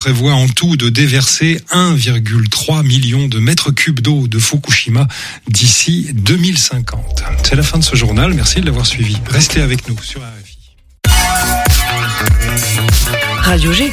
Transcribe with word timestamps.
prévoit 0.00 0.32
en 0.32 0.48
tout 0.48 0.76
de 0.76 0.88
déverser 0.88 1.60
1,3 1.72 2.82
million 2.86 3.28
de 3.28 3.38
mètres 3.38 3.70
cubes 3.70 4.00
d'eau 4.00 4.28
de 4.28 4.38
Fukushima 4.38 5.06
d'ici 5.46 6.08
2050. 6.14 7.22
C'est 7.42 7.54
la 7.54 7.62
fin 7.62 7.76
de 7.76 7.84
ce 7.84 7.96
journal. 7.96 8.32
Merci 8.32 8.62
de 8.62 8.66
l'avoir 8.66 8.86
suivi. 8.86 9.18
Restez 9.28 9.60
avec 9.60 9.86
nous 9.90 10.02
sur 10.02 10.22
RFI. 10.22 10.58
Radio 13.42 13.74
G. 13.74 13.92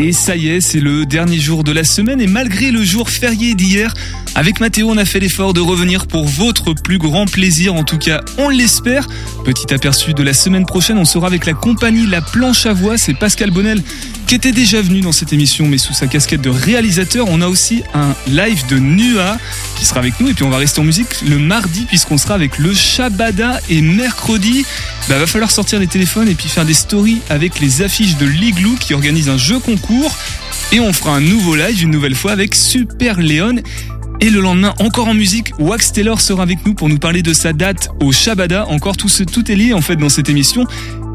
Et 0.00 0.12
ça 0.12 0.36
y 0.36 0.48
est, 0.48 0.60
c'est 0.60 0.80
le 0.80 1.06
dernier 1.06 1.38
jour 1.38 1.62
de 1.62 1.70
la 1.70 1.84
semaine 1.84 2.20
et 2.20 2.26
malgré 2.26 2.70
le 2.70 2.82
jour 2.82 3.08
férié 3.08 3.54
d'hier, 3.54 3.94
avec 4.34 4.58
Mathéo, 4.58 4.90
on 4.90 4.96
a 4.96 5.04
fait 5.04 5.20
l'effort 5.20 5.54
de 5.54 5.60
revenir 5.60 6.08
pour 6.08 6.26
votre 6.26 6.74
plus 6.74 6.98
grand 6.98 7.26
plaisir, 7.26 7.74
en 7.74 7.84
tout 7.84 7.98
cas, 7.98 8.22
on 8.36 8.48
l'espère. 8.48 9.06
Petit 9.44 9.72
aperçu 9.72 10.12
de 10.12 10.22
la 10.24 10.34
semaine 10.34 10.66
prochaine, 10.66 10.98
on 10.98 11.04
sera 11.04 11.28
avec 11.28 11.46
la 11.46 11.54
compagnie 11.54 12.06
La 12.06 12.20
Planche 12.20 12.66
à 12.66 12.72
Voix, 12.72 12.98
c'est 12.98 13.14
Pascal 13.14 13.50
Bonnel 13.50 13.82
qui 14.26 14.34
était 14.34 14.52
déjà 14.52 14.80
venu 14.80 15.02
dans 15.02 15.12
cette 15.12 15.34
émission, 15.34 15.68
mais 15.68 15.76
sous 15.76 15.92
sa 15.92 16.06
casquette 16.06 16.40
de 16.40 16.48
réalisateur. 16.48 17.26
On 17.28 17.42
a 17.42 17.46
aussi 17.46 17.82
un 17.92 18.14
live 18.26 18.66
de 18.68 18.78
Nua 18.78 19.36
qui 19.76 19.84
sera 19.84 20.00
avec 20.00 20.18
nous, 20.18 20.28
et 20.28 20.34
puis 20.34 20.44
on 20.44 20.50
va 20.50 20.56
rester 20.56 20.80
en 20.80 20.84
musique 20.84 21.20
le 21.28 21.38
mardi, 21.38 21.84
puisqu'on 21.84 22.16
sera 22.16 22.34
avec 22.34 22.58
le 22.58 22.72
Shabada, 22.72 23.60
et 23.68 23.82
mercredi, 23.82 24.64
bah, 25.08 25.18
va 25.18 25.26
falloir 25.26 25.50
sortir 25.50 25.78
les 25.78 25.86
téléphones 25.86 26.28
et 26.28 26.34
puis 26.34 26.48
faire 26.48 26.64
des 26.64 26.74
stories 26.74 27.20
avec 27.28 27.60
les 27.60 27.82
affiches 27.82 28.16
de 28.16 28.24
l'Igloo 28.24 28.76
qui 28.80 28.94
organise 28.94 29.28
un 29.28 29.36
jeu 29.36 29.58
concours. 29.58 29.83
Et 30.72 30.80
on 30.80 30.92
fera 30.92 31.16
un 31.16 31.20
nouveau 31.20 31.56
live 31.56 31.82
une 31.82 31.90
nouvelle 31.90 32.14
fois 32.14 32.32
avec 32.32 32.54
Super 32.54 33.20
Léon. 33.20 33.56
Et 34.20 34.30
le 34.30 34.40
lendemain, 34.40 34.74
encore 34.78 35.08
en 35.08 35.14
musique, 35.14 35.52
Wax 35.58 35.92
Taylor 35.92 36.20
sera 36.20 36.42
avec 36.42 36.64
nous 36.64 36.74
pour 36.74 36.88
nous 36.88 36.98
parler 36.98 37.22
de 37.22 37.34
sa 37.34 37.52
date 37.52 37.88
au 38.00 38.12
Shabada. 38.12 38.66
Encore 38.68 38.96
tout, 38.96 39.08
tout 39.30 39.50
est 39.50 39.56
lié 39.56 39.72
en 39.72 39.80
fait 39.80 39.96
dans 39.96 40.08
cette 40.08 40.28
émission. 40.28 40.66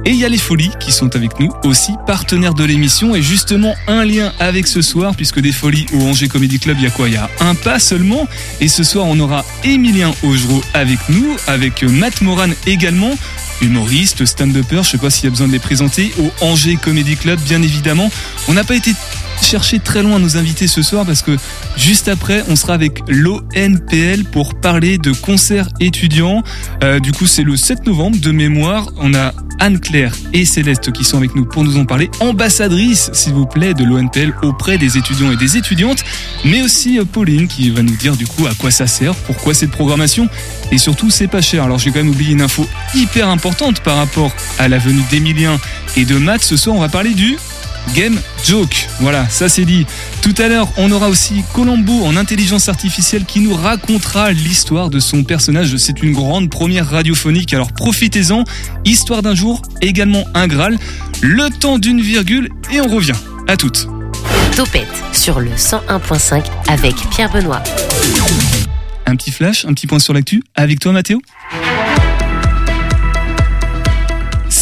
Et 0.05 0.11
il 0.11 0.15
y 0.15 0.25
a 0.25 0.29
les 0.29 0.37
Folies 0.37 0.71
qui 0.79 0.91
sont 0.91 1.15
avec 1.15 1.39
nous 1.39 1.49
aussi, 1.63 1.93
partenaires 2.07 2.53
de 2.53 2.63
l'émission. 2.63 3.15
Et 3.15 3.21
justement, 3.21 3.75
un 3.87 4.05
lien 4.05 4.31
avec 4.39 4.65
ce 4.67 4.81
soir, 4.81 5.15
puisque 5.15 5.39
des 5.39 5.51
Folies 5.51 5.85
au 5.93 6.01
Angers 6.01 6.27
Comedy 6.27 6.59
Club, 6.59 6.77
il 6.79 6.83
y 6.83 6.87
a 6.87 6.89
quoi? 6.89 7.09
Il 7.09 7.15
y 7.15 7.17
a 7.17 7.29
un 7.41 7.53
pas 7.53 7.79
seulement. 7.79 8.27
Et 8.61 8.67
ce 8.67 8.83
soir, 8.83 9.05
on 9.05 9.19
aura 9.19 9.45
Emilien 9.63 10.13
Augereau 10.23 10.63
avec 10.73 10.99
nous, 11.09 11.35
avec 11.47 11.83
Matt 11.83 12.21
Moran 12.21 12.49
également 12.65 13.11
humoriste, 13.61 14.25
stand-upper, 14.25 14.83
je 14.83 14.91
sais 14.91 14.97
pas 14.97 15.09
s'il 15.09 15.25
y 15.25 15.27
a 15.27 15.31
besoin 15.31 15.47
de 15.47 15.51
les 15.51 15.59
présenter, 15.59 16.13
au 16.19 16.31
Angers 16.45 16.77
Comedy 16.77 17.17
Club, 17.17 17.39
bien 17.41 17.61
évidemment. 17.61 18.09
On 18.47 18.53
n'a 18.53 18.63
pas 18.63 18.75
été 18.75 18.93
chercher 19.41 19.79
très 19.79 20.03
loin 20.03 20.19
nos 20.19 20.37
invités 20.37 20.67
ce 20.67 20.81
soir 20.81 21.05
parce 21.05 21.21
que 21.21 21.37
juste 21.77 22.07
après, 22.07 22.43
on 22.49 22.55
sera 22.55 22.73
avec 22.73 23.01
l'ONPL 23.07 24.23
pour 24.31 24.55
parler 24.55 24.97
de 24.97 25.11
concerts 25.11 25.69
étudiants. 25.79 26.43
Euh, 26.83 26.99
du 26.99 27.11
coup, 27.11 27.25
c'est 27.25 27.43
le 27.43 27.57
7 27.57 27.85
novembre 27.85 28.17
de 28.19 28.31
mémoire. 28.31 28.89
On 28.97 29.13
a 29.13 29.33
Anne-Claire 29.59 30.13
et 30.33 30.45
Céleste 30.45 30.91
qui 30.91 31.03
sont 31.03 31.17
avec 31.17 31.35
nous 31.35 31.45
pour 31.45 31.63
nous 31.63 31.77
en 31.77 31.85
parler. 31.85 32.09
Ambassadrice, 32.19 33.09
s'il 33.13 33.33
vous 33.33 33.45
plaît, 33.45 33.73
de 33.73 33.83
l'ONPL 33.83 34.33
auprès 34.41 34.77
des 34.77 34.97
étudiants 34.97 35.31
et 35.31 35.37
des 35.37 35.57
étudiantes. 35.57 36.03
Mais 36.45 36.61
aussi 36.61 36.99
euh, 36.99 37.05
Pauline 37.05 37.47
qui 37.47 37.69
va 37.69 37.81
nous 37.81 37.95
dire 37.95 38.15
du 38.15 38.27
coup 38.27 38.47
à 38.47 38.53
quoi 38.55 38.71
ça 38.71 38.87
sert, 38.87 39.15
pourquoi 39.15 39.53
cette 39.53 39.71
programmation. 39.71 40.29
Et 40.71 40.77
surtout, 40.77 41.09
c'est 41.09 41.27
pas 41.27 41.41
cher. 41.41 41.63
Alors, 41.63 41.79
j'ai 41.79 41.91
quand 41.91 41.99
même 41.99 42.09
oublié 42.09 42.31
une 42.33 42.41
info 42.41 42.67
hyper 42.93 43.29
importante 43.29 43.81
par 43.81 43.97
rapport 43.97 44.31
à 44.57 44.67
la 44.67 44.77
venue 44.77 45.03
d'Emilien 45.09 45.59
et 45.95 46.05
de 46.05 46.17
Matt. 46.17 46.41
Ce 46.43 46.57
soir, 46.57 46.75
on 46.75 46.79
va 46.79 46.89
parler 46.89 47.13
du 47.13 47.37
Game 47.93 48.19
Joke. 48.45 48.87
Voilà, 48.99 49.27
ça 49.29 49.49
c'est 49.49 49.65
dit. 49.65 49.85
Tout 50.21 50.35
à 50.37 50.47
l'heure, 50.47 50.67
on 50.77 50.91
aura 50.91 51.09
aussi 51.09 51.43
Colombo 51.53 52.03
en 52.05 52.15
intelligence 52.15 52.69
artificielle 52.69 53.25
qui 53.25 53.39
nous 53.39 53.53
racontera 53.53 54.31
l'histoire 54.31 54.89
de 54.89 54.99
son 54.99 55.23
personnage. 55.23 55.77
C'est 55.77 56.01
une 56.03 56.13
grande 56.13 56.49
première 56.49 56.89
radiophonique, 56.89 57.53
alors 57.53 57.71
profitez-en. 57.71 58.43
Histoire 58.85 59.21
d'un 59.21 59.35
jour, 59.35 59.61
également 59.81 60.25
un 60.33 60.47
Graal. 60.47 60.77
Le 61.21 61.49
temps 61.49 61.79
d'une 61.79 62.01
virgule 62.01 62.49
et 62.71 62.81
on 62.81 62.87
revient. 62.87 63.13
À 63.47 63.57
toutes. 63.57 63.87
Topette 64.55 64.87
sur 65.11 65.39
le 65.39 65.51
101.5 65.51 66.43
avec 66.67 66.95
Pierre 67.09 67.31
Benoît. 67.31 67.63
Un 69.05 69.15
petit 69.15 69.31
flash, 69.31 69.65
un 69.65 69.73
petit 69.73 69.87
point 69.87 69.99
sur 69.99 70.13
l'actu. 70.13 70.43
Avec 70.55 70.79
toi 70.79 70.91
Mathéo? 70.91 71.19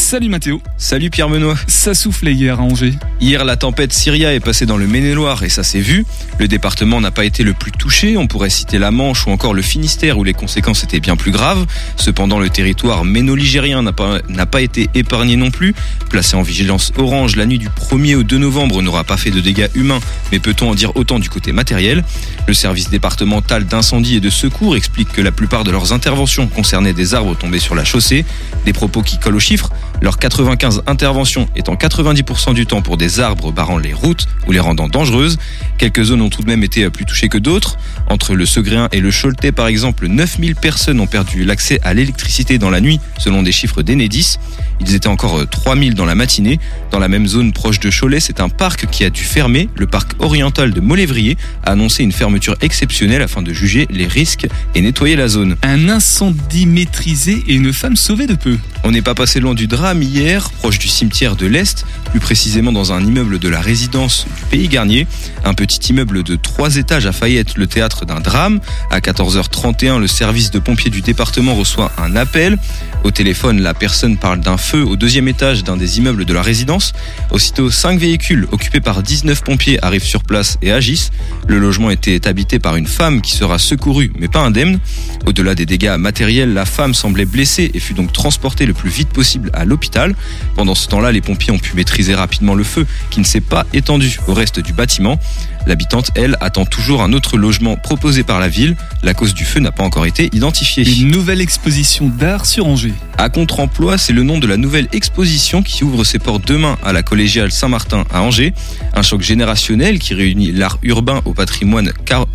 Salut 0.08 0.30
Mathéo. 0.30 0.62
Salut 0.78 1.10
Pierre 1.10 1.28
Benoît. 1.28 1.58
Ça 1.68 1.94
soufflait 1.94 2.32
hier 2.32 2.62
à 2.62 2.64
Angers. 2.64 2.94
Hier, 3.20 3.44
la 3.44 3.58
tempête 3.58 3.92
Syria 3.92 4.34
est 4.34 4.40
passée 4.40 4.66
dans 4.66 4.78
le 4.78 4.88
Maine-et-Loire 4.88 5.44
et 5.44 5.50
ça 5.50 5.64
s'est 5.64 5.82
vu. 5.82 6.06
Le 6.40 6.48
département 6.48 7.02
n'a 7.02 7.12
pas 7.12 7.26
été 7.26 7.44
le 7.44 7.52
plus 7.52 7.74
touché. 7.74 8.16
On 8.16 8.26
pourrait 8.26 8.50
citer 8.50 8.80
la 8.80 8.90
Manche 8.90 9.28
ou 9.28 9.32
encore 9.32 9.54
le 9.54 9.62
Finistère 9.62 10.18
où 10.18 10.24
les 10.24 10.32
conséquences 10.32 10.86
étaient 10.86 11.02
bien 11.02 11.18
plus 11.18 11.32
graves. 11.32 11.66
Cependant, 11.98 12.40
le 12.40 12.48
territoire 12.50 13.04
méno-ligérien 13.04 13.82
n'a 13.82 13.92
pas, 13.92 14.20
n'a 14.30 14.46
pas 14.46 14.62
été 14.62 14.90
épargné 14.96 15.36
non 15.36 15.52
plus. 15.52 15.76
Placé 16.10 16.38
en 16.38 16.42
vigilance 16.42 16.94
orange, 16.96 17.36
la 17.36 17.46
nuit 17.46 17.60
du 17.60 17.68
1er 17.68 18.16
au 18.16 18.24
2 18.24 18.38
novembre 18.38 18.82
n'aura 18.82 19.04
pas 19.04 19.18
fait 19.18 19.32
de 19.32 19.42
dégâts 19.42 19.68
humains, 19.76 20.00
mais 20.32 20.40
peut-on 20.40 20.70
en 20.70 20.76
dire 20.76 20.96
autant 20.96 21.20
du 21.20 21.30
côté 21.30 21.52
matériel? 21.52 22.06
Le 22.48 22.54
service 22.54 22.90
départemental 22.90 23.66
d'incendie 23.66 24.16
et 24.16 24.22
de 24.22 24.30
secours 24.30 24.78
explique 24.78 25.12
que 25.12 25.22
la 25.22 25.34
plupart 25.34 25.66
de 25.66 25.72
leurs 25.72 25.92
interventions 25.92 26.48
concernaient 26.48 26.94
des 26.94 27.14
arbres 27.14 27.36
tombés 27.36 27.60
sur 27.60 27.76
la 27.76 27.84
chaussée. 27.84 28.24
Des 28.64 28.72
propos 28.72 29.02
qui 29.02 29.20
collent 29.20 29.36
aux 29.36 29.40
chiffres. 29.40 29.70
Leurs 30.02 30.20
95 30.20 30.84
interventions 30.86 31.48
étant 31.56 31.76
90% 31.76 32.54
du 32.54 32.66
temps 32.66 32.82
pour 32.82 32.98
des 32.98 33.20
arbres 33.20 33.52
barrant 33.52 33.78
les 33.78 33.94
routes 33.94 34.28
ou 34.48 34.52
les 34.52 34.60
rendant 34.60 34.88
dangereuses. 34.88 35.38
Quelques 35.78 36.04
zones 36.04 36.22
ont 36.22 36.30
tout 36.30 36.44
de 36.44 36.48
même 36.48 36.64
été 36.64 36.88
plus 36.90 37.06
touchées 37.06 37.30
que 37.30 37.38
d'autres. 37.38 37.78
Entre 38.08 38.36
le 38.36 38.46
Segréen 38.46 38.90
et 38.92 39.00
le 39.00 39.12
Choletais, 39.12 39.52
par 39.52 39.68
exemple, 39.68 40.08
9000 40.08 40.56
personnes 40.56 41.00
ont 41.00 41.08
perdu 41.08 41.44
l'accès 41.46 41.80
à 41.84 41.94
l'électricité 41.94 42.58
dans 42.58 42.70
la 42.70 42.80
nuit, 42.80 43.00
selon 43.18 43.42
des 43.42 43.52
chiffres 43.52 43.82
d'Enedis. 43.82 44.38
Ils 44.80 44.94
étaient 44.94 45.08
encore 45.08 45.48
3000 45.50 45.96
dans 45.96 46.06
la 46.06 46.16
matinée. 46.16 46.60
Dans 46.92 47.00
la 47.00 47.08
même 47.08 47.26
zone 47.26 47.52
proche 47.52 47.80
de 47.80 47.90
Cholet, 47.90 48.20
c'est 48.20 48.40
un 48.40 48.50
parc 48.50 48.88
qui 48.90 49.04
a 49.04 49.10
dû 49.10 49.24
fermer. 49.24 49.70
Le 49.76 49.88
parc 49.88 50.12
oriental 50.20 50.72
de 50.72 50.80
Molévrier 50.80 51.38
a 51.66 51.72
annoncé 51.72 52.04
une 52.04 52.12
fermeture 52.12 52.56
exceptionnelle 52.62 53.24
afin 53.24 53.42
de 53.42 53.52
juger 53.52 53.88
les 53.90 54.08
risques 54.08 54.48
et 54.76 54.82
nettoyer 54.82 55.16
la 55.16 55.28
zone. 55.28 55.56
Un 55.64 55.90
incendie 55.90 56.68
maîtrisé 56.68 57.44
et 57.48 57.56
une 57.56 57.74
femme 57.74 57.96
sauvée 57.96 58.28
de 58.28 58.36
peu. 58.36 58.58
On 58.88 58.92
n'est 58.92 59.02
pas 59.02 59.16
passé 59.16 59.42
loin 59.42 59.54
du 59.54 59.68
drame 59.68 60.02
hier, 60.02 60.50
proche 60.50 60.80
du 60.80 60.88
cimetière 60.88 61.36
de 61.36 61.46
l'Est, 61.46 61.86
plus 62.12 62.22
précisément 62.22 62.72
dans 62.72 62.94
un 62.94 63.04
immeuble 63.04 63.38
de 63.38 63.50
la 63.50 63.60
résidence 63.60 64.26
du 64.38 64.46
Pays 64.50 64.70
Garnier. 64.70 65.08
Un 65.44 65.54
petit 65.54 65.90
immeuble 65.90 66.24
de 66.24 66.38
trois 66.38 66.78
étages 66.78 67.12
failli 67.12 67.36
être 67.36 67.58
le 67.58 67.68
théâtre 67.68 68.06
d'un 68.06 68.22
drame. 68.22 68.62
À 68.90 69.02
14h31, 69.02 70.00
le 70.00 70.08
service 70.08 70.52
de 70.52 70.60
pompiers 70.60 70.90
du 70.90 71.02
département 71.02 71.54
reçoit 71.54 71.92
un 71.98 72.16
appel. 72.16 72.58
Au 73.04 73.12
téléphone, 73.12 73.60
la 73.60 73.74
personne 73.74 74.16
parle 74.16 74.40
d'un 74.40 74.56
feu 74.56 74.86
au 74.86 74.96
deuxième 74.96 75.28
étage 75.28 75.66
d'un 75.66 75.76
des 75.76 75.98
immeubles 75.98 76.24
de 76.24 76.34
la 76.34 76.42
résidence. 76.42 76.94
Aussitôt, 77.30 77.70
cinq 77.70 78.00
véhicules 78.00 78.48
occupés 78.54 78.80
par 78.80 79.04
19 79.04 79.44
pompiers 79.44 79.84
arrivent 79.84 80.04
sur 80.04 80.24
place 80.24 80.58
et 80.62 80.72
agissent. 80.72 81.12
Le 81.46 81.60
logement 81.60 81.90
était 81.90 82.26
habité 82.26 82.58
par 82.58 82.78
une 82.78 82.88
femme 82.88 83.22
qui 83.22 83.34
sera 83.34 83.60
secourue 83.60 84.14
mais 84.18 84.30
pas 84.30 84.40
indemne. 84.40 84.80
Au-delà 85.26 85.56
des 85.56 85.66
dégâts 85.66 85.98
matériels, 86.00 86.54
la 86.54 86.66
femme 86.66 86.94
semblait 86.94 87.26
blessée 87.26 87.70
et 87.74 87.80
fut 87.82 87.94
donc 87.94 88.14
transportée 88.14 88.66
le 88.66 88.77
plus 88.78 88.90
vite 88.90 89.10
possible 89.10 89.50
à 89.54 89.66
l'hôpital. 89.66 90.16
Pendant 90.56 90.76
ce 90.76 90.88
temps-là, 90.88 91.12
les 91.12 91.22
pompiers 91.22 91.52
ont 91.52 91.60
pu 91.60 91.76
maîtriser 91.76 92.16
rapidement 92.16 92.56
le 92.56 92.64
feu 92.64 92.86
qui 93.10 93.20
ne 93.20 93.26
s'est 93.26 93.42
pas 93.42 93.66
étendu 93.74 94.20
au 94.28 94.34
reste 94.34 94.60
du 94.60 94.72
bâtiment. 94.72 95.20
L'habitante, 95.66 96.12
elle, 96.16 96.38
attend 96.40 96.66
toujours 96.66 97.02
un 97.02 97.12
autre 97.12 97.36
logement 97.36 97.76
proposé 97.76 98.24
par 98.24 98.40
la 98.40 98.48
ville. 98.48 98.78
La 99.04 99.14
cause 99.14 99.34
du 99.34 99.44
feu 99.44 99.60
n'a 99.60 99.74
pas 99.74 99.84
encore 99.84 100.06
été 100.06 100.30
identifiée. 100.32 100.90
Une 100.90 101.12
nouvelle 101.12 101.42
exposition 101.42 102.08
d'art 102.08 102.46
sur 102.46 102.68
Angers. 102.68 102.94
À 103.18 103.28
contre-emploi, 103.28 103.98
c'est 103.98 104.14
le 104.14 104.24
nom 104.24 104.40
de 104.40 104.48
la 104.48 104.56
nouvelle 104.56 104.88
exposition 104.94 105.64
qui 105.64 105.84
ouvre 105.84 106.06
ses 106.06 106.20
portes 106.20 106.48
demain 106.48 106.78
à 106.86 106.94
la 106.94 107.04
collégiale 107.04 107.52
Saint-Martin 107.52 108.06
à 108.14 108.22
Angers. 108.22 108.54
Un 108.94 109.02
choc 109.02 109.22
générationnel 109.22 110.00
qui 110.00 110.14
réunit 110.14 110.54
l'art 110.54 110.78
urbain 110.84 111.22
au 111.26 111.34
patrimoine 111.34 111.92
car 112.06 112.28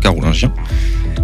carolingien. 0.00 0.52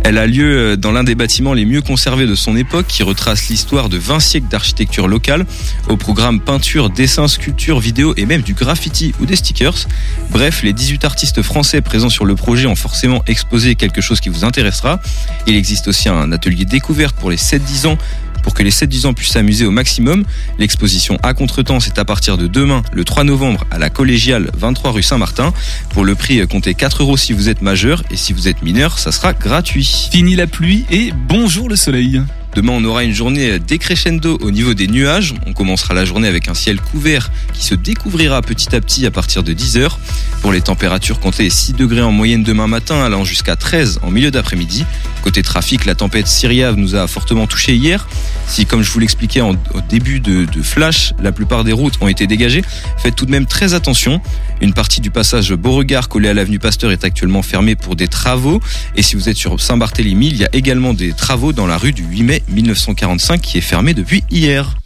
Elle 0.02 0.18
a 0.18 0.26
lieu 0.26 0.76
dans 0.76 0.92
l'un 0.92 1.04
des 1.04 1.14
bâtiments 1.14 1.52
les 1.52 1.66
mieux 1.66 1.82
conservés 1.82 2.26
de 2.26 2.34
son 2.34 2.56
époque 2.56 2.86
qui 2.86 3.02
retrace 3.02 3.48
l'histoire 3.48 3.88
de 3.88 3.98
20 3.98 4.20
siècles 4.20 4.48
d'architecture 4.48 5.08
locale 5.08 5.44
au 5.88 5.96
programme 5.96 6.40
peinture, 6.40 6.90
dessin, 6.90 7.28
sculpture, 7.28 7.80
vidéo 7.80 8.14
et 8.16 8.24
même 8.24 8.40
du 8.40 8.54
graffiti 8.54 9.12
ou 9.20 9.26
des 9.26 9.36
stickers. 9.36 9.86
Bref, 10.30 10.62
les 10.62 10.72
18 10.72 11.04
artistes 11.04 11.42
français 11.42 11.82
présents 11.82 12.08
sur 12.08 12.24
le 12.24 12.34
projet 12.34 12.66
ont 12.66 12.76
forcément 12.76 13.22
exposé 13.26 13.74
quelque 13.74 14.00
chose 14.00 14.20
qui 14.20 14.30
vous 14.30 14.44
intéressera. 14.44 15.00
Il 15.46 15.54
existe 15.56 15.88
aussi 15.88 16.08
un 16.08 16.32
atelier 16.32 16.64
découverte 16.64 17.16
pour 17.16 17.30
les 17.30 17.36
7-10 17.36 17.86
ans 17.86 17.98
pour 18.42 18.54
que 18.54 18.62
les 18.62 18.70
7-10 18.70 19.06
ans 19.06 19.14
puissent 19.14 19.32
s'amuser 19.32 19.66
au 19.66 19.70
maximum. 19.70 20.24
L'exposition 20.58 21.18
à 21.22 21.34
contretemps, 21.34 21.80
c'est 21.80 21.98
à 21.98 22.04
partir 22.04 22.36
de 22.36 22.46
demain, 22.46 22.82
le 22.92 23.04
3 23.04 23.24
novembre, 23.24 23.64
à 23.70 23.78
la 23.78 23.90
collégiale 23.90 24.50
23 24.56 24.92
rue 24.92 25.02
Saint-Martin. 25.02 25.52
Pour 25.90 26.04
le 26.04 26.14
prix, 26.14 26.46
comptez 26.46 26.74
4 26.74 27.02
euros 27.02 27.16
si 27.16 27.32
vous 27.32 27.48
êtes 27.48 27.62
majeur 27.62 28.02
et 28.10 28.16
si 28.16 28.32
vous 28.32 28.48
êtes 28.48 28.62
mineur, 28.62 28.98
ça 28.98 29.12
sera 29.12 29.32
gratuit. 29.32 30.08
Fini 30.10 30.36
la 30.36 30.46
pluie 30.46 30.84
et 30.90 31.12
bonjour 31.28 31.68
le 31.68 31.76
soleil. 31.76 32.20
Demain, 32.54 32.72
on 32.72 32.84
aura 32.84 33.04
une 33.04 33.14
journée 33.14 33.60
décrescendo 33.60 34.36
au 34.42 34.50
niveau 34.50 34.74
des 34.74 34.88
nuages. 34.88 35.34
On 35.46 35.52
commencera 35.52 35.94
la 35.94 36.04
journée 36.04 36.26
avec 36.26 36.48
un 36.48 36.54
ciel 36.54 36.80
couvert 36.80 37.30
qui 37.52 37.64
se 37.64 37.76
découvrira 37.76 38.42
petit 38.42 38.74
à 38.74 38.80
petit 38.80 39.06
à 39.06 39.12
partir 39.12 39.44
de 39.44 39.52
10 39.52 39.76
heures. 39.76 40.00
Pour 40.42 40.52
les 40.52 40.60
températures, 40.60 41.20
comptez 41.20 41.48
6 41.48 41.74
degrés 41.74 42.02
en 42.02 42.10
moyenne 42.10 42.42
demain 42.42 42.66
matin, 42.66 43.04
allant 43.04 43.24
jusqu'à 43.24 43.54
13 43.54 44.00
en 44.02 44.10
milieu 44.10 44.32
d'après-midi. 44.32 44.84
Côté 45.22 45.42
trafic, 45.42 45.84
la 45.84 45.94
tempête 45.94 46.26
Syria 46.26 46.72
nous 46.72 46.96
a 46.96 47.06
fortement 47.06 47.46
touché 47.46 47.76
hier. 47.76 48.08
Si, 48.46 48.66
comme 48.66 48.82
je 48.82 48.90
vous 48.90 48.98
l'expliquais 48.98 49.42
au 49.42 49.54
début 49.88 50.18
de, 50.18 50.44
de 50.44 50.62
Flash, 50.62 51.12
la 51.22 51.30
plupart 51.30 51.62
des 51.62 51.72
routes 51.72 51.98
ont 52.00 52.08
été 52.08 52.26
dégagées, 52.26 52.62
faites 52.98 53.14
tout 53.14 53.26
de 53.26 53.30
même 53.30 53.46
très 53.46 53.74
attention. 53.74 54.20
Une 54.60 54.72
partie 54.72 55.00
du 55.00 55.10
passage 55.10 55.52
Beauregard 55.52 56.08
collé 56.08 56.28
à 56.28 56.34
l'avenue 56.34 56.58
Pasteur 56.58 56.90
est 56.90 57.04
actuellement 57.04 57.42
fermée 57.42 57.76
pour 57.76 57.94
des 57.94 58.08
travaux. 58.08 58.60
Et 58.96 59.02
si 59.02 59.14
vous 59.14 59.28
êtes 59.28 59.36
sur 59.36 59.60
Saint-Barthélemy, 59.60 60.28
il 60.28 60.36
y 60.36 60.44
a 60.44 60.48
également 60.52 60.94
des 60.94 61.12
travaux 61.12 61.52
dans 61.52 61.66
la 61.66 61.78
rue 61.78 61.92
du 61.92 62.02
8 62.02 62.22
mai 62.22 62.39
1945 62.48 63.40
qui 63.40 63.58
est 63.58 63.62
fermée 63.62 63.94
depuis 63.94 64.24
hier. 64.30 64.76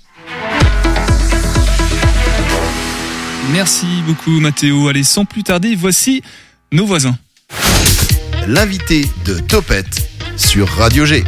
Merci 3.53 3.87
beaucoup 4.07 4.41
Mathéo. 4.41 4.89
Allez, 4.89 5.05
sans 5.05 5.25
plus 5.25 5.43
tarder, 5.43 5.77
voici 5.77 6.23
nos 6.73 6.87
voisins. 6.87 7.17
L'invité 8.47 9.09
de 9.25 9.39
Topette 9.39 10.09
sur 10.37 10.69
Radio 10.69 11.05
G. 11.05 11.25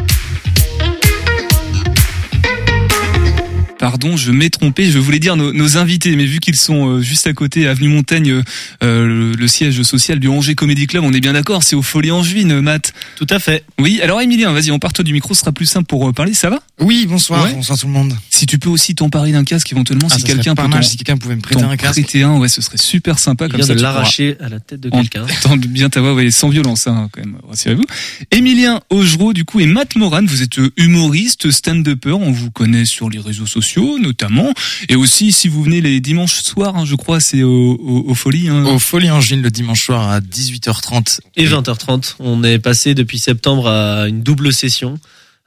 Pardon, 3.87 4.17
je 4.17 4.33
m'ai 4.33 4.51
trompé. 4.51 4.91
Je 4.91 4.99
voulais 4.99 5.21
dire 5.21 5.37
nos, 5.37 5.53
nos 5.53 5.77
invités, 5.77 6.17
mais 6.17 6.25
vu 6.27 6.41
qu'ils 6.41 6.57
sont 6.57 6.89
euh, 6.89 7.01
juste 7.01 7.29
à 7.29 7.33
côté, 7.33 7.69
avenue 7.69 7.87
Montaigne, 7.89 8.43
euh, 8.83 9.07
le, 9.07 9.33
le 9.35 9.47
siège 9.47 9.81
social 9.83 10.19
du 10.19 10.27
Angers 10.27 10.57
Comedy 10.57 10.89
Club, 10.89 11.05
on 11.05 11.13
est 11.13 11.21
bien 11.21 11.35
d'accord, 11.35 11.63
c'est 11.63 11.77
au 11.77 11.83
Folie 11.83 12.11
Angevine, 12.11 12.61
Matt. 12.61 12.93
Tout 13.15 13.29
à 13.31 13.39
fait. 13.39 13.63
Oui, 13.79 14.01
alors 14.03 14.21
Emilien, 14.21 14.51
vas-y, 14.53 14.73
on 14.73 14.81
part 14.81 14.93
toi 14.93 15.05
du 15.05 15.13
micro, 15.13 15.35
ce 15.35 15.41
sera 15.43 15.53
plus 15.53 15.67
simple 15.67 15.87
pour 15.87 16.09
euh, 16.09 16.13
parler, 16.13 16.35
ça 16.35 16.51
va? 16.51 16.59
Oui, 16.81 17.07
bonsoir, 17.09 17.45
Ouais. 17.45 17.53
bonsoir 17.55 17.79
tout 17.79 17.87
le 17.87 17.93
monde. 17.93 18.13
Si 18.29 18.47
tu 18.47 18.59
peux 18.59 18.69
aussi 18.71 18.97
t'emparer 18.97 19.31
d'un 19.31 19.45
casque 19.45 19.71
éventuellement, 19.71 20.09
Ah, 20.11 20.17
si 20.17 20.25
quelqu'un 20.25 20.57
peut 20.57 20.67
mal 20.67 20.83
si 20.83 20.97
quelqu'un 20.97 21.17
pouvait 21.17 21.37
me 21.37 21.41
prêter 21.41 21.63
un 21.63 21.77
casque. 21.77 22.03
prêter 22.03 22.25
un, 22.25 22.39
ouais, 22.39 22.49
ce 22.49 22.61
serait 22.63 22.79
super 22.79 23.21
sympa 23.21 23.49
comme 23.49 23.63
ça. 23.63 23.73
de 23.77 23.81
l'arracher 23.81 24.37
à 24.41 24.49
la 24.49 24.59
tête 24.59 24.81
de 24.81 24.89
En- 24.91 24.99
quelqu'un. 24.99 25.27
Entendre 25.45 25.65
bien 25.69 25.89
ta 25.91 26.01
voix, 26.01 26.13
ouais, 26.15 26.33
sans 26.33 26.49
violence, 26.49 26.89
hein, 26.89 27.09
quand 27.13 27.21
même, 27.25 27.37
rassurez-vous. 27.49 27.85
Emilien 28.33 28.81
Augereau, 28.91 29.33
du 29.33 29.45
coup, 29.45 29.61
et 29.61 29.67
Matt 29.67 29.95
Moran, 29.95 30.25
vous 30.27 30.43
êtes 30.43 30.59
euh, 30.59 30.71
humoriste, 30.77 31.53
stand-upper, 31.53 32.11
on 32.13 32.33
vous 32.33 32.51
connaît 32.51 32.85
sur 32.85 33.09
les 33.11 33.21
réseaux 33.21 33.47
sociaux, 33.47 33.76
notamment, 33.81 34.53
et 34.89 34.97
aussi, 34.97 35.33
si 35.33 35.49
vous 35.49 35.63
venez 35.63 35.81
les 35.81 36.01
dimanches 36.01 36.43
soirs, 36.43 36.77
hein, 36.77 36.85
je 36.85 36.95
crois, 36.95 37.21
c'est 37.21 37.43
au, 37.43 37.75
au, 37.75 38.05
au 38.11 38.15
Folie, 38.15 38.49
hein. 38.49 38.65
Au 38.67 38.79
Folie 38.79 39.11
Angevine 39.11 39.43
le 39.43 39.51
dimanche 39.51 39.85
soir 39.85 40.09
à 40.09 40.21
18h30. 40.21 41.21
Et 41.37 41.47
20h30. 41.47 42.17
On 42.19 42.43
est 42.43 42.59
passé 42.59 42.95
depuis 42.95 43.19
septembre 43.19 43.69
à 43.69 44.09
une 44.09 44.23
double 44.23 44.53
session. 44.53 44.99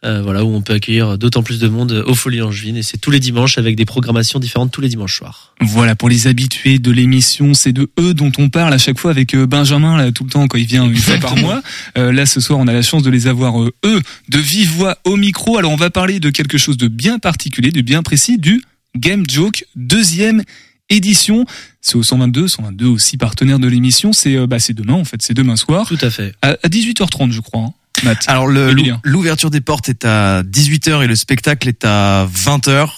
Euh, 0.06 0.22
voilà, 0.22 0.44
où 0.46 0.54
on 0.56 0.62
peut 0.62 0.74
accueillir 0.74 1.18
d'autant 1.18 1.44
plus 1.44 1.60
de 1.60 1.68
monde 1.68 2.04
au 2.08 2.16
Folie 2.16 2.42
Angevine. 2.42 2.78
Et 2.78 2.84
c'est 2.84 2.98
tous 2.98 3.12
les 3.12 3.20
dimanches 3.20 3.58
avec 3.58 3.76
des 3.76 3.86
programmations 3.86 4.40
différentes 4.40 4.72
tous 4.72 4.82
les 4.82 4.88
dimanches 4.90 5.18
soirs. 5.18 5.54
Voilà, 5.62 5.96
pour 5.96 6.08
les 6.10 6.28
habitués 6.28 6.80
de 6.80 6.92
l'émission, 6.92 7.54
c'est 7.54 7.74
de 7.74 7.90
eux 8.00 8.14
dont 8.14 8.32
on 8.38 8.50
parle 8.50 8.74
à 8.74 8.78
chaque 8.78 8.98
fois 8.98 9.12
avec 9.12 9.34
euh, 9.34 9.46
Benjamin, 9.46 9.98
là, 9.98 10.12
tout 10.12 10.24
le 10.24 10.30
temps, 10.30 10.48
quand 10.48 10.58
il 10.58 10.66
vient 10.68 10.86
une 10.86 10.96
fois 10.96 11.18
par 11.18 11.36
mois. 11.38 11.62
Euh, 11.98 12.12
là, 12.14 12.26
ce 12.26 12.40
soir, 12.40 12.60
on 12.60 12.68
a 12.68 12.74
la 12.74 12.82
chance 12.82 13.04
de 13.04 13.10
les 13.10 13.28
avoir, 13.28 13.62
euh, 13.62 13.74
eux, 13.86 14.02
de 14.30 14.40
vive 14.40 14.72
voix 14.72 14.98
au 15.04 15.18
micro. 15.18 15.58
Alors, 15.58 15.72
on 15.72 15.76
va 15.76 15.90
parler 15.90 16.20
de 16.20 16.30
quelque 16.30 16.58
chose 16.58 16.78
de 16.78 16.88
bien 16.88 17.20
particulier, 17.20 17.72
de 17.72 17.82
bien 17.82 18.02
précis, 18.04 18.38
du 18.38 18.64
Game 18.96 19.26
Joke, 19.30 19.66
deuxième 19.76 20.44
édition. 20.90 21.46
C'est 21.82 21.96
au 21.96 22.04
122, 22.04 22.48
122 22.48 22.86
aussi 22.88 23.18
partenaire 23.18 23.60
de 23.60 23.68
l'émission. 23.68 24.14
C'est 24.14 24.48
bah, 24.48 24.58
demain, 24.70 24.94
en 24.94 25.04
fait, 25.06 25.22
c'est 25.22 25.34
demain 25.34 25.56
soir, 25.56 25.88
Tout 25.88 25.98
à 26.02 26.10
fait. 26.10 26.34
à, 26.42 26.52
à 26.64 26.68
18h30, 26.68 27.32
je 27.32 27.42
crois. 27.42 27.62
hein, 27.62 27.74
Matt. 28.04 28.24
Alors 28.28 28.48
l'ouverture 28.48 29.50
des 29.50 29.62
portes 29.62 29.90
est 29.90 30.06
à 30.06 30.44
18h 30.44 31.04
et 31.04 31.08
le 31.08 31.16
spectacle 31.16 31.68
est 31.70 31.86
à 31.86 32.28
20h. 32.34 32.90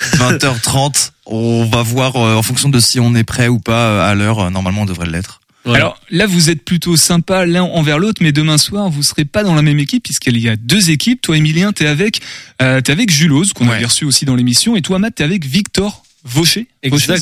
20h30. 0.00 1.10
On 1.26 1.64
va 1.64 1.82
voir 1.82 2.16
euh, 2.16 2.34
en 2.36 2.42
fonction 2.42 2.68
de 2.68 2.78
si 2.78 3.00
on 3.00 3.14
est 3.16 3.24
prêt 3.24 3.48
ou 3.48 3.58
pas 3.58 3.88
euh, 3.88 4.10
à 4.10 4.14
l'heure. 4.14 4.38
Euh, 4.40 4.50
Normalement, 4.50 4.82
on 4.82 4.86
devrait 4.86 5.06
l'être. 5.08 5.40
Alors 5.64 5.98
là, 6.10 6.26
vous 6.26 6.48
êtes 6.50 6.64
plutôt 6.64 6.96
sympa 6.96 7.44
l'un 7.46 7.64
envers 7.64 7.98
l'autre, 7.98 8.22
mais 8.22 8.30
demain 8.30 8.56
soir, 8.58 8.88
vous 8.88 9.02
serez 9.02 9.24
pas 9.24 9.42
dans 9.42 9.56
la 9.56 9.62
même 9.62 9.80
équipe 9.80 10.04
puisqu'il 10.04 10.38
y 10.38 10.48
a 10.48 10.54
deux 10.54 10.90
équipes. 10.90 11.20
Toi, 11.22 11.38
Emilien, 11.38 11.72
t'es 11.72 11.88
avec, 11.88 12.20
euh, 12.62 12.80
t'es 12.80 12.92
avec 12.92 13.10
Julose 13.10 13.52
qu'on 13.52 13.66
Ouais. 13.66 13.74
avait 13.74 13.86
reçu 13.86 14.04
aussi 14.04 14.24
dans 14.24 14.36
l'émission, 14.36 14.76
et 14.76 14.82
toi, 14.82 15.00
Matt, 15.00 15.16
t'es 15.16 15.24
avec 15.24 15.44
Victor 15.44 16.04
Vaucher. 16.24 16.68
Vaucher. 16.84 17.14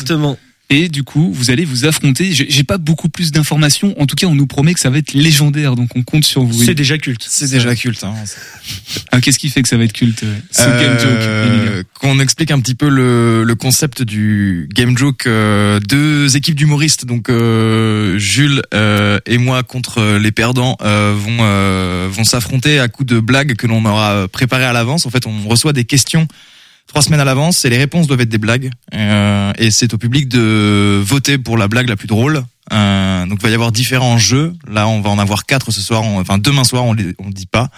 Et 0.70 0.88
du 0.88 1.02
coup, 1.02 1.31
vous 1.32 1.50
allez 1.50 1.64
vous 1.66 1.84
affronter. 1.84 2.32
J'ai 2.32 2.46
j'ai 2.49 2.64
pas 2.64 2.78
beaucoup 2.78 3.11
plus 3.11 3.31
d'informations. 3.32 3.94
En 4.00 4.06
tout 4.06 4.16
cas, 4.16 4.26
on 4.26 4.34
nous 4.34 4.46
promet 4.46 4.72
que 4.72 4.81
ça 4.81 4.88
va 4.88 4.96
être 4.99 5.12
légendaire, 5.12 5.76
donc 5.76 5.90
on 5.94 6.02
compte 6.02 6.25
sur 6.25 6.43
vous. 6.43 6.62
C'est 6.64 6.75
déjà 6.75 6.96
culte. 6.96 7.25
C'est 7.28 7.50
déjà 7.50 7.75
culte. 7.75 8.02
Hein. 8.02 8.14
Ah, 9.12 9.20
Qu'est-ce 9.20 9.38
qui 9.38 9.50
fait 9.50 9.61
que 9.62 9.69
ça 9.69 9.76
va 9.76 9.84
être 9.84 9.93
culte 9.93 10.25
euh, 10.58 11.82
Qu'on 12.00 12.19
explique 12.19 12.50
un 12.50 12.61
petit 12.61 12.75
peu 12.75 12.88
le, 12.88 13.44
le 13.44 13.55
concept 13.55 14.02
du 14.02 14.69
game 14.72 14.96
joke. 14.96 15.26
euh, 15.26 15.81
deux 15.81 16.34
équipes 16.37 16.55
d'humoristes, 16.56 17.05
donc 17.05 17.28
euh, 17.28 18.16
Jules 18.19 18.62
euh, 18.72 19.19
et 19.26 19.37
moi 19.37 19.62
contre 19.64 20.16
les 20.16 20.32
perdants, 20.32 20.76
euh, 20.82 21.14
vont 21.16 21.37
euh, 21.40 22.08
vont 22.11 22.25
s'affronter 22.25 22.78
à 22.81 22.88
coups 22.88 23.08
de 23.08 23.20
blagues 23.20 23.55
que 23.55 23.66
l'on 23.66 23.84
aura 23.84 24.28
préparées 24.28 24.64
à 24.64 24.72
l'avance. 24.72 25.05
En 25.05 25.11
fait, 25.11 25.26
on 25.26 25.46
reçoit 25.46 25.75
des 25.75 25.84
questions 25.84 26.26
trois 26.87 27.03
semaines 27.03 27.21
à 27.21 27.25
l'avance 27.25 27.65
et 27.65 27.71
les 27.71 27.79
réponses 27.79 28.07
doivent 28.07 28.21
être 28.21 28.29
des 28.29 28.39
blagues. 28.39 28.71
Euh, 28.95 29.53
et 29.59 29.71
c'est 29.71 29.95
au 29.95 29.99
public 29.99 30.29
de 30.29 31.01
voter 31.05 31.39
pour 31.39 31.59
la 31.59 31.69
blague 31.69 31.89
la 31.89 31.97
plus 31.97 32.09
drôle. 32.09 32.45
Euh, 32.73 33.27
donc 33.27 33.39
il 33.41 33.43
va 33.43 33.51
y 33.51 33.55
avoir 33.55 33.73
différents 33.73 34.19
jeux. 34.19 34.55
Là, 34.69 34.89
on 34.89 35.01
va 35.01 35.11
en 35.11 35.19
avoir 35.19 35.45
quatre 35.45 35.71
ce 35.71 35.81
soir. 35.81 36.03
Enfin, 36.03 36.39
demain 36.39 36.65
soir, 36.65 36.85
on 36.85 36.93
le 36.93 37.15
dit 37.33 37.47
pas. 37.47 37.69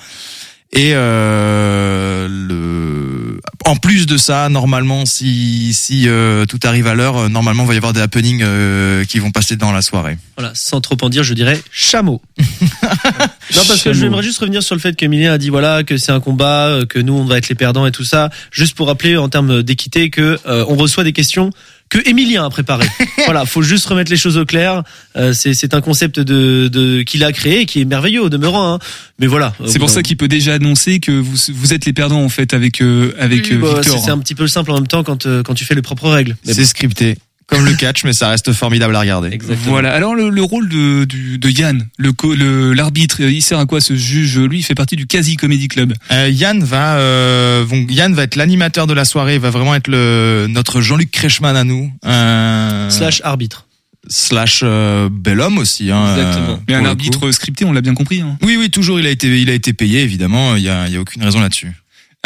Et 0.73 0.93
euh, 0.95 2.29
le... 2.29 3.41
en 3.65 3.77
plus 3.77 4.07
de 4.07 4.17
ça, 4.17 4.49
normalement, 4.49 5.07
si 5.07 5.73
si 5.73 6.09
euh, 6.09 6.45
tout 6.45 6.59
arrive 6.65 6.87
à 6.87 6.95
l'heure, 6.95 7.17
euh, 7.17 7.29
normalement, 7.29 7.63
il 7.65 7.69
va 7.69 7.75
y 7.75 7.77
avoir 7.77 7.93
des 7.93 8.01
happenings 8.01 8.43
euh, 8.43 9.05
qui 9.05 9.19
vont 9.19 9.31
passer 9.31 9.57
dans 9.57 9.73
la 9.73 9.81
soirée. 9.81 10.19
Voilà, 10.37 10.53
sans 10.55 10.81
trop 10.81 10.97
en 11.01 11.09
dire, 11.09 11.23
je 11.23 11.35
dirais 11.35 11.61
chameau. 11.71 12.21
non, 13.55 13.63
parce 13.67 13.83
que 13.83 13.93
j'aimerais 13.93 14.23
juste 14.23 14.39
revenir 14.39 14.63
sur 14.63 14.75
le 14.75 14.81
fait 14.81 14.95
qu'Emilien 14.95 15.33
a 15.33 15.39
dit 15.39 15.49
voilà 15.49 15.83
que 15.83 15.97
c'est 15.97 16.13
un 16.13 16.21
combat, 16.21 16.67
euh, 16.67 16.85
que 16.85 16.99
nous 16.99 17.15
on 17.15 17.25
va 17.25 17.39
être 17.39 17.49
les 17.49 17.55
perdants 17.55 17.87
et 17.87 17.93
tout 17.93 18.05
ça. 18.05 18.31
Juste 18.51 18.77
pour 18.77 18.89
rappeler 18.89 19.17
en 19.17 19.29
termes 19.29 19.63
d'équité 19.63 20.11
que 20.11 20.39
euh, 20.47 20.65
on 20.69 20.77
reçoit 20.77 21.05
des 21.05 21.13
questions 21.13 21.51
que 21.89 21.99
Emilien 22.09 22.45
a 22.45 22.51
préparées. 22.51 22.89
voilà, 23.25 23.47
faut 23.47 23.63
juste 23.63 23.87
remettre 23.87 24.11
les 24.11 24.17
choses 24.17 24.37
au 24.37 24.45
clair. 24.45 24.83
Euh, 25.17 25.33
c'est 25.33 25.55
c'est 25.55 25.75
un 25.75 25.81
concept 25.81 26.19
de, 26.19 26.69
de 26.69 27.03
qu'il 27.03 27.25
a 27.25 27.33
créé 27.33 27.61
et 27.61 27.67
qui 27.67 27.81
est 27.81 27.85
merveilleux 27.85 28.23
au 28.23 28.29
demeurant. 28.29 28.75
Hein. 28.75 28.79
Mais 29.19 29.27
voilà. 29.27 29.55
C'est 29.67 29.79
pour 29.79 29.91
ça 29.91 30.03
qu'il 30.03 30.17
peut 30.17 30.29
déjà 30.29 30.55
annoncer 30.55 31.01
que 31.01 31.13
vous, 31.13 31.37
vous 31.55 31.73
êtes 31.73 31.87
les 31.87 31.93
perdants 31.93 32.23
en 32.23 32.29
fait 32.29 32.53
avec 32.55 32.83
euh, 32.83 33.15
avec 33.19 33.51
euh, 33.51 33.59
bah, 33.59 33.75
Victor. 33.75 33.99
c'est 33.99 34.05
c'est 34.07 34.11
un 34.11 34.19
petit 34.19 34.35
peu 34.35 34.47
simple 34.47 34.71
en 34.73 34.75
même 34.75 34.87
temps 34.87 35.05
quand 35.05 35.27
euh, 35.27 35.43
quand 35.43 35.55
tu 35.55 35.65
fais 35.65 35.75
les 35.75 35.83
propres 35.83 36.09
règles. 36.09 36.37
C'est 36.45 36.65
scripté, 36.65 37.17
comme 37.47 37.65
le 37.65 37.75
catch, 37.75 38.03
mais 38.05 38.13
ça 38.13 38.29
reste 38.31 38.53
formidable 38.53 38.97
à 38.97 39.01
regarder. 39.01 39.29
Exactement. 39.31 39.71
Voilà. 39.71 39.93
Alors 39.93 40.15
le, 40.17 40.31
le 40.31 40.43
rôle 40.43 40.69
de, 40.69 41.05
du, 41.05 41.39
de 41.39 41.49
Yann, 41.49 41.87
le 41.97 42.13
co- 42.13 42.35
le- 42.35 42.73
l'arbitre, 42.73 43.21
il 43.21 43.41
sert 43.41 43.59
à 43.61 43.67
quoi 43.67 43.81
ce 43.81 43.95
juge? 43.95 44.39
Lui, 44.39 44.59
il 44.59 44.63
fait 44.63 44.75
partie 44.75 44.97
du 44.97 45.07
Quasi 45.07 45.37
Comedy 45.37 45.69
Club. 45.69 45.95
Euh, 46.11 46.29
Yann 46.29 46.63
va 46.65 46.97
euh, 46.97 47.65
bon, 47.65 47.87
Yann 47.89 48.13
va 48.15 48.25
être 48.25 48.35
l'animateur 48.37 48.87
de 48.89 48.95
la 48.95 49.05
soirée, 49.05 49.35
il 49.35 49.41
va 49.41 49.51
vraiment 49.51 49.75
être 49.77 49.89
le 49.89 50.47
notre 50.49 50.81
Jean-Luc 50.81 51.11
Kreischmann 51.13 51.57
à 51.57 51.63
nous. 51.65 51.93
Euh, 52.05 52.91
Slash 52.91 53.21
arbitre. 53.25 53.67
slash 54.09 54.61
euh, 54.65 55.09
bel 55.11 55.41
homme 55.41 55.59
aussi. 55.59 55.91
Hein, 55.91 56.17
Exactement. 56.17 56.51
euh, 56.51 56.57
Mais 56.69 56.75
pour 56.75 56.83
un 56.85 56.89
arbitre 56.89 57.21
coup. 57.21 57.33
scripté, 57.33 57.65
on 57.65 57.73
l'a 57.73 57.81
bien 57.81 57.95
compris. 57.95 58.21
Hein. 58.23 58.39
Oui, 58.43 58.57
oui, 58.59 58.71
toujours. 58.71 58.99
Il 59.01 59.07
a 59.07 59.11
été, 59.11 59.41
il 59.41 59.51
a 59.51 59.55
été 59.55 59.73
payé 59.73 60.03
évidemment. 60.03 60.57
Il 60.57 60.63
y 60.63 60.69
a, 60.69 60.87
il 60.89 60.95
y 60.95 60.97
a 60.97 61.01
aucune 61.01 61.23
raison 61.23 61.41
là-dessus. 61.41 61.73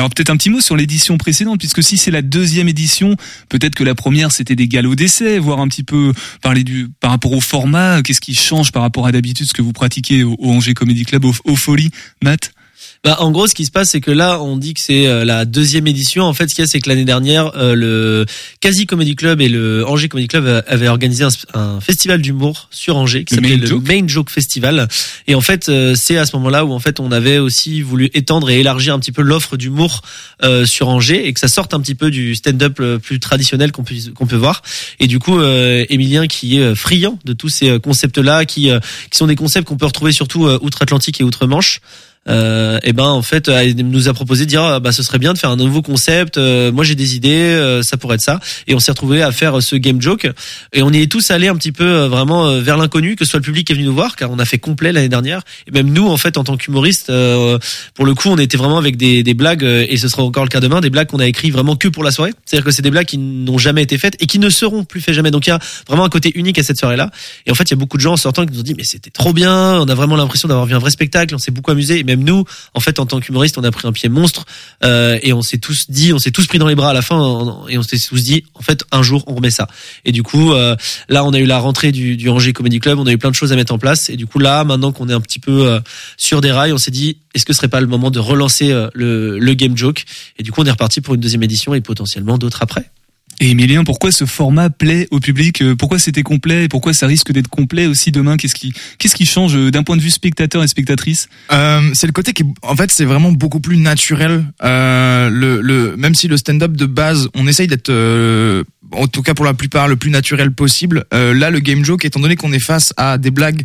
Alors 0.00 0.09
peut-être 0.09 0.30
un 0.30 0.38
petit 0.38 0.49
mot 0.49 0.62
sur 0.62 0.78
l'édition 0.78 1.19
précédente, 1.19 1.59
puisque 1.59 1.83
si 1.83 1.99
c'est 1.99 2.11
la 2.11 2.23
deuxième 2.23 2.69
édition, 2.69 3.16
peut-être 3.50 3.75
que 3.75 3.85
la 3.85 3.95
première 3.95 4.33
c'était 4.33 4.57
des 4.57 4.66
galops 4.66 4.97
d'essai, 4.97 5.38
voir 5.38 5.61
un 5.61 5.69
petit 5.69 5.83
peu 5.83 6.14
parler 6.40 6.64
du 6.64 6.88
par 7.00 7.11
rapport 7.11 7.35
au 7.35 7.42
format, 7.42 8.00
qu'est-ce 8.00 8.23
qui 8.23 8.35
change 8.35 8.73
par 8.73 8.80
rapport 8.80 9.07
à 9.07 9.12
d'habitude 9.12 9.47
ce 9.47 9.52
que 9.52 9.61
vous 9.61 9.75
pratiquez 9.75 10.25
au, 10.25 10.38
Angers 10.42 10.73
Comedy 10.73 11.04
Club, 11.04 11.26
au, 11.26 11.35
au 11.45 11.54
Folie, 11.54 11.90
Matt? 12.25 12.50
Bah, 13.02 13.16
en 13.21 13.30
gros, 13.30 13.47
ce 13.47 13.54
qui 13.54 13.64
se 13.64 13.71
passe, 13.71 13.90
c'est 13.90 14.00
que 14.00 14.11
là, 14.11 14.42
on 14.42 14.59
dit 14.59 14.75
que 14.75 14.80
c'est 14.80 15.07
euh, 15.07 15.25
la 15.25 15.47
deuxième 15.47 15.87
édition. 15.87 16.25
En 16.25 16.35
fait, 16.35 16.49
ce 16.49 16.54
qu'il 16.54 16.62
y 16.62 16.66
a, 16.66 16.71
c'est 16.71 16.80
que 16.80 16.88
l'année 16.88 17.07
dernière, 17.07 17.52
euh, 17.57 17.75
le 17.75 18.26
Quasi 18.61 18.85
Comedy 18.87 19.16
Club 19.16 19.40
et 19.40 19.49
le 19.49 19.87
Angers 19.87 20.09
Comedy 20.09 20.28
Club 20.28 20.45
euh, 20.45 20.61
avaient 20.66 20.88
organisé 20.88 21.25
un, 21.25 21.30
un 21.54 21.80
festival 21.80 22.21
d'humour 22.21 22.69
sur 22.71 22.97
Angers 22.97 23.25
qui 23.25 23.35
s'appelait 23.35 23.57
Main 23.57 23.62
le 23.62 23.66
Joke. 23.66 23.88
Main 23.88 24.07
Joke 24.07 24.30
Festival. 24.30 24.87
Et 25.26 25.35
en 25.35 25.40
fait, 25.40 25.71
euh, 25.71 25.95
c'est 25.97 26.19
à 26.19 26.26
ce 26.26 26.37
moment-là 26.37 26.66
où 26.66 26.73
en 26.73 26.78
fait 26.78 27.00
on 27.00 27.11
avait 27.11 27.38
aussi 27.38 27.80
voulu 27.80 28.11
étendre 28.12 28.50
et 28.50 28.61
élargir 28.61 28.92
un 28.92 28.99
petit 28.99 29.12
peu 29.12 29.23
l'offre 29.23 29.57
d'humour 29.57 30.02
euh, 30.42 30.66
sur 30.66 30.88
Angers 30.88 31.26
et 31.26 31.33
que 31.33 31.40
ça 31.40 31.49
sorte 31.49 31.73
un 31.73 31.80
petit 31.80 31.95
peu 31.95 32.11
du 32.11 32.35
stand-up 32.35 32.83
plus 33.02 33.19
traditionnel 33.19 33.73
qu'on 33.73 33.83
peut 33.83 33.95
qu'on 34.14 34.26
peut 34.26 34.37
voir. 34.37 34.62
Et 34.99 35.07
du 35.07 35.19
coup, 35.19 35.38
euh, 35.38 35.87
Emilien 35.88 36.26
qui 36.26 36.59
est 36.59 36.75
friand 36.75 37.19
de 37.25 37.33
tous 37.33 37.49
ces 37.49 37.80
concepts-là, 37.80 38.45
qui 38.45 38.71
euh, 38.71 38.80
qui 39.11 39.19
sont 39.19 39.26
des 39.26 39.37
concepts 39.37 39.66
qu'on 39.66 39.76
peut 39.76 39.87
retrouver 39.87 40.12
surtout 40.12 40.47
euh, 40.47 40.59
outre-Atlantique 40.62 41.21
et 41.21 41.25
outre-Manche. 41.25 41.80
Euh, 42.29 42.79
et 42.83 42.93
ben 42.93 43.05
en 43.05 43.23
fait 43.23 43.49
euh, 43.49 43.61
elle 43.61 43.75
nous 43.77 44.09
a 44.09 44.12
proposé 44.12 44.45
de 44.45 44.50
dire 44.50 44.62
ah, 44.62 44.79
bah 44.79 44.93
ce 44.93 45.03
serait 45.03 45.19
bien 45.19 45.33
de 45.33 45.39
faire 45.39 45.49
un 45.49 45.57
nouveau 45.57 45.81
concept 45.81 46.37
euh, 46.37 46.71
moi 46.71 46.85
j'ai 46.85 46.95
des 46.95 47.17
idées 47.17 47.31
euh, 47.31 47.83
ça 47.83 47.97
pourrait 47.97 48.17
être 48.17 48.21
ça. 48.21 48.41
Et 48.67 48.75
on 48.75 48.79
s'est 48.79 48.93
retrouvé 48.93 49.23
à 49.23 49.33
faire 49.33 49.62
ce 49.62 49.77
game 49.77 50.00
joke. 50.03 50.29
Et 50.73 50.83
on 50.83 50.91
y 50.91 51.00
est 51.00 51.11
tous 51.11 51.31
allés 51.31 51.49
un 51.49 51.57
petit 51.57 51.73
peu 51.73 51.85
euh, 51.85 52.09
vraiment 52.09 52.47
euh, 52.47 52.61
vers 52.61 52.77
l'inconnu 52.77 53.17
que 53.17 53.25
ce 53.25 53.31
soit 53.31 53.39
le 53.39 53.45
public 53.45 53.67
qui 53.67 53.73
est 53.73 53.77
venu 53.77 53.87
nous 53.87 53.95
voir 53.95 54.17
car 54.17 54.31
on 54.31 54.39
a 54.39 54.45
fait 54.45 54.59
complet 54.59 54.93
l'année 54.93 55.09
dernière. 55.09 55.43
Et 55.67 55.71
même 55.71 55.91
nous 55.91 56.09
en 56.09 56.19
fait 56.19 56.37
en 56.37 56.45
tant 56.45 56.59
qu'humoristes 56.59 57.09
euh, 57.09 57.59
pour 57.95 58.05
le 58.05 58.15
coup 58.15 58.29
on 58.29 58.37
était 58.37 58.59
vraiment 58.59 58.79
avec 58.79 58.99
des, 58.99 59.23
des 59.23 59.35
blagues 59.35 59.65
euh, 59.65 59.87
et 59.89 59.97
ce 59.97 60.09
sera 60.09 60.23
encore 60.23 60.45
le 60.45 60.50
cas 60.50 60.61
demain 60.61 60.83
des 60.83 60.91
blagues 60.91 61.09
qu'on 61.09 61.21
a 61.21 61.27
écrit 61.27 61.50
vraiment 61.50 61.77
que 61.77 61.89
pour 61.89 62.05
la 62.05 62.11
soirée. 62.11 62.33
C'est-à-dire 62.45 62.67
que 62.67 62.71
c'est 62.71 62.83
des 62.83 62.91
blagues 62.91 63.07
qui 63.07 63.17
n'ont 63.17 63.59
jamais 63.59 63.83
été 63.83 63.97
faites 63.97 64.17
et 64.21 64.27
qui 64.27 64.39
ne 64.39 64.50
seront 64.50 64.85
plus 64.85 65.00
faites 65.00 65.15
jamais. 65.15 65.31
Donc 65.31 65.47
il 65.47 65.50
y 65.50 65.53
a 65.53 65.59
vraiment 65.89 66.05
un 66.05 66.11
côté 66.11 66.33
unique 66.35 66.59
à 66.59 66.62
cette 66.62 66.79
soirée 66.79 66.97
là 66.97 67.11
et 67.47 67.50
en 67.50 67.55
fait 67.55 67.65
il 67.65 67.71
y 67.71 67.75
a 67.75 67.79
beaucoup 67.79 67.97
de 67.97 68.03
gens 68.03 68.12
en 68.12 68.19
sortant 68.19 68.45
qui 68.45 68.53
nous 68.53 68.61
ont 68.61 68.65
dit 68.65 68.75
mais 68.77 68.85
c'était 68.85 69.11
trop 69.11 69.33
bien 69.33 69.81
on 69.81 69.89
a 69.89 69.95
vraiment 69.95 70.17
l'impression 70.17 70.49
d'avoir 70.49 70.67
vu 70.67 70.75
un 70.75 70.79
vrai 70.79 70.91
spectacle 70.91 71.35
on 71.35 71.39
s'est 71.39 71.50
beaucoup 71.50 71.71
amusé 71.71 72.05
même 72.11 72.25
nous 72.25 72.45
en 72.75 72.81
fait 72.81 72.99
en 72.99 73.07
tant 73.07 73.21
qu'humoriste 73.21 73.59
on 73.59 73.64
a 73.64 73.71
pris 73.71 73.87
un 73.87 73.93
pied 73.93 74.09
monstre 74.09 74.45
euh, 74.85 75.19
et 75.23 75.33
on 75.33 75.43
s'est 75.43 75.59
tous 75.59 75.90
dit 75.90 76.12
on 76.12 76.19
s'est 76.19 76.31
tous 76.31 76.47
pris 76.47 76.59
dans 76.59 76.67
les 76.67 76.75
bras 76.75 76.90
à 76.90 76.93
la 76.93 77.02
fin 77.02 77.64
et 77.69 77.79
on 77.79 77.83
s'est 77.83 77.99
tous 77.99 78.23
dit 78.23 78.45
en 78.55 78.62
fait 78.62 78.85
un 78.93 79.02
jour 79.02 79.25
on 79.26 79.35
remet 79.35 79.50
ça. 79.50 79.69
Et 80.05 80.12
du 80.12 80.23
coup 80.23 80.52
euh, 80.52 80.76
là 81.09 81.25
on 81.25 81.33
a 81.33 81.38
eu 81.38 81.47
la 81.47 81.59
rentrée 81.59 81.93
du, 81.93 82.17
du 82.17 82.29
Angers 82.29 82.52
Comedy 82.52 82.81
Club 82.81 82.99
on 82.99 83.07
a 83.07 83.12
eu 83.12 83.19
plein 83.19 83.31
de 83.31 83.35
choses 83.35 83.52
à 83.52 83.57
mettre 83.57 83.73
en 83.73 83.79
place 83.79 84.11
et 84.11 84.17
du 84.17 84.26
coup 84.26 84.38
là 84.38 84.64
maintenant 84.64 84.93
qu'on 84.93 85.09
est 85.09 85.14
un 85.14 85.21
petit 85.21 85.38
peu 85.38 85.67
euh, 85.67 85.81
sur 86.17 86.40
des 86.40 86.52
rails 86.52 86.73
on 86.73 86.79
s'est 86.79 86.90
dit 86.90 87.19
est-ce 87.35 87.45
que 87.45 87.52
ce 87.52 87.59
serait 87.59 87.69
pas 87.69 87.81
le 87.81 87.87
moment 87.87 88.11
de 88.11 88.19
relancer 88.19 88.73
euh, 88.73 88.88
le, 88.95 89.38
le 89.38 89.55
game 89.55 89.76
joke? 89.76 90.05
Et 90.38 90.43
du 90.43 90.52
coup 90.52 90.62
on 90.62 90.67
est 90.67 90.71
reparti 90.71 91.00
pour 91.00 91.14
une 91.14 91.21
deuxième 91.21 91.43
édition 91.43 91.75
et 91.75 91.81
potentiellement 91.81 92.38
d'autres 92.38 92.62
après 92.62 92.90
Et 93.43 93.51
Emilien, 93.53 93.85
pourquoi 93.85 94.13
ce 94.13 94.27
format 94.27 94.69
plaît 94.69 95.09
au 95.11 95.19
public 95.19 95.63
Euh, 95.63 95.75
Pourquoi 95.75 95.99
c'était 95.99 96.23
complet 96.23 96.65
et 96.65 96.69
pourquoi 96.69 96.93
ça 96.93 97.07
risque 97.07 97.33
d'être 97.33 97.49
complet 97.49 97.87
aussi 97.87 98.13
demain 98.13 98.37
Qu'est-ce 98.37 98.55
qui, 98.55 98.75
qu'est-ce 98.99 99.15
qui 99.15 99.25
change 99.25 99.57
euh, 99.57 99.71
d'un 99.71 99.83
point 99.83 99.97
de 99.97 100.03
vue 100.03 100.11
spectateur 100.11 100.63
et 100.63 100.69
spectatrice 100.69 101.29
Euh, 101.51 101.91
c'est 101.95 102.07
le 102.07 102.13
côté 102.13 102.35
qui, 102.35 102.45
en 102.61 102.77
fait, 102.77 102.91
c'est 102.91 103.07
vraiment 103.07 103.33
beaucoup 103.33 103.61
plus 103.61 103.79
naturel. 103.79 104.45
Euh, 104.63 105.31
le, 105.31 105.63
le, 105.63 105.97
même 105.97 106.15
si 106.15 106.29
le 106.29 106.37
stand-up 106.37 106.73
de 106.73 106.85
base, 106.85 107.29
on 107.35 107.47
essaye 107.47 107.67
d'être, 107.67 107.89
euh, 107.89 108.63
en 108.93 109.07
tout 109.07 109.23
cas 109.23 109.33
pour 109.33 109.47
la 109.47 109.55
plupart, 109.55 109.89
le 109.89 109.97
plus 109.97 110.11
naturel 110.11 110.53
possible. 110.53 111.07
Euh, 111.15 111.33
là, 111.33 111.49
le 111.49 111.61
game 111.61 111.83
joke, 111.83 112.05
étant 112.05 112.21
donné 112.21 112.37
qu'on 112.37 112.53
est 112.53 112.59
face 112.59 112.93
à 112.99 113.17
des 113.17 113.31
blagues 113.31 113.65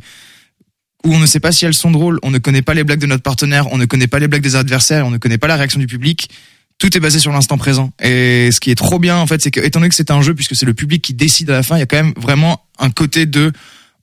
où 1.03 1.13
on 1.13 1.19
ne 1.19 1.25
sait 1.25 1.41
pas 1.41 1.51
si 1.51 1.65
elles 1.65 1.73
sont 1.73 1.91
drôles, 1.91 2.17
on 2.23 2.31
ne 2.31 2.37
connaît 2.39 2.61
pas 2.63 2.73
les 2.73 2.85
blagues 2.85 2.99
de 3.01 3.05
notre 3.07 3.23
partenaire, 3.23 3.71
on 3.73 3.77
ne 3.77 3.85
connaît 3.85 4.07
pas 4.07 4.19
les 4.19 4.27
blagues 4.29 4.41
des 4.41 4.55
adversaires, 4.55 5.05
on 5.05 5.11
ne 5.11 5.17
connaît 5.17 5.37
pas 5.37 5.47
la 5.47 5.57
réaction 5.57 5.79
du 5.79 5.85
public. 5.85 6.29
Tout 6.77 6.95
est 6.95 6.99
basé 6.99 7.19
sur 7.19 7.31
l'instant 7.31 7.57
présent. 7.57 7.91
Et 8.01 8.51
ce 8.51 8.59
qui 8.59 8.69
est 8.69 8.75
trop 8.75 8.99
bien, 8.99 9.17
en 9.17 9.27
fait, 9.27 9.41
c'est 9.41 9.51
que, 9.51 9.61
étant 9.61 9.79
donné 9.79 9.89
que 9.89 9.95
c'est 9.95 10.11
un 10.11 10.21
jeu, 10.21 10.33
puisque 10.35 10.55
c'est 10.55 10.65
le 10.65 10.73
public 10.73 11.01
qui 11.01 11.13
décide 11.13 11.49
à 11.49 11.53
la 11.53 11.63
fin, 11.63 11.77
il 11.77 11.79
y 11.79 11.83
a 11.83 11.85
quand 11.85 11.97
même 11.97 12.13
vraiment 12.17 12.65
un 12.79 12.89
côté 12.89 13.25
de 13.25 13.51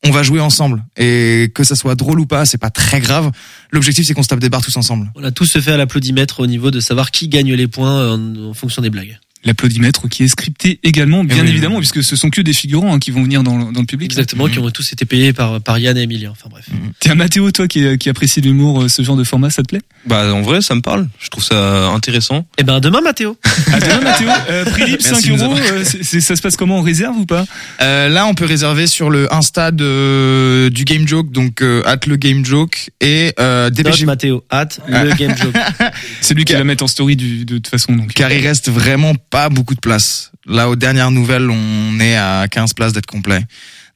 on 0.05 0.11
va 0.11 0.23
jouer 0.23 0.41
ensemble. 0.41 0.85
Et 0.97 1.53
que 1.55 1.65
ça 1.65 1.77
soit 1.77 1.95
drôle 1.95 2.19
ou 2.19 2.27
pas, 2.27 2.45
c'est 2.45 2.59
pas 2.59 2.71
très 2.71 3.01
grave. 3.01 3.31
L'objectif, 3.71 4.07
c'est 4.07 4.15
qu'on 4.15 4.23
se 4.23 4.29
tape 4.29 4.41
des 4.41 4.49
barres 4.49 4.63
tous 4.63 4.77
ensemble. 4.77 5.13
on 5.15 5.23
a 5.23 5.31
tous 5.31 5.47
se 5.47 5.61
fait 5.61 5.73
à 5.73 5.77
l'applaudimètre 5.77 6.41
au 6.41 6.47
niveau 6.47 6.71
de 6.71 6.81
savoir 6.81 7.11
qui 7.11 7.29
gagne 7.29 7.55
les 7.55 7.69
points 7.69 8.01
euh, 8.01 8.51
en 8.51 8.55
fonction 8.55 8.83
des 8.83 8.91
blagues 8.91 9.19
L'applaudimètre 9.45 10.09
qui 10.09 10.23
est 10.23 10.29
scripté 10.29 10.79
également, 10.85 11.25
bien 11.25 11.39
oui, 11.39 11.43
oui. 11.45 11.51
évidemment, 11.51 11.79
puisque 11.79 12.03
ce 12.05 12.15
sont 12.15 12.31
que 12.31 12.41
des 12.41 12.53
figurants 12.53 12.95
hein, 12.95 12.99
qui 13.01 13.11
vont 13.11 13.23
venir 13.25 13.43
dans, 13.43 13.59
le- 13.59 13.73
dans 13.73 13.81
le 13.81 13.87
public. 13.87 14.11
exactement 14.13 14.47
qui 14.47 14.59
ont 14.61 14.71
tous 14.71 14.93
été 14.93 15.05
payés 15.05 15.33
par 15.33 15.61
par 15.61 15.79
Yann 15.79 15.97
et 15.99 16.03
Emilien 16.03 16.31
enfin 16.31 16.49
bref 16.49 16.67
Tiens, 17.01 17.15
Mathéo, 17.17 17.51
toi 17.51 17.67
qui, 17.67 17.99
qui 17.99 18.09
apprécie 18.09 18.41
l'humour, 18.41 18.83
euh, 18.83 18.89
ce 18.89 19.03
genre 19.03 19.17
de 19.17 19.25
format, 19.25 19.51
ça 19.51 19.63
te 19.63 19.69
plaît? 19.69 19.81
Bah 20.07 20.33
en 20.33 20.43
vrai, 20.43 20.61
ça 20.63 20.75
me 20.77 20.81
parle. 20.81 21.09
Je 21.21 21.29
trouve 21.29 21.43
ça 21.45 21.89
intéressant. 21.89 22.47
et 22.59 22.63
ben 22.65 22.79
demain 22.81 23.01
Mathéo 23.01 23.37
À 23.73 23.81
demain, 23.81 24.01
Mathéo. 24.01 24.29
Euh, 24.49 24.65
prix 24.65 24.85
libre, 24.87 25.03
5 25.03 25.11
Merci 25.13 25.29
de 25.29 25.33
nous 25.33 25.43
euros. 25.43 25.57
euh, 25.57 25.85
ça 25.85 26.37
se 26.37 26.43
passe 26.43 26.57
comment 26.57 26.79
On 26.79 26.83
réserve 26.83 27.17
ou 27.17 27.27
pas? 27.27 27.45
Euh, 27.81 28.09
là, 28.09 28.27
on 28.27 28.35
peut 28.35 28.45
réserver 28.45 28.87
sur 28.87 29.11
le 29.11 29.33
Insta 29.35 29.71
de, 29.71 30.69
du 30.73 30.85
Game 30.85 31.07
Joke, 31.09 31.33
donc 31.33 31.63
euh, 31.63 31.83
at 31.85 31.99
le 32.07 32.17
Game 32.17 32.45
Joke 32.45 32.91
et 33.01 33.33
euh, 33.41 33.65
Note 33.65 33.75
dépêchez 33.75 34.07
Mathéo 34.07 34.45
hâte 34.53 34.81
le 34.89 35.15
game 35.15 35.35
joke 35.37 35.55
C'est 36.21 36.35
lui 36.35 36.45
qui 36.45 36.53
va 36.53 36.65
mettre 36.65 36.85
en 36.85 36.89
story 36.89 37.17
du, 37.17 37.45
de 37.45 37.57
toute 37.57 37.69
façon. 37.69 37.93
Donc. 37.95 38.13
car 38.13 38.31
il 38.33 38.47
reste 38.47 38.69
vraiment 38.71 39.15
pas 39.33 39.49
beaucoup 39.49 39.75
de 39.75 39.81
place. 39.81 40.31
Là, 40.47 40.69
aux 40.69 40.77
dernières 40.77 41.11
nouvelles, 41.11 41.51
on 41.51 41.99
est 41.99 42.17
à 42.17 42.47
15 42.49 42.75
places 42.75 42.93
d'être 42.93 43.07
complet. 43.07 43.41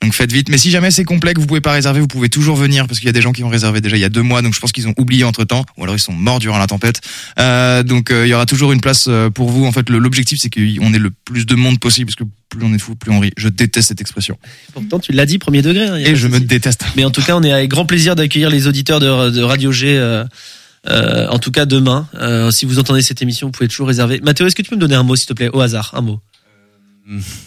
Donc 0.03 0.15
faites 0.15 0.33
vite. 0.33 0.49
Mais 0.49 0.59
si 0.59 0.71
jamais 0.71 0.91
c'est 0.91 1.05
complet 1.05 1.35
que 1.35 1.41
vous 1.41 1.47
pouvez 1.47 1.61
pas 1.61 1.73
réserver, 1.73 2.01
vous 2.01 2.07
pouvez 2.07 2.29
toujours 2.29 2.57
venir 2.57 2.87
parce 2.87 2.99
qu'il 2.99 3.07
y 3.07 3.11
a 3.11 3.13
des 3.13 3.23
gens 3.23 3.33
qui 3.33 3.45
ont 3.45 3.49
réservé 3.49 3.81
déjà 3.81 3.97
il 3.97 4.01
y 4.01 4.05
a 4.05 4.09
deux 4.09 4.23
mois. 4.23 4.43
Donc 4.43 4.55
je 4.55 4.61
pense 4.61 4.73
qu'ils 4.73 4.89
ont 4.89 4.95
oublié 4.99 5.25
entre 5.25 5.45
temps, 5.45 5.65
ou 5.77 5.85
alors 5.85 5.95
ils 5.95 6.01
sont 6.01 6.13
morts 6.13 6.39
durant 6.39 6.59
la 6.59 6.67
tempête. 6.67 7.01
Euh, 7.39 7.83
donc 7.83 8.11
euh, 8.11 8.27
il 8.27 8.31
y 8.31 8.35
aura 8.35 8.47
toujours 8.47 8.73
une 8.73 8.81
place 8.81 9.07
euh, 9.09 9.31
pour 9.31 9.51
vous. 9.51 9.65
En 9.65 9.73
fait, 9.73 9.89
l'objectif 9.89 10.39
c'est 10.41 10.51
qu'on 10.51 10.93
ait 10.93 10.99
le 10.99 11.11
plus 11.11 11.47
de 11.47 11.55
monde 11.55 11.79
possible 11.81 12.11
parce 12.11 12.17
que 12.17 12.25
plus 12.49 12.65
on 12.65 12.75
est 12.75 12.79
fou, 12.79 12.95
plus 12.95 13.11
on 13.11 13.21
rit. 13.21 13.33
Je 13.37 13.49
déteste 13.49 13.89
cette 13.89 14.01
expression 14.01 14.39
pourtant 14.73 14.99
tu 14.99 15.13
l'as 15.13 15.27
dit 15.27 15.39
premier 15.39 15.63
degré 15.63 15.87
hein, 15.87 15.97
et 15.97 16.17
je 16.17 16.29
me 16.29 16.39
déteste. 16.39 16.85
mais 16.97 17.05
en 17.05 17.11
tout 17.11 17.23
cas 17.23 17.35
on 17.37 17.43
est 17.43 17.53
avec 17.53 17.71
grand 17.71 17.87
plaisir 17.87 18.15
d'accueillir 18.15 18.51
les 18.51 18.67
auditeurs 18.67 19.01
de, 19.01 19.31
de 19.31 19.43
Radio 19.43 19.73
G 19.73 19.97
euh, 19.97 20.25
euh, 20.89 21.29
en 21.29 21.39
tout 21.39 21.51
cas 21.51 21.67
demain 21.67 22.09
Euh, 22.15 22.51
si 22.51 22.65
vous 22.67 22.79
entendez 22.79 23.03
cette 23.03 23.23
émission 23.23 23.49
vous 23.49 23.53
pouvez 23.53 23.69
toujours 23.69 23.89
réserver 23.89 24.21
Mathéo 24.21 24.47
est-ce 24.47 24.55
que 24.55 24.63
tu 24.63 24.71
peux 24.71 24.77
me 24.77 24.81
donner 24.81 24.95
un 24.95 25.03
mot 25.03 25.17
s'il 25.17 25.27
te 25.27 25.33
plaît 25.33 25.51
au 25.53 25.61
hasard 25.61 25.93
un 25.95 26.01
mot? 26.01 26.21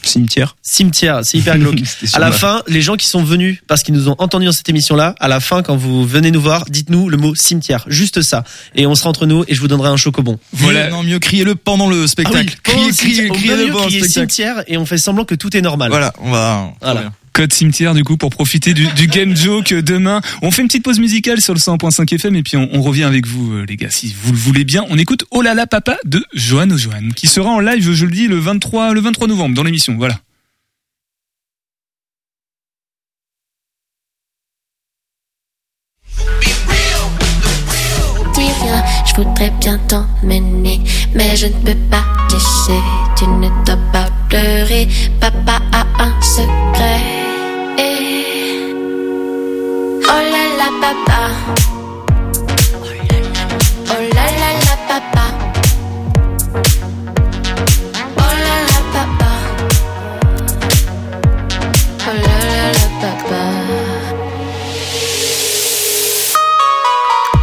Cimetière. 0.04 0.56
cimetière 0.62 1.20
c'est 1.24 1.38
hyper 1.38 1.58
glauque 1.58 1.80
À 2.14 2.20
la 2.20 2.32
fin, 2.32 2.64
les 2.68 2.82
gens 2.82 2.96
qui 2.96 3.08
sont 3.08 3.24
venus 3.24 3.62
parce 3.68 3.84
qu'ils 3.84 3.94
nous 3.94 4.08
ont 4.08 4.16
entendus 4.18 4.46
dans 4.46 4.54
cette 4.54 4.70
émission-là, 4.70 5.16
à 5.20 5.28
la 5.28 5.42
fin, 5.42 5.64
quand 5.64 5.76
vous 5.76 6.06
venez 6.06 6.32
nous 6.32 6.40
voir, 6.40 6.64
dites-nous 6.70 7.10
le 7.10 7.18
mot 7.18 7.36
cimetière, 7.36 7.84
juste 7.88 8.22
ça, 8.22 8.46
et 8.74 8.88
on 8.88 8.96
sera 8.96 9.10
entre 9.10 9.26
nous 9.26 9.44
et 9.50 9.56
je 9.56 9.60
vous 9.60 9.68
donnerai 9.68 9.90
un 9.90 9.98
chocobon. 9.98 10.40
Voilà. 10.54 10.90
Non, 10.90 11.04
mieux 11.04 11.20
criez-le 11.20 11.56
pendant 11.56 11.90
le 11.90 12.08
spectacle. 12.08 12.56
pendant 12.64 12.88
le 12.88 12.94
criez, 12.94 13.14
criez, 13.14 13.30
criez 13.30 13.50
peut 13.50 13.66
le 13.66 13.72
pendant 13.74 13.86
le 13.86 13.90
spectacle. 13.90 14.12
cimetière 14.12 14.64
et 14.68 14.78
on 14.78 14.86
fait 14.86 14.98
semblant 14.98 15.26
que 15.26 15.36
tout 15.36 15.56
est 15.58 15.62
normal. 15.62 15.90
Voilà, 15.90 16.14
on 16.22 16.32
va. 16.32 16.74
Voilà. 16.82 17.12
Code 17.34 17.54
cimetière 17.54 17.94
du 17.94 18.04
coup 18.04 18.18
pour 18.18 18.30
profiter 18.30 18.74
du, 18.74 18.88
du 18.94 19.08
game 19.08 19.36
joke 19.36 19.74
demain. 19.74 20.22
On 20.42 20.52
fait 20.52 20.62
une 20.62 20.68
petite 20.68 20.84
pause 20.84 21.00
musicale 21.00 21.42
sur 21.42 21.54
le 21.54 21.60
100.5 21.60 22.14
FM 22.14 22.36
et 22.36 22.44
puis 22.44 22.58
on, 22.58 22.82
revient 22.82 23.04
avec 23.04 23.28
vous 23.28 23.54
euh, 23.54 23.66
les 23.68 23.76
gars 23.76 23.90
si 23.90 24.16
vous 24.24 24.32
le 24.32 24.38
voulez 24.38 24.64
bien. 24.64 24.86
On 24.90 24.98
écoute 24.98 25.26
Oh 25.32 25.42
là 25.42 25.54
là 25.54 25.68
papa 25.68 25.98
de 26.06 26.24
Johan 26.34 26.78
Johan 26.78 27.10
qui 27.16 27.28
sera 27.28 27.50
en 27.50 27.60
live 27.60 27.94
je 27.94 28.06
le 28.06 28.12
dis 28.12 28.28
le 28.28 28.38
23 28.38 28.94
le 28.94 29.02
23 29.02 29.28
novembre 29.28 29.56
dans 29.56 29.64
l'émission. 29.64 29.96
Voilà. 29.98 30.20
Pleurer, 44.30 44.88
papa 45.20 45.60
a 45.74 45.82
un 46.04 46.22
secret. 46.22 47.02
Oh 50.12 50.22
là 50.34 50.44
là, 50.60 50.70
papa. 50.82 51.22
Oh 53.92 54.02
là 54.16 54.26
là 54.42 54.50
là, 54.66 54.76
papa. 54.90 55.26
Oh 58.18 58.34
là 58.46 58.56
là, 58.70 58.80
papa. 58.94 59.32
Oh 62.08 62.16
là 62.26 62.38
là 62.50 62.66
là, 62.78 62.88
papa. 63.02 63.44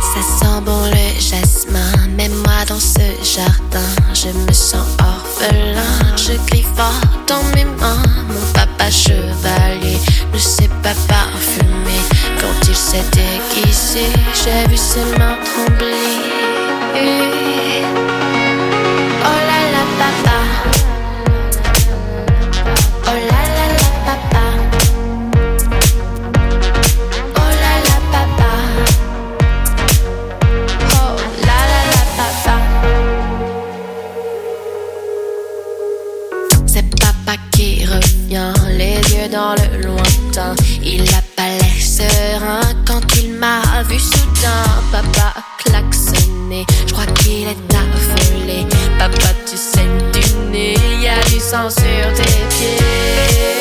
Ça 0.01 0.21
sent 0.39 0.59
bon 0.65 0.83
le 0.95 1.07
jasmin, 1.21 1.93
même 2.17 2.37
moi 2.45 2.61
dans 2.69 2.81
ce 2.81 3.07
jardin, 3.23 3.91
je 4.15 4.29
me 4.29 4.53
sens 4.53 4.87
orphelin. 5.37 6.17
Je 6.17 6.33
crie 6.47 6.67
fort 6.75 7.01
dans 7.27 7.43
mes 7.55 7.65
mains, 7.65 8.03
mon 8.29 8.53
papa 8.53 8.91
chevalier 8.91 9.99
ne 10.33 10.39
s'est 10.39 10.71
pas 10.83 10.95
parfumé. 11.09 11.99
Quand 12.41 12.69
il 12.69 12.77
s'est 12.77 13.05
déguisé, 13.13 14.07
j'ai 14.35 14.69
vu 14.69 14.77
ses 14.77 15.05
mains 15.19 15.39
trembler. 15.45 15.95
Oh 19.25 19.39
là 19.49 19.61
là, 19.73 19.83
papa. 19.99 20.46
Les 38.77 38.97
yeux 39.15 39.29
dans 39.31 39.55
le 39.55 39.83
lointain. 39.83 40.55
Il 40.83 41.03
a 41.15 41.23
pas 41.37 41.49
l'air 41.49 41.81
serein 41.81 42.61
quand 42.87 43.03
il 43.17 43.33
m'a 43.33 43.83
vu 43.89 43.99
soudain. 43.99 44.65
Papa 44.93 45.35
klaxonné, 45.59 46.67
je 46.87 46.93
crois 46.93 47.07
qu'il 47.07 47.49
est 47.49 47.75
affolé. 47.75 48.67
Papa 48.99 49.29
tu 49.49 49.57
saignes 49.57 50.11
du 50.13 50.51
nez, 50.51 50.77
y 51.03 51.09
a 51.09 51.23
du 51.31 51.41
sang 51.41 51.71
sur 51.71 52.13
tes 52.15 52.57
pieds 52.57 53.56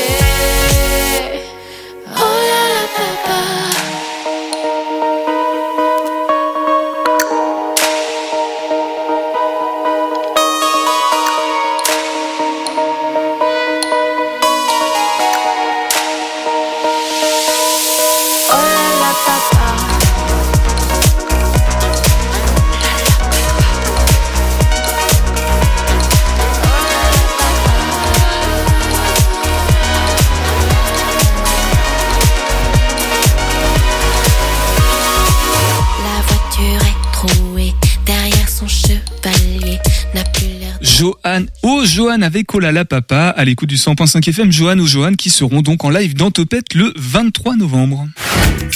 Johan 42.05 42.21
avec 42.21 42.53
Olala 42.53 42.85
Papa 42.85 43.33
à 43.35 43.45
l'écoute 43.45 43.67
du 43.67 43.77
100.5 43.77 44.29
FM. 44.29 44.51
Johan 44.51 44.77
ou 44.77 44.85
Johan 44.85 45.13
qui 45.13 45.31
seront 45.31 45.63
donc 45.63 45.83
en 45.85 45.89
live 45.89 46.13
dans 46.13 46.29
Topette 46.29 46.75
le 46.75 46.93
23 46.95 47.55
novembre. 47.55 48.07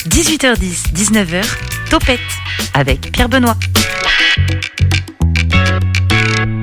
18h10, 0.10 0.94
19h, 0.96 1.46
Topette 1.92 2.20
avec 2.74 3.12
Pierre 3.12 3.30
Benoît. 3.30 3.56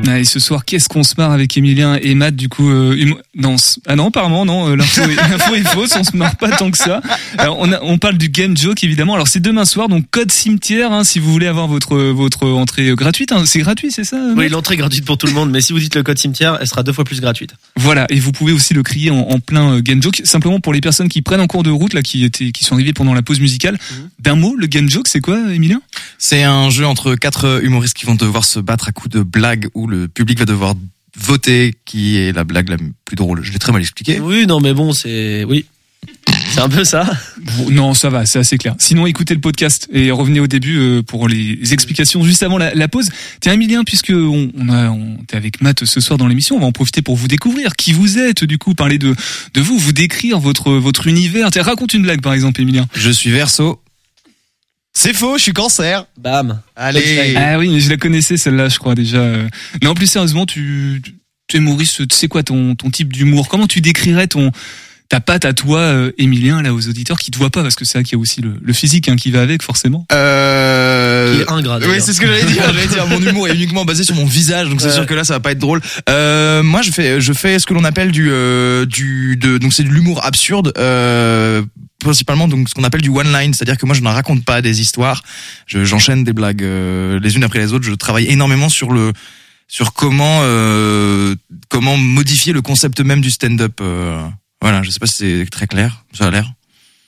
Ah, 0.08 0.18
et 0.20 0.24
ce 0.24 0.38
soir, 0.38 0.64
qu'est-ce 0.64 0.88
qu'on 0.88 1.02
se 1.02 1.14
marre 1.18 1.32
avec 1.32 1.56
Emilien 1.56 1.98
et 2.00 2.14
Matt 2.14 2.36
du 2.36 2.48
coup 2.48 2.70
euh, 2.70 2.94
humo- 2.96 3.18
non, 3.34 3.56
ah 3.86 3.96
non, 3.96 4.08
apparemment 4.08 4.44
non, 4.44 4.68
euh, 4.70 4.76
l'info 4.76 5.02
est, 5.54 5.64
fausse, 5.68 5.94
on 5.98 6.04
se 6.04 6.16
marre 6.16 6.36
pas 6.36 6.50
tant 6.50 6.70
que 6.70 6.78
ça. 6.78 7.00
Alors, 7.38 7.58
on, 7.58 7.72
a- 7.72 7.80
on 7.82 7.98
parle 7.98 8.16
du 8.18 8.28
game 8.28 8.56
joke 8.56 8.82
évidemment. 8.84 9.14
Alors 9.14 9.28
c'est 9.28 9.40
demain 9.40 9.64
soir, 9.64 9.88
donc 9.88 10.04
code 10.10 10.30
cimetière 10.32 10.92
hein, 10.92 11.04
si 11.04 11.18
vous 11.18 11.32
voulez 11.32 11.46
avoir 11.46 11.66
votre 11.66 11.96
votre 11.96 12.46
entrée 12.48 12.94
gratuite. 12.94 13.32
hein. 13.32 13.44
C'est 13.46 13.60
gratuit, 13.60 13.90
c'est 13.90 14.04
ça 14.04 14.16
Matt? 14.16 14.36
Oui, 14.36 14.48
l'entrée 14.48 14.74
est 14.74 14.78
gratuite 14.78 15.04
pour 15.04 15.18
tout 15.18 15.26
le 15.26 15.32
monde, 15.32 15.50
mais 15.50 15.60
si 15.60 15.72
vous 15.72 15.78
dites 15.78 15.96
le 15.96 16.02
code 16.02 16.18
cimetière, 16.18 16.58
elle 16.60 16.66
sera 16.66 16.82
deux 16.82 16.92
fois 16.92 17.04
plus 17.04 17.20
gratuite. 17.20 17.54
Voilà, 17.76 18.06
et 18.10 18.18
vous 18.20 18.32
pouvez 18.32 18.52
aussi 18.52 18.74
le 18.74 18.82
crier 18.82 19.10
en, 19.10 19.18
en 19.18 19.38
plein 19.40 19.74
euh, 19.74 19.80
game 19.80 20.02
joke. 20.02 20.20
Simplement 20.24 20.60
pour 20.60 20.72
les 20.72 20.80
personnes 20.80 21.08
qui 21.08 21.22
prennent 21.22 21.40
en 21.40 21.46
cours 21.46 21.62
de 21.62 21.70
route 21.70 21.94
là, 21.94 22.02
qui 22.02 22.24
étaient, 22.24 22.52
qui 22.52 22.64
sont 22.64 22.74
arrivées 22.74 22.92
pendant 22.92 23.14
la 23.14 23.22
pause 23.22 23.40
musicale. 23.40 23.74
Mhm. 23.74 24.08
D'un 24.20 24.34
mot, 24.36 24.54
le 24.56 24.66
game 24.66 24.88
joke, 24.90 25.08
c'est 25.08 25.20
quoi, 25.20 25.38
Emilien? 25.52 25.80
C'est 26.18 26.42
un 26.42 26.70
jeu 26.70 26.86
entre 26.86 27.14
quatre 27.14 27.60
humoristes 27.62 27.94
qui 27.96 28.06
vont 28.06 28.14
devoir 28.14 28.44
se 28.44 28.58
battre 28.58 28.88
à 28.88 28.92
coups 28.92 29.14
de 29.14 29.22
blagues 29.22 29.68
où 29.74 29.86
le 29.86 29.95
public 30.12 30.38
va 30.38 30.44
devoir 30.44 30.74
voter 31.18 31.74
qui 31.84 32.18
est 32.18 32.32
la 32.32 32.44
blague 32.44 32.68
la 32.68 32.76
plus 33.04 33.16
drôle. 33.16 33.42
Je 33.42 33.52
l'ai 33.52 33.58
très 33.58 33.72
mal 33.72 33.80
expliqué. 33.80 34.20
Oui, 34.20 34.46
non, 34.46 34.60
mais 34.60 34.74
bon, 34.74 34.92
c'est 34.92 35.44
oui, 35.44 35.64
c'est 36.50 36.60
un 36.60 36.68
peu 36.68 36.84
ça. 36.84 37.08
Bon, 37.40 37.70
Non, 37.70 37.94
ça 37.94 38.10
va, 38.10 38.26
c'est 38.26 38.38
assez 38.38 38.58
clair. 38.58 38.74
Sinon, 38.78 39.06
écoutez 39.06 39.34
le 39.34 39.40
podcast 39.40 39.88
et 39.92 40.10
revenez 40.10 40.40
au 40.40 40.46
début 40.46 40.78
euh, 40.78 41.02
pour 41.02 41.28
les 41.28 41.72
explications 41.72 42.22
juste 42.22 42.42
avant 42.42 42.58
la, 42.58 42.74
la 42.74 42.88
pause. 42.88 43.08
Tiens, 43.40 43.52
Emilien, 43.52 43.84
puisque 43.84 44.10
on, 44.10 44.50
on 44.56 44.68
a, 44.68 44.90
on, 44.90 45.18
t'es 45.26 45.36
avec 45.36 45.60
Matt 45.60 45.84
ce 45.84 46.00
soir 46.00 46.18
dans 46.18 46.26
l'émission, 46.26 46.56
on 46.56 46.60
va 46.60 46.66
en 46.66 46.72
profiter 46.72 47.02
pour 47.02 47.16
vous 47.16 47.28
découvrir 47.28 47.76
qui 47.76 47.92
vous 47.92 48.18
êtes. 48.18 48.44
Du 48.44 48.58
coup, 48.58 48.74
parler 48.74 48.98
de 48.98 49.14
de 49.54 49.60
vous, 49.60 49.78
vous 49.78 49.92
décrire 49.92 50.38
votre 50.38 50.72
votre 50.72 51.06
univers. 51.06 51.50
Tiens, 51.50 51.62
raconte 51.62 51.94
une 51.94 52.02
blague, 52.02 52.20
par 52.20 52.32
exemple, 52.32 52.60
Emilien. 52.60 52.86
Je 52.94 53.10
suis 53.10 53.30
verso. 53.30 53.80
C'est 54.98 55.12
faux, 55.12 55.36
je 55.36 55.42
suis 55.42 55.52
cancer. 55.52 56.06
Bam. 56.18 56.62
Allez. 56.74 57.34
Ah 57.36 57.58
oui, 57.58 57.68
mais 57.68 57.80
je 57.80 57.90
la 57.90 57.98
connaissais 57.98 58.38
celle-là, 58.38 58.70
je 58.70 58.78
crois 58.78 58.94
déjà. 58.94 59.22
Non, 59.82 59.92
plus 59.94 60.06
sérieusement, 60.06 60.46
tu, 60.46 61.02
tu 61.48 61.56
es 61.58 61.60
Maurice, 61.60 61.96
tu 61.96 62.06
sais 62.16 62.28
quoi 62.28 62.42
ton, 62.42 62.74
ton 62.74 62.88
type 62.90 63.12
d'humour? 63.12 63.48
Comment 63.48 63.66
tu 63.66 63.82
décrirais 63.82 64.26
ton 64.26 64.50
ta 65.08 65.20
patte 65.20 65.44
à 65.44 65.52
toi, 65.52 65.78
euh, 65.78 66.10
Emilien, 66.18 66.62
là 66.62 66.74
aux 66.74 66.88
auditeurs 66.88 67.18
qui 67.18 67.30
te 67.30 67.38
voient 67.38 67.50
pas, 67.50 67.62
parce 67.62 67.76
que 67.76 67.84
c'est 67.84 67.98
vrai 67.98 68.02
qu'il 68.04 68.14
y 68.14 68.16
a 68.16 68.18
aussi 68.20 68.40
le, 68.40 68.54
le 68.60 68.72
physique 68.72 69.08
hein, 69.08 69.14
qui 69.14 69.30
va 69.30 69.40
avec 69.42 69.62
forcément. 69.62 70.04
Euh... 70.12 71.34
Il 71.36 71.40
est 71.42 71.50
ingrat. 71.52 71.78
Oui, 71.86 72.00
c'est 72.00 72.12
ce 72.12 72.20
que 72.20 72.26
j'allais 72.26 72.42
dire. 72.42 72.64
J'allais 72.66 72.86
dire, 72.88 73.06
mon 73.06 73.20
humour 73.20 73.46
est 73.48 73.54
uniquement 73.54 73.84
basé 73.84 74.02
sur 74.02 74.16
mon 74.16 74.24
visage, 74.24 74.68
donc 74.68 74.80
c'est 74.80 74.88
Ouais. 74.88 74.92
sûr 74.94 75.06
que 75.06 75.14
là, 75.14 75.22
ça 75.22 75.34
va 75.34 75.40
pas 75.40 75.52
être 75.52 75.60
drôle. 75.60 75.80
Euh, 76.08 76.64
moi, 76.64 76.82
je 76.82 76.90
fais, 76.90 77.20
je 77.20 77.32
fais 77.34 77.60
ce 77.60 77.66
que 77.66 77.74
l'on 77.74 77.84
appelle 77.84 78.10
du, 78.10 78.30
euh, 78.32 78.84
du, 78.84 79.36
de, 79.36 79.58
donc 79.58 79.74
c'est 79.74 79.84
de 79.84 79.90
l'humour 79.90 80.24
absurde. 80.24 80.72
Euh, 80.76 81.62
principalement 82.06 82.48
donc 82.48 82.68
ce 82.68 82.74
qu'on 82.74 82.84
appelle 82.84 83.02
du 83.02 83.08
one 83.10 83.32
line, 83.32 83.52
c'est-à-dire 83.52 83.76
que 83.76 83.84
moi 83.86 83.94
je 83.94 84.00
ne 84.00 84.08
raconte 84.08 84.44
pas 84.44 84.62
des 84.62 84.80
histoires, 84.80 85.22
je, 85.66 85.84
j'enchaîne 85.84 86.24
des 86.24 86.32
blagues 86.32 86.62
euh, 86.62 87.18
les 87.20 87.36
unes 87.36 87.44
après 87.44 87.58
les 87.58 87.72
autres. 87.72 87.84
Je 87.84 87.92
travaille 87.94 88.26
énormément 88.26 88.68
sur 88.68 88.92
le 88.92 89.12
sur 89.68 89.92
comment 89.92 90.40
euh, 90.42 91.34
comment 91.68 91.96
modifier 91.96 92.52
le 92.52 92.62
concept 92.62 93.00
même 93.00 93.20
du 93.20 93.30
stand-up. 93.30 93.78
euh, 93.80 94.24
voilà, 94.62 94.82
je 94.82 94.90
sais 94.90 94.98
pas 95.00 95.06
si 95.06 95.16
c'est 95.16 95.46
très 95.50 95.66
clair, 95.66 96.04
ça 96.12 96.26
a 96.28 96.30
l'air. 96.30 96.50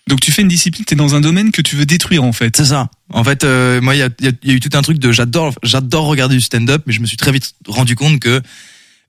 Donc 0.08 0.20
tu 0.20 0.32
fais 0.32 0.42
une 0.42 0.48
discipline, 0.48 0.84
t'es 0.84 0.94
dans 0.96 1.14
un 1.14 1.20
domaine 1.20 1.50
que 1.52 1.62
tu 1.62 1.76
veux 1.76 1.84
détruire 1.86 2.24
en 2.24 2.32
fait. 2.32 2.56
C'est 2.56 2.64
ça. 2.66 2.90
En 3.12 3.22
fait, 3.24 3.44
euh, 3.44 3.80
moi, 3.80 3.94
il 3.94 3.98
y 3.98 4.02
a, 4.02 4.08
y 4.20 4.28
a- 4.28 4.32
y 4.42 4.50
a 4.50 4.54
eu 4.54 4.60
tout 4.60 4.70
un 4.76 4.82
truc 4.82 4.98
de 4.98 5.12
j'adore, 5.12 5.54
j'adore 5.62 6.06
regarder 6.06 6.34
du 6.34 6.40
stand-up, 6.40 6.82
mais 6.86 6.92
je 6.94 7.00
me 7.00 7.06
suis 7.06 7.16
très 7.18 7.30
vite 7.30 7.52
rendu 7.68 7.94
compte 7.94 8.18
que 8.18 8.40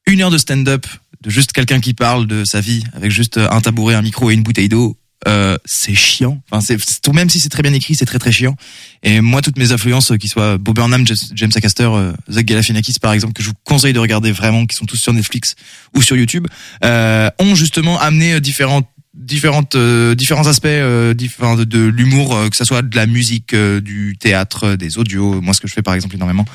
une 0.07 0.21
heure 0.21 0.29
de 0.31 0.37
stand-up, 0.37 0.85
de 1.21 1.29
juste 1.29 1.51
quelqu'un 1.53 1.79
qui 1.79 1.93
parle 1.93 2.27
de 2.27 2.43
sa 2.43 2.59
vie 2.61 2.83
avec 2.93 3.11
juste 3.11 3.37
un 3.37 3.61
tabouret, 3.61 3.95
un 3.95 4.01
micro 4.01 4.29
et 4.29 4.33
une 4.33 4.43
bouteille 4.43 4.69
d'eau, 4.69 4.97
euh, 5.27 5.57
c'est 5.65 5.95
chiant. 5.95 6.41
Enfin, 6.49 6.61
c'est 6.61 7.01
tout 7.01 7.11
même 7.11 7.29
si 7.29 7.39
c'est 7.39 7.49
très 7.49 7.61
bien 7.61 7.73
écrit, 7.73 7.95
c'est 7.95 8.05
très 8.05 8.19
très 8.19 8.31
chiant. 8.31 8.55
Et 9.03 9.21
moi, 9.21 9.41
toutes 9.41 9.57
mes 9.57 9.71
influences, 9.71 10.11
euh, 10.11 10.17
qui 10.17 10.27
soient 10.27 10.57
Bob 10.57 10.75
Burnham, 10.75 11.05
James 11.05 11.51
Acaster, 11.55 11.89
euh, 11.91 12.13
Zach 12.29 12.45
Galifianakis, 12.45 12.99
par 13.01 13.13
exemple, 13.13 13.33
que 13.33 13.43
je 13.43 13.49
vous 13.49 13.55
conseille 13.63 13.93
de 13.93 13.99
regarder 13.99 14.31
vraiment, 14.31 14.65
qui 14.65 14.75
sont 14.75 14.85
tous 14.85 14.97
sur 14.97 15.13
Netflix 15.13 15.55
ou 15.95 16.01
sur 16.01 16.15
YouTube, 16.15 16.47
euh, 16.83 17.29
ont 17.39 17.55
justement 17.55 17.99
amené 17.99 18.33
euh, 18.33 18.39
différentes 18.39 18.87
différentes 19.15 19.75
euh, 19.75 20.15
différents 20.15 20.47
aspects 20.47 20.67
différents 21.15 21.55
de, 21.55 21.79
l'humour 21.79 22.37
que 22.49 22.55
ça 22.55 22.63
soit 22.63 22.83
de 22.83 22.95
la 22.95 23.05
musique 23.05 23.53
du 23.55 24.15
théâtre 24.17 24.75
des 24.75 24.97
audios 24.97 25.41
moi 25.41 25.53
ce 25.53 25.59
que 25.59 25.67
je 25.67 25.73
fais 25.73 25.81
par 25.81 25.95
exemple 25.95 26.15
énormément 26.15 26.45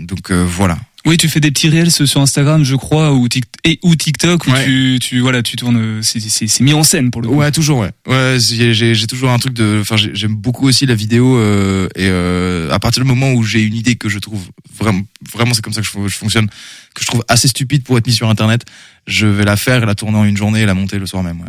donc 0.00 0.30
voilà 0.30 0.78
Oui, 1.06 1.16
tu 1.16 1.28
fais 1.30 1.40
des 1.40 1.50
petits 1.50 1.68
réels 1.70 1.90
sur 1.90 2.20
Instagram, 2.20 2.62
je 2.62 2.76
crois, 2.76 3.14
ou, 3.14 3.26
et, 3.64 3.78
ou 3.82 3.96
TikTok, 3.96 4.46
où 4.46 4.50
Ouais. 4.50 4.64
tu, 4.66 4.98
tu, 5.00 5.20
voilà, 5.20 5.42
tu 5.42 5.56
tournes, 5.56 6.02
c'est, 6.02 6.60
mis 6.60 6.74
en 6.74 6.82
scène 6.82 7.10
pour 7.10 7.22
le 7.22 7.28
coup. 7.28 7.34
ouais 7.36 7.50
toujours 7.50 7.78
ouais 7.78 7.90
ouais 8.06 8.36
j'ai 8.38 9.06
toujours 9.06 9.30
un 9.30 9.38
truc 9.38 9.54
de 9.54 9.78
enfin 9.80 9.96
j'ai- 9.96 10.14
j'aime 10.14 10.34
beaucoup 10.34 10.66
aussi 10.68 10.84
la 10.84 10.94
vidéo 10.94 11.36
euh, 11.38 11.86
et 11.94 12.08
euh, 12.08 12.70
à 12.70 12.78
partir 12.78 13.02
du 13.02 13.08
moment 13.08 13.32
où 13.32 13.42
j'ai 13.42 13.62
une 13.62 13.74
idée 13.74 13.96
que 13.96 14.08
je 14.10 14.18
trouve 14.18 14.42
vraiment 14.78 15.02
vraiment 15.32 15.54
c'est 15.54 15.62
comme 15.62 15.72
ça 15.72 15.80
que 15.80 15.86
je, 15.86 16.08
je 16.08 16.16
fonctionne 16.16 16.48
que 16.94 17.00
je 17.02 17.06
trouve 17.06 17.24
assez 17.28 17.48
stupide 17.48 17.82
pour 17.82 17.96
être 17.96 18.06
mis 18.06 18.12
sur 18.12 18.28
internet 18.28 18.64
je 19.06 19.26
vais 19.26 19.44
la 19.44 19.56
faire 19.56 19.82
et 19.82 19.86
la 19.86 19.94
tourner 19.94 20.18
en 20.18 20.24
une 20.24 20.36
journée 20.36 20.60
et 20.62 20.66
la 20.66 20.74
monter 20.74 20.98
le 20.98 21.06
soir 21.06 21.22
même 21.22 21.40
ouais. 21.40 21.46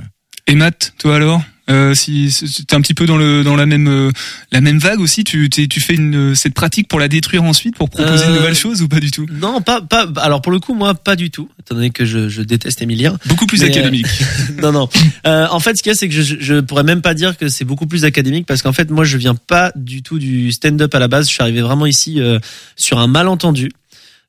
Et 0.48 0.56
Matt, 0.56 0.94
toi 0.98 1.16
alors? 1.18 1.42
Euh, 1.70 1.94
si 1.94 2.32
si- 2.32 2.66
t'es 2.66 2.76
un 2.76 2.82
petit 2.82 2.94
peu 2.94 3.06
dans 3.06 3.18
le 3.18 3.44
dans 3.44 3.56
la 3.56 3.66
même 3.66 3.88
euh, 3.88 4.12
la 4.52 4.62
même 4.62 4.80
vague 4.80 5.00
aussi, 5.00 5.24
tu 5.24 5.50
tu 5.50 5.80
fais 5.80 5.94
une 5.96 6.34
cette 6.36 6.54
pratique 6.54 6.88
pour 6.88 7.00
la 7.00 7.08
détruire 7.08 7.44
ensuite, 7.44 7.76
pour 7.76 7.90
proposer 7.90 8.26
de 8.26 8.32
Euh, 8.32 8.36
nouvelles 8.38 8.56
choses 8.56 8.82
ou 8.82 8.88
pas 8.88 9.00
du 9.00 9.12
tout? 9.12 9.26
Non, 9.32 9.62
pas, 9.62 9.82
pas. 9.82 10.08
Alors 10.18 10.42
pour 10.42 10.52
le 10.52 10.60
coup, 10.60 10.74
moi, 10.74 10.94
pas 10.96 11.16
du 11.16 11.30
tout, 11.30 11.50
étant 11.60 11.76
donné 11.76 11.92
que 11.92 12.04
je, 12.06 12.30
je 12.30 12.42
déteste 12.42 12.82
Emilien. 12.82 13.18
Beaucoup 13.28 13.46
plus 13.46 13.62
euh, 13.64 13.68
académique. 13.68 14.08
non, 14.62 14.72
non. 14.72 14.90
Euh, 15.28 15.48
en 15.52 15.60
fait, 15.60 15.78
ce 15.78 15.84
qu'il 15.84 15.92
y 15.92 15.94
a, 15.94 15.96
c'est 15.96 16.10
que 16.10 16.16
je, 16.22 16.36
je 16.40 16.60
pourrais 16.62 16.84
même 16.84 17.02
pas 17.02 17.14
dire 17.14 17.38
que 17.38 17.48
c'est 17.48 17.66
beaucoup 17.66 17.86
plus 17.88 18.06
académique 18.06 18.46
parce 18.48 18.62
qu'en 18.62 18.74
fait, 18.74 18.90
moi, 18.90 19.04
je 19.04 19.18
viens 19.18 19.36
pas 19.36 19.72
du 19.76 20.02
tout 20.02 20.20
du 20.20 20.52
stand-up 20.52 20.94
à 20.96 21.00
la 21.00 21.08
base. 21.08 21.28
Je 21.28 21.34
suis 21.34 21.42
arrivé 21.42 21.62
vraiment 21.62 21.86
ici 21.86 22.20
euh, 22.20 22.40
sur 22.76 23.00
un 23.00 23.08
malentendu. 23.08 23.72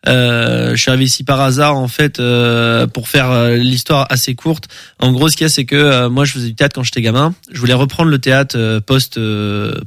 Euh, 0.08 0.74
je 0.74 0.82
suis 0.82 0.90
arrivé 0.90 1.04
ici 1.04 1.22
par 1.22 1.40
hasard 1.40 1.76
en 1.76 1.86
fait 1.88 2.18
euh, 2.18 2.86
pour 2.86 3.08
faire 3.08 3.30
euh, 3.30 3.56
l'histoire 3.56 4.06
assez 4.10 4.34
courte. 4.34 4.68
En 4.98 5.12
gros, 5.12 5.28
ce 5.28 5.36
qu'il 5.36 5.44
y 5.44 5.46
a, 5.46 5.48
c'est 5.48 5.64
que 5.64 5.76
euh, 5.76 6.10
moi, 6.10 6.24
je 6.24 6.32
faisais 6.32 6.48
du 6.48 6.54
théâtre 6.54 6.74
quand 6.74 6.82
j'étais 6.82 7.02
gamin. 7.02 7.34
Je 7.50 7.60
voulais 7.60 7.72
reprendre 7.74 8.10
le 8.10 8.18
théâtre 8.18 8.56
euh, 8.58 8.80
post 8.80 9.18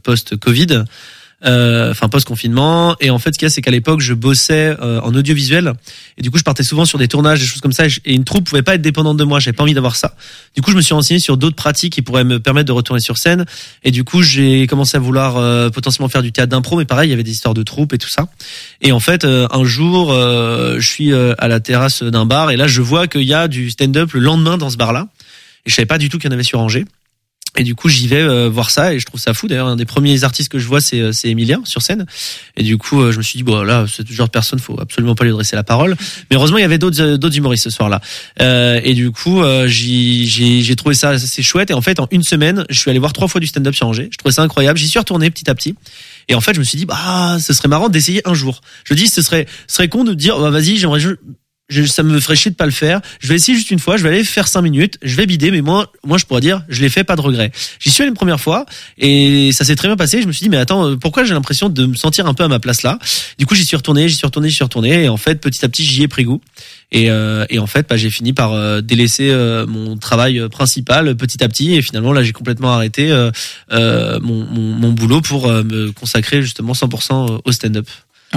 post 0.03 0.37
Covid. 0.37 0.83
Euh, 1.45 1.91
enfin 1.91 2.09
post 2.09 2.27
confinement 2.27 2.95
et 2.99 3.09
en 3.09 3.19
fait 3.19 3.33
ce 3.33 3.39
qu'il 3.39 3.45
y 3.45 3.47
a 3.47 3.49
c'est 3.49 3.61
qu'à 3.61 3.71
l'époque 3.71 4.01
je 4.01 4.13
bossais 4.13 4.75
euh, 4.81 4.99
en 5.01 5.13
audiovisuel. 5.13 5.73
Et 6.17 6.21
du 6.21 6.31
coup 6.31 6.37
je 6.37 6.43
partais 6.43 6.63
souvent 6.63 6.85
sur 6.85 6.97
des 6.97 7.07
tournages 7.07 7.39
des 7.39 7.45
choses 7.45 7.61
comme 7.61 7.71
ça. 7.71 7.85
Et, 7.85 8.13
une 8.13 8.23
troupe 8.23 8.45
pouvait 8.45 8.61
pas 8.61 8.75
être 8.75 8.81
dépendante 8.81 9.17
de 9.17 9.23
moi. 9.23 9.39
J'avais 9.39 9.55
pas 9.55 9.63
envie 9.63 9.73
d'avoir 9.73 9.95
ça. 9.95 10.15
Du 10.55 10.61
coup 10.61 10.71
je 10.71 10.75
me 10.75 10.81
suis 10.81 10.93
renseigné 10.93 11.19
sur 11.19 11.37
d'autres 11.37 11.55
pratiques 11.55 11.93
qui 11.93 12.01
pourraient 12.01 12.23
me 12.23 12.39
permettre 12.39 12.67
de 12.67 12.71
retourner 12.71 13.01
sur 13.01 13.17
scène. 13.17 13.45
Et 13.83 13.91
du 13.91 14.03
coup 14.03 14.21
j'ai 14.21 14.67
commencé 14.67 14.97
à 14.97 14.99
vouloir 14.99 15.37
euh, 15.37 15.69
potentiellement 15.69 16.09
faire 16.09 16.23
du 16.23 16.31
théâtre 16.31 16.49
d'impro. 16.49 16.77
Mais 16.77 16.85
pareil 16.85 17.09
il 17.09 17.11
y 17.11 17.13
avait 17.13 17.23
des 17.23 17.31
histoires 17.31 17.53
de 17.53 17.63
troupes 17.63 17.93
et 17.93 17.97
tout 17.97 18.09
ça. 18.09 18.27
Et 18.81 18.91
en 18.91 18.99
fait 18.99 19.25
un 19.25 19.63
jour 19.63 20.13
je 20.13 20.87
suis 20.87 21.13
à 21.13 21.47
la 21.47 21.59
terrasse 21.59 22.03
d'un 22.03 22.25
bar. 22.25 22.51
Et 22.51 22.57
là 22.57 22.67
je 22.67 22.81
vois 22.81 23.07
qu'il 23.07 23.23
y 23.23 23.33
a 23.33 23.47
du 23.47 23.69
stand-up 23.69 24.13
le 24.13 24.19
lendemain 24.19 24.57
dans 24.57 24.69
ce 24.69 24.77
bar 24.77 24.93
là 24.93 25.07
et 25.65 25.69
je 25.69 25.75
savais 25.75 25.85
pas 25.85 25.97
du 25.97 26.09
tout 26.09 26.17
qu'il 26.17 26.29
y 26.29 26.33
en 26.33 26.35
avait 26.35 26.43
sur 26.43 26.59
Angers 26.59 26.85
et 27.57 27.63
du 27.63 27.75
coup, 27.75 27.89
j'y 27.89 28.07
vais 28.07 28.21
euh, 28.21 28.49
voir 28.49 28.69
ça 28.69 28.93
et 28.93 28.99
je 28.99 29.05
trouve 29.05 29.19
ça 29.19 29.33
fou. 29.33 29.47
D'ailleurs, 29.47 29.67
un 29.67 29.75
des 29.75 29.85
premiers 29.85 30.23
artistes 30.23 30.49
que 30.49 30.59
je 30.59 30.67
vois, 30.67 30.81
c'est 30.81 30.99
euh, 30.99 31.11
c'est 31.11 31.29
Emilien 31.29 31.61
sur 31.63 31.81
scène. 31.81 32.05
Et 32.57 32.63
du 32.63 32.77
coup, 32.77 33.01
euh, 33.01 33.11
je 33.11 33.17
me 33.17 33.23
suis 33.23 33.37
dit, 33.37 33.43
bon, 33.43 33.63
là, 33.63 33.85
ce 33.87 34.03
genre 34.11 34.27
de 34.27 34.31
personne, 34.31 34.59
faut 34.59 34.79
absolument 34.79 35.15
pas 35.15 35.23
lui 35.23 35.31
adresser 35.31 35.55
la 35.55 35.63
parole. 35.63 35.95
Mais 36.29 36.35
heureusement, 36.35 36.57
il 36.57 36.61
y 36.61 36.65
avait 36.65 36.77
d'autres 36.77 37.01
euh, 37.01 37.17
d'autres 37.17 37.37
humoristes 37.37 37.63
ce 37.63 37.69
soir-là. 37.69 38.01
Euh, 38.41 38.81
et 38.83 38.93
du 38.93 39.11
coup, 39.11 39.41
euh, 39.41 39.67
j'ai 39.67 40.75
trouvé 40.75 40.95
ça 40.95 41.09
assez 41.09 41.43
chouette. 41.43 41.71
Et 41.71 41.73
en 41.73 41.81
fait, 41.81 41.99
en 41.99 42.07
une 42.11 42.23
semaine, 42.23 42.65
je 42.69 42.79
suis 42.79 42.89
allé 42.89 42.99
voir 42.99 43.13
trois 43.13 43.27
fois 43.27 43.39
du 43.39 43.47
stand-up 43.47 43.75
sur 43.75 43.87
Angers. 43.87 44.09
Je 44.11 44.17
trouvais 44.17 44.33
ça 44.33 44.41
incroyable. 44.41 44.77
J'y 44.77 44.89
suis 44.89 44.99
retourné 44.99 45.29
petit 45.29 45.49
à 45.49 45.55
petit. 45.55 45.75
Et 46.27 46.35
en 46.35 46.41
fait, 46.41 46.53
je 46.53 46.59
me 46.59 46.63
suis 46.65 46.77
dit, 46.77 46.85
bah, 46.85 47.37
ce 47.39 47.53
serait 47.53 47.67
marrant 47.67 47.89
d'essayer 47.89 48.21
un 48.27 48.33
jour. 48.33 48.61
Je 48.83 48.93
dis, 48.93 49.07
ce 49.07 49.21
serait, 49.21 49.45
ce 49.67 49.75
serait 49.75 49.89
con 49.89 50.03
de 50.03 50.13
dire, 50.13 50.39
bah, 50.39 50.49
vas-y, 50.49 50.77
j'aimerais, 50.77 50.99
je, 51.69 51.83
ça 51.83 52.03
me 52.03 52.19
ferait 52.19 52.35
chier 52.35 52.51
de 52.51 52.55
pas 52.55 52.65
le 52.65 52.71
faire. 52.71 53.01
Je 53.19 53.27
vais 53.27 53.35
essayer 53.35 53.57
juste 53.57 53.71
une 53.71 53.79
fois. 53.79 53.97
Je 53.97 54.03
vais 54.03 54.09
aller 54.09 54.23
faire 54.23 54.47
cinq 54.47 54.61
minutes. 54.61 54.97
Je 55.01 55.15
vais 55.15 55.25
bider, 55.25 55.51
mais 55.51 55.61
moi, 55.61 55.91
moi, 56.03 56.17
je 56.17 56.25
pourrais 56.25 56.41
dire, 56.41 56.63
je 56.69 56.81
l'ai 56.81 56.89
fait, 56.89 57.03
pas 57.03 57.15
de 57.15 57.21
regret. 57.21 57.51
J'y 57.79 57.89
suis 57.89 58.03
allé 58.03 58.09
une 58.09 58.15
première 58.15 58.39
fois 58.39 58.65
et 58.97 59.51
ça 59.51 59.65
s'est 59.65 59.75
très 59.75 59.87
bien 59.87 59.97
passé. 59.97 60.21
Je 60.21 60.27
me 60.27 60.31
suis 60.31 60.43
dit, 60.43 60.49
mais 60.49 60.57
attends, 60.57 60.89
euh, 60.89 60.95
pourquoi 60.95 61.23
j'ai 61.23 61.33
l'impression 61.33 61.69
de 61.69 61.85
me 61.85 61.95
sentir 61.95 62.27
un 62.27 62.33
peu 62.33 62.43
à 62.43 62.47
ma 62.47 62.59
place 62.59 62.83
là? 62.83 62.99
Du 63.37 63.45
coup, 63.45 63.55
j'y 63.55 63.65
suis 63.65 63.77
retourné, 63.77 64.07
j'y 64.07 64.15
suis 64.15 64.25
retourné, 64.27 64.49
j'y 64.49 64.55
suis 64.55 64.63
retourné. 64.63 65.03
Et 65.03 65.09
en 65.09 65.17
fait, 65.17 65.41
petit 65.41 65.65
à 65.65 65.69
petit, 65.69 65.83
j'y 65.83 66.03
ai 66.03 66.07
pris 66.07 66.23
goût. 66.23 66.41
Et, 66.91 67.09
euh, 67.09 67.45
et 67.49 67.59
en 67.59 67.67
fait, 67.67 67.89
bah, 67.89 67.97
j'ai 67.97 68.09
fini 68.09 68.33
par 68.33 68.53
euh, 68.53 68.81
délaisser 68.81 69.29
euh, 69.31 69.65
mon 69.65 69.97
travail 69.97 70.39
euh, 70.39 70.49
principal 70.49 71.15
petit 71.15 71.43
à 71.43 71.47
petit. 71.47 71.75
Et 71.75 71.81
finalement, 71.81 72.13
là, 72.13 72.23
j'ai 72.23 72.31
complètement 72.31 72.71
arrêté 72.71 73.11
euh, 73.11 73.31
mon, 74.21 74.45
mon, 74.45 74.61
mon 74.75 74.91
boulot 74.91 75.21
pour 75.21 75.47
me 75.47 75.91
consacrer 75.91 76.41
justement 76.41 76.73
100% 76.73 77.41
au 77.43 77.51
stand-up. 77.51 77.87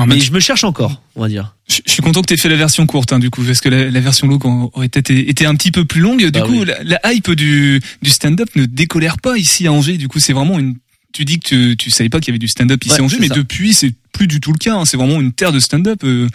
Alors, 0.02 0.14
Mais 0.14 0.20
je 0.20 0.32
me 0.32 0.40
cherche 0.40 0.64
encore, 0.64 1.00
on 1.16 1.20
va 1.22 1.28
dire. 1.28 1.54
je, 1.68 1.78
je 1.86 1.92
suis 1.92 2.02
content 2.02 2.20
que 2.22 2.26
tu 2.26 2.34
aies 2.34 2.36
fait 2.36 2.48
la 2.48 2.56
version 2.56 2.86
courte, 2.86 3.12
hein, 3.12 3.18
du 3.18 3.30
coup, 3.30 3.42
parce 3.42 3.60
que 3.60 3.68
la, 3.68 3.90
la 3.90 4.00
version 4.00 4.26
longue 4.26 4.44
aurait 4.74 4.88
peut-être 4.88 5.10
été 5.10 5.46
un 5.46 5.54
petit 5.54 5.70
peu 5.70 5.84
plus 5.84 6.00
longue. 6.00 6.24
Du 6.24 6.30
Bah 6.30 6.40
coup, 6.42 6.60
oui. 6.60 6.64
la, 6.66 6.82
la 7.02 7.12
hype 7.12 7.30
du, 7.32 7.80
du 8.02 8.10
stand-up 8.10 8.48
ne 8.56 8.64
décolère 8.64 9.18
pas 9.18 9.36
ici 9.38 9.66
à 9.66 9.72
Angers. 9.72 9.96
Du 9.98 10.08
coup, 10.08 10.18
c'est 10.20 10.32
vraiment 10.32 10.58
une. 10.58 10.76
Tu 11.12 11.24
dis 11.24 11.38
que 11.40 11.48
tu, 11.48 11.76
tu 11.76 11.90
savais 11.90 12.08
pas 12.10 12.20
qu'il 12.20 12.28
y 12.28 12.32
avait 12.32 12.38
du 12.38 12.48
stand-up 12.48 12.82
ici 12.84 12.94
Ouais, 12.94 13.00
à 13.00 13.02
Angers, 13.04 13.16
mais 13.20 13.28
ça. 13.28 13.34
depuis, 13.34 13.72
c'est 13.72 13.92
plus 14.12 14.26
du 14.26 14.40
tout 14.40 14.52
le 14.52 14.58
cas. 14.58 14.76
hein. 14.76 14.84
C'est 14.84 14.96
vraiment 14.96 15.20
une 15.20 15.32
terre 15.32 15.52
de 15.52 15.60
stand-up. 15.60 16.00
euh. 16.04 16.28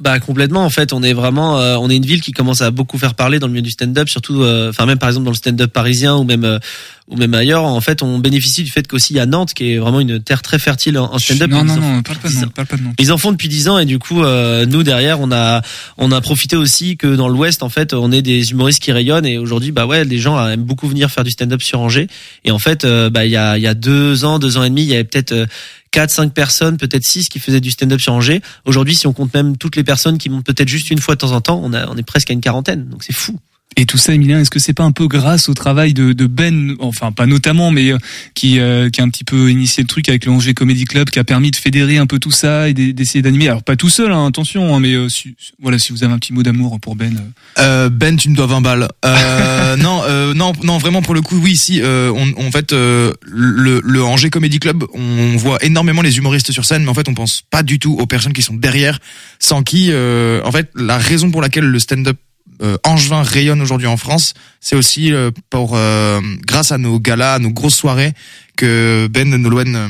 Bah 0.00 0.18
complètement 0.18 0.64
en 0.64 0.70
fait, 0.70 0.92
on 0.92 1.04
est 1.04 1.12
vraiment 1.12 1.56
euh, 1.60 1.76
on 1.76 1.88
est 1.88 1.94
une 1.96 2.04
ville 2.04 2.20
qui 2.20 2.32
commence 2.32 2.62
à 2.62 2.72
beaucoup 2.72 2.98
faire 2.98 3.14
parler 3.14 3.38
dans 3.38 3.46
le 3.46 3.52
milieu 3.52 3.62
du 3.62 3.70
stand-up 3.70 4.08
surtout 4.08 4.42
euh, 4.42 4.70
enfin 4.70 4.86
même 4.86 4.98
par 4.98 5.08
exemple 5.08 5.24
dans 5.26 5.30
le 5.30 5.36
stand-up 5.36 5.72
parisien 5.72 6.16
ou 6.16 6.24
même 6.24 6.42
euh, 6.42 6.58
ou 7.08 7.16
même 7.16 7.34
ailleurs 7.34 7.64
en 7.64 7.80
fait 7.82 8.02
on 8.02 8.18
bénéficie 8.18 8.62
du 8.62 8.70
fait 8.70 8.86
qu'aussi 8.86 9.12
il 9.12 9.16
y 9.16 9.20
a 9.20 9.26
Nantes 9.26 9.52
qui 9.52 9.72
est 9.72 9.78
vraiment 9.78 10.00
une 10.00 10.22
terre 10.22 10.40
très 10.40 10.58
fertile 10.58 10.98
en, 10.98 11.18
stand-up. 11.18 11.50
Non, 11.50 11.62
non, 11.64 11.76
non, 11.76 12.02
parle 12.02 12.18
pas 12.18 12.28
depuis 12.28 12.28
de 12.28 12.34
10 12.34 12.36
non, 12.40 12.46
ans. 12.46 12.50
parle 12.54 12.66
pas 12.66 12.76
de 12.76 12.82
non. 12.82 12.92
Ils 12.98 13.12
en 13.12 13.18
font 13.18 13.32
depuis 13.32 13.48
10 13.48 13.68
ans 13.68 13.78
et 13.78 13.84
du 13.84 13.98
coup 13.98 14.22
euh, 14.22 14.64
nous 14.64 14.82
derrière 14.82 15.20
on 15.20 15.30
a 15.30 15.60
on 15.98 16.10
a 16.12 16.20
profité 16.22 16.56
aussi 16.56 16.96
que 16.96 17.14
dans 17.14 17.28
l'ouest 17.28 17.62
en 17.62 17.68
fait 17.68 17.92
on 17.92 18.10
est 18.10 18.22
des 18.22 18.52
humoristes 18.52 18.82
qui 18.82 18.90
rayonnent 18.90 19.26
et 19.26 19.36
aujourd'hui 19.36 19.70
bah 19.70 19.86
ouais 19.86 20.04
les 20.04 20.18
gens 20.18 20.48
aiment 20.48 20.64
beaucoup 20.64 20.88
venir 20.88 21.10
faire 21.10 21.24
du 21.24 21.30
stand-up 21.30 21.60
sur 21.62 21.80
Angers 21.80 22.08
et 22.44 22.50
en 22.50 22.58
fait 22.58 22.84
euh, 22.84 23.10
bah 23.10 23.26
il 23.26 23.30
y 23.30 23.36
a 23.36 23.58
il 23.58 23.62
y 23.62 23.66
a 23.66 23.74
deux 23.74 24.24
ans 24.24 24.38
deux 24.38 24.56
ans 24.56 24.64
et 24.64 24.70
demi 24.70 24.82
il 24.82 24.88
y 24.88 24.94
avait 24.94 25.04
peut-être 25.04 25.32
euh, 25.32 25.46
4 25.90 26.10
5 26.10 26.32
personnes 26.32 26.78
peut-être 26.78 27.04
6 27.04 27.28
qui 27.28 27.38
faisaient 27.38 27.60
du 27.60 27.70
stand-up 27.70 28.00
sur 28.00 28.14
Angers 28.14 28.40
aujourd'hui 28.64 28.94
si 28.94 29.06
on 29.06 29.12
compte 29.12 29.34
même 29.34 29.58
toutes 29.58 29.76
les 29.76 29.84
personnes 29.84 30.16
qui 30.16 30.30
montent 30.30 30.46
peut-être 30.46 30.68
juste 30.68 30.90
une 30.90 31.00
fois 31.00 31.16
de 31.16 31.20
temps 31.20 31.32
en 31.32 31.42
temps 31.42 31.60
on 31.62 31.74
a 31.74 31.86
on 31.88 31.96
est 31.98 32.02
presque 32.02 32.30
à 32.30 32.32
une 32.32 32.40
quarantaine 32.40 32.88
donc 32.88 33.04
c'est 33.04 33.14
fou 33.14 33.38
Et 33.76 33.86
tout 33.86 33.98
ça, 33.98 34.14
Emilien, 34.14 34.38
est-ce 34.38 34.50
que 34.50 34.60
c'est 34.60 34.72
pas 34.72 34.84
un 34.84 34.92
peu 34.92 35.08
grâce 35.08 35.48
au 35.48 35.54
travail 35.54 35.94
de, 35.94 36.12
de 36.12 36.26
Ben, 36.28 36.76
enfin 36.78 37.10
pas 37.10 37.26
notamment, 37.26 37.72
mais 37.72 37.92
euh, 37.92 37.98
qui, 38.34 38.60
euh, 38.60 38.88
qui 38.88 39.00
a 39.00 39.04
un 39.04 39.08
petit 39.08 39.24
peu 39.24 39.50
initié 39.50 39.82
le 39.82 39.88
truc 39.88 40.08
avec 40.08 40.26
le 40.26 40.30
Angers 40.30 40.54
Comedy 40.54 40.84
Club, 40.84 41.10
qui 41.10 41.18
a 41.18 41.24
permis 41.24 41.50
de 41.50 41.56
fédérer 41.56 41.98
un 41.98 42.06
peu 42.06 42.20
tout 42.20 42.30
ça 42.30 42.68
et 42.68 42.72
d'e- 42.72 42.92
d'essayer 42.92 43.20
d'animer? 43.20 43.48
Alors 43.48 43.64
pas 43.64 43.74
tout 43.74 43.88
seul, 43.88 44.12
hein, 44.12 44.26
attention, 44.26 44.76
hein, 44.76 44.78
mais 44.78 44.92
euh, 44.94 45.08
si, 45.08 45.34
voilà, 45.60 45.80
si 45.80 45.90
vous 45.92 46.04
avez 46.04 46.12
un 46.12 46.20
petit 46.20 46.32
mot 46.32 46.44
d'amour 46.44 46.78
pour 46.78 46.94
Ben. 46.94 47.16
euh. 47.16 47.62
Euh, 47.64 47.88
ben, 47.90 48.16
tu 48.16 48.28
me 48.28 48.36
dois 48.36 48.46
20 48.46 48.60
balles. 48.60 48.88
Euh, 49.04 49.76
non, 49.78 50.02
euh, 50.06 50.34
non, 50.34 50.52
non, 50.62 50.78
vraiment 50.78 51.02
pour 51.02 51.14
le 51.14 51.20
coup, 51.22 51.40
oui, 51.42 51.56
si. 51.56 51.80
Euh, 51.82 52.12
on, 52.14 52.46
en 52.46 52.52
fait, 52.52 52.72
euh, 52.72 53.12
le, 53.26 53.80
le 53.82 54.04
Angers 54.04 54.30
Comedy 54.30 54.60
Club, 54.60 54.84
on 54.94 55.36
voit 55.36 55.58
énormément 55.64 56.02
les 56.02 56.16
humoristes 56.16 56.52
sur 56.52 56.64
scène, 56.64 56.84
mais 56.84 56.90
en 56.90 56.94
fait, 56.94 57.08
on 57.08 57.14
pense 57.14 57.42
pas 57.50 57.64
du 57.64 57.80
tout 57.80 57.96
aux 57.98 58.06
personnes 58.06 58.34
qui 58.34 58.42
sont 58.42 58.54
derrière, 58.54 59.00
sans 59.40 59.64
qui, 59.64 59.88
euh, 59.90 60.40
en 60.44 60.52
fait, 60.52 60.70
la 60.76 60.96
raison 60.96 61.32
pour 61.32 61.42
laquelle 61.42 61.64
le 61.64 61.78
stand-up 61.80 62.18
euh, 62.62 62.76
angevin 62.84 63.22
rayonne 63.22 63.60
aujourd'hui 63.60 63.86
en 63.86 63.96
France, 63.96 64.34
c'est 64.60 64.76
aussi 64.76 65.12
euh, 65.12 65.30
pour 65.50 65.72
euh, 65.74 66.20
grâce 66.46 66.72
à 66.72 66.78
nos 66.78 66.98
galas, 67.00 67.34
à 67.34 67.38
nos 67.38 67.50
grosses 67.50 67.76
soirées 67.76 68.12
que 68.56 69.08
Ben 69.10 69.28
Nolwenn 69.28 69.76
euh, 69.76 69.88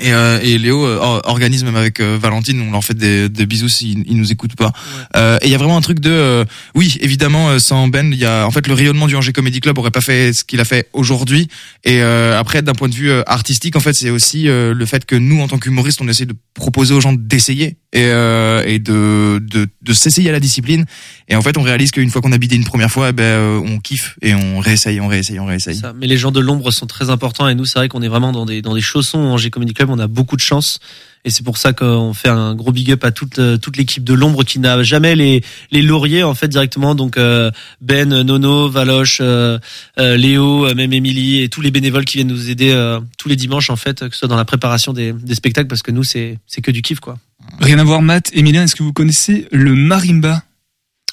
et, 0.00 0.12
euh, 0.12 0.38
et 0.42 0.58
Léo 0.58 0.84
euh, 0.86 0.98
or- 1.00 1.22
organisent 1.24 1.64
même 1.64 1.76
avec 1.76 2.00
euh, 2.00 2.18
Valentine. 2.20 2.60
On 2.60 2.72
leur 2.72 2.84
fait 2.84 2.94
des, 2.94 3.28
des 3.28 3.46
bisous 3.46 3.68
s'ils 3.68 4.04
ils 4.06 4.16
nous 4.16 4.32
écoutent 4.32 4.56
pas. 4.56 4.72
Euh, 5.16 5.38
et 5.42 5.46
il 5.46 5.50
y 5.50 5.54
a 5.54 5.58
vraiment 5.58 5.76
un 5.76 5.80
truc 5.80 6.00
de 6.00 6.10
euh, 6.10 6.44
oui, 6.74 6.96
évidemment, 7.00 7.58
sans 7.58 7.88
Ben, 7.88 8.12
il 8.12 8.18
y 8.18 8.24
a 8.24 8.46
en 8.46 8.50
fait 8.50 8.66
le 8.66 8.74
rayonnement 8.74 9.06
du 9.06 9.16
Angers 9.16 9.32
Comedy 9.32 9.60
Club 9.60 9.78
aurait 9.78 9.90
pas 9.90 10.00
fait 10.00 10.32
ce 10.32 10.44
qu'il 10.44 10.60
a 10.60 10.64
fait 10.64 10.88
aujourd'hui. 10.92 11.48
Et 11.84 12.02
euh, 12.02 12.38
après, 12.38 12.62
d'un 12.62 12.74
point 12.74 12.88
de 12.88 12.94
vue 12.94 13.10
artistique, 13.26 13.76
en 13.76 13.80
fait, 13.80 13.94
c'est 13.94 14.10
aussi 14.10 14.44
le 14.44 14.86
fait 14.86 15.04
que 15.04 15.16
nous, 15.16 15.40
en 15.40 15.48
tant 15.48 15.58
qu'humoristes, 15.58 16.00
on 16.00 16.08
essaie 16.08 16.26
de 16.26 16.34
proposer 16.54 16.94
aux 16.94 17.00
gens 17.00 17.12
d'essayer 17.12 17.76
et, 17.92 18.04
euh, 18.06 18.62
et 18.66 18.78
de 18.78 19.40
de, 19.40 19.66
de 19.82 19.92
s'essayer 19.92 20.28
à 20.28 20.32
la 20.32 20.40
discipline. 20.40 20.84
Et 21.28 21.36
en 21.36 21.42
fait, 21.42 21.56
on 21.58 21.62
réalise 21.62 21.90
qu'une 21.90 22.10
fois 22.10 22.22
qu'on 22.22 22.32
a 22.32 22.38
bidé 22.38 22.56
une 22.56 22.64
première 22.64 22.90
fois, 22.90 23.08
eh 23.10 23.12
ben 23.12 23.62
on 23.64 23.78
kiffe 23.78 24.16
et 24.22 24.34
on 24.34 24.58
réessaye, 24.60 25.00
on 25.00 25.08
réessaye, 25.08 25.38
on 25.40 25.46
réessaye. 25.46 25.76
Ça. 25.76 25.92
Mais 25.98 26.06
les 26.06 26.16
gens 26.16 26.30
de 26.30 26.40
l'ombre 26.40 26.70
sont 26.70 26.86
très 26.86 27.10
importants 27.10 27.48
et 27.48 27.54
nous, 27.54 27.64
c'est 27.64 27.78
vrai 27.78 27.88
qu'on 27.88 28.02
est 28.02 28.08
vraiment 28.08 28.32
dans 28.32 28.46
des 28.46 28.62
dans 28.62 28.74
des 28.74 28.80
chaussons 28.80 29.36
G 29.36 29.50
Comedy 29.50 29.74
Club. 29.74 29.85
On 29.90 29.98
a 29.98 30.06
beaucoup 30.06 30.36
de 30.36 30.40
chance 30.40 30.78
et 31.24 31.30
c'est 31.30 31.42
pour 31.42 31.58
ça 31.58 31.72
qu'on 31.72 32.14
fait 32.14 32.28
un 32.28 32.54
gros 32.54 32.72
big 32.72 32.92
up 32.92 33.04
à 33.04 33.10
toute 33.10 33.38
euh, 33.38 33.58
toute 33.58 33.76
l'équipe 33.76 34.04
de 34.04 34.14
l'ombre 34.14 34.44
qui 34.44 34.58
n'a 34.58 34.82
jamais 34.82 35.16
les 35.16 35.42
les 35.70 35.82
lauriers 35.82 36.22
en 36.22 36.34
fait 36.34 36.48
directement. 36.48 36.94
Donc 36.94 37.16
euh, 37.16 37.50
Ben, 37.80 38.08
Nono, 38.22 38.68
Valoche, 38.68 39.18
euh, 39.20 39.58
Léo, 39.98 40.72
même 40.74 40.92
Émilie 40.92 41.42
et 41.42 41.48
tous 41.48 41.60
les 41.60 41.70
bénévoles 41.70 42.04
qui 42.04 42.18
viennent 42.18 42.28
nous 42.28 42.50
aider 42.50 42.72
tous 43.18 43.28
les 43.28 43.36
dimanches 43.36 43.70
en 43.70 43.76
fait, 43.76 44.00
que 44.00 44.12
ce 44.12 44.20
soit 44.20 44.28
dans 44.28 44.36
la 44.36 44.44
préparation 44.44 44.92
des 44.92 45.12
des 45.12 45.34
spectacles 45.34 45.68
parce 45.68 45.82
que 45.82 45.90
nous 45.90 46.04
c'est 46.04 46.38
c'est 46.46 46.60
que 46.60 46.70
du 46.70 46.82
kiff 46.82 47.00
quoi. 47.00 47.18
Rien 47.60 47.78
à 47.78 47.84
voir, 47.84 48.02
Matt, 48.02 48.30
Emilien, 48.34 48.64
est-ce 48.64 48.74
que 48.74 48.82
vous 48.82 48.92
connaissez 48.92 49.46
le 49.50 49.74
marimba? 49.74 50.42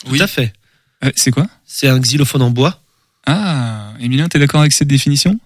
Tout 0.05 0.15
à 0.19 0.27
fait. 0.27 0.53
Euh, 1.03 1.11
C'est 1.15 1.31
quoi? 1.31 1.47
C'est 1.65 1.87
un 1.87 1.99
xylophone 1.99 2.41
en 2.41 2.49
bois. 2.49 2.81
Ah, 3.25 3.93
Emilien, 3.99 4.27
t'es 4.27 4.39
d'accord 4.39 4.61
avec 4.61 4.73
cette 4.73 4.87
définition? 4.87 5.39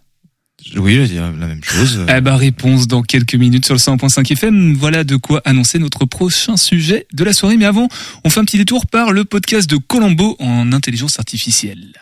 Oui, 0.76 0.96
je 0.96 1.04
dire 1.04 1.22
la 1.22 1.48
même 1.48 1.63
chose. 1.63 2.04
Eh 2.10 2.20
ben, 2.20 2.36
réponse 2.36 2.88
dans 2.88 3.02
quelques 3.04 3.36
minutes 3.36 3.65
sur 3.65 3.76
le 3.76 3.80
100.5 3.80 4.32
FM. 4.34 4.74
Voilà 4.74 5.04
de 5.04 5.15
quoi 5.15 5.41
annoncer 5.46 5.78
notre 5.78 6.06
prochain 6.06 6.58
sujet 6.58 7.06
de 7.13 7.24
la 7.24 7.32
soirée. 7.34 7.58
Mais 7.58 7.65
avant, 7.65 7.88
on 8.24 8.30
fait 8.30 8.39
un 8.39 8.46
petit 8.46 8.58
détour 8.58 8.88
par 8.88 9.12
le 9.12 9.24
podcast 9.24 9.70
de 9.70 9.78
Colombo 9.78 10.36
en 10.39 10.74
intelligence 10.74 11.20
artificielle. 11.20 11.93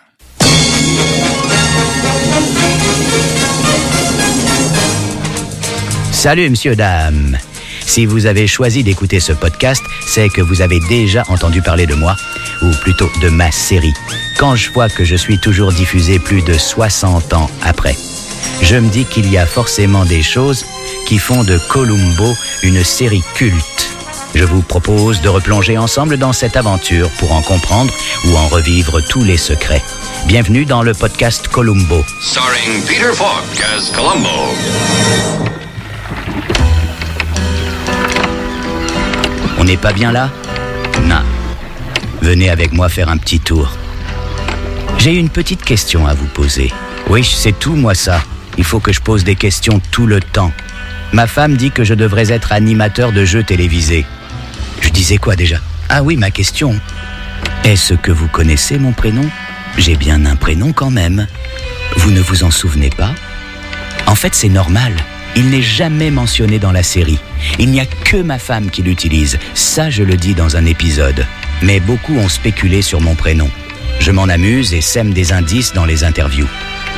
Salut, 6.11 6.49
monsieur, 6.49 6.75
dame. 6.75 7.37
Si 7.85 8.05
vous 8.05 8.25
avez 8.25 8.47
choisi 8.47 8.83
d'écouter 8.83 9.19
ce 9.19 9.31
podcast, 9.31 9.83
c'est 10.07 10.29
que 10.29 10.41
vous 10.41 10.61
avez 10.61 10.79
déjà 10.89 11.23
entendu 11.27 11.61
parler 11.61 11.85
de 11.85 11.93
moi, 11.93 12.15
ou 12.63 12.71
plutôt 12.81 13.09
de 13.21 13.29
ma 13.29 13.51
série. 13.51 13.93
Quand 14.39 14.55
je 14.55 14.71
vois 14.71 14.89
que 14.89 15.03
je 15.03 15.15
suis 15.15 15.39
toujours 15.39 15.71
diffusé 15.71 16.17
plus 16.19 16.41
de 16.41 16.53
60 16.53 17.33
ans 17.33 17.49
après, 17.61 17.95
je 18.62 18.75
me 18.75 18.89
dis 18.89 19.05
qu'il 19.05 19.29
y 19.31 19.38
a 19.38 19.45
forcément 19.45 20.05
des 20.05 20.23
choses 20.23 20.65
qui 21.08 21.17
font 21.17 21.43
de 21.43 21.58
Columbo 21.69 22.36
une 22.63 22.84
série 22.84 23.23
culte. 23.36 23.89
Je 24.34 24.43
vous 24.43 24.62
propose 24.62 25.21
de 25.21 25.29
replonger 25.29 25.77
ensemble 25.77 26.17
dans 26.17 26.34
cette 26.34 26.58
aventure 26.58 27.10
pour 27.19 27.31
en 27.31 27.41
comprendre 27.41 27.93
ou 28.25 28.36
en 28.36 28.47
revivre 28.47 28.99
tous 29.08 29.23
les 29.23 29.38
secrets. 29.38 29.81
Bienvenue 30.25 30.65
dans 30.65 30.84
le 30.84 30.93
podcast 30.93 31.47
Columbo. 31.47 32.03
starring 32.21 32.81
Peter 32.86 33.13
Falk 33.13 33.63
as 33.75 33.91
Columbo. 33.95 34.55
On 39.58 39.63
n'est 39.63 39.77
pas 39.77 39.93
bien 39.93 40.12
là? 40.12 40.29
Non. 41.03 41.21
Venez 42.21 42.49
avec 42.49 42.73
moi 42.73 42.89
faire 42.89 43.10
un 43.10 43.17
petit 43.17 43.39
tour. 43.39 43.71
J'ai 44.97 45.13
une 45.13 45.29
petite 45.29 45.63
question 45.63 46.08
à 46.08 46.13
vous 46.13 46.27
poser. 46.27 46.73
Oui, 47.10 47.23
c'est 47.23 47.58
tout 47.58 47.75
moi 47.75 47.93
ça. 47.95 48.21
Il 48.57 48.63
faut 48.63 48.79
que 48.79 48.93
je 48.93 49.01
pose 49.01 49.23
des 49.23 49.35
questions 49.35 49.81
tout 49.91 50.07
le 50.07 50.19
temps. 50.19 50.51
Ma 51.11 51.27
femme 51.27 51.55
dit 51.55 51.71
que 51.71 51.83
je 51.83 51.93
devrais 51.93 52.31
être 52.31 52.51
animateur 52.51 53.11
de 53.11 53.25
jeux 53.25 53.43
télévisés. 53.43 54.05
Je 54.81 54.89
disais 54.89 55.17
quoi 55.17 55.35
déjà? 55.35 55.57
Ah 55.89 56.03
oui, 56.03 56.17
ma 56.17 56.31
question. 56.31 56.79
Est-ce 57.63 57.93
que 57.93 58.11
vous 58.11 58.27
connaissez 58.27 58.77
mon 58.77 58.91
prénom? 58.91 59.29
J'ai 59.77 59.95
bien 59.95 60.25
un 60.25 60.35
prénom 60.35 60.73
quand 60.73 60.91
même. 60.91 61.27
Vous 61.97 62.11
ne 62.11 62.21
vous 62.21 62.43
en 62.43 62.51
souvenez 62.51 62.89
pas? 62.89 63.11
En 64.07 64.15
fait, 64.15 64.35
c'est 64.35 64.49
normal. 64.49 64.93
Il 65.35 65.49
n'est 65.49 65.61
jamais 65.61 66.11
mentionné 66.11 66.59
dans 66.59 66.71
la 66.71 66.83
série. 66.83 67.19
Il 67.59 67.71
n'y 67.71 67.81
a 67.81 67.85
que 67.85 68.17
ma 68.17 68.39
femme 68.39 68.69
qui 68.69 68.83
l'utilise. 68.83 69.37
Ça, 69.53 69.89
je 69.89 70.03
le 70.03 70.15
dis 70.15 70.33
dans 70.33 70.55
un 70.55 70.65
épisode. 70.65 71.25
Mais 71.61 71.79
beaucoup 71.79 72.15
ont 72.15 72.29
spéculé 72.29 72.81
sur 72.81 73.01
mon 73.01 73.15
prénom. 73.15 73.49
Je 73.99 74.11
m'en 74.11 74.23
amuse 74.23 74.73
et 74.73 74.81
sème 74.81 75.13
des 75.13 75.33
indices 75.33 75.73
dans 75.73 75.85
les 75.85 76.03
interviews. 76.03 76.47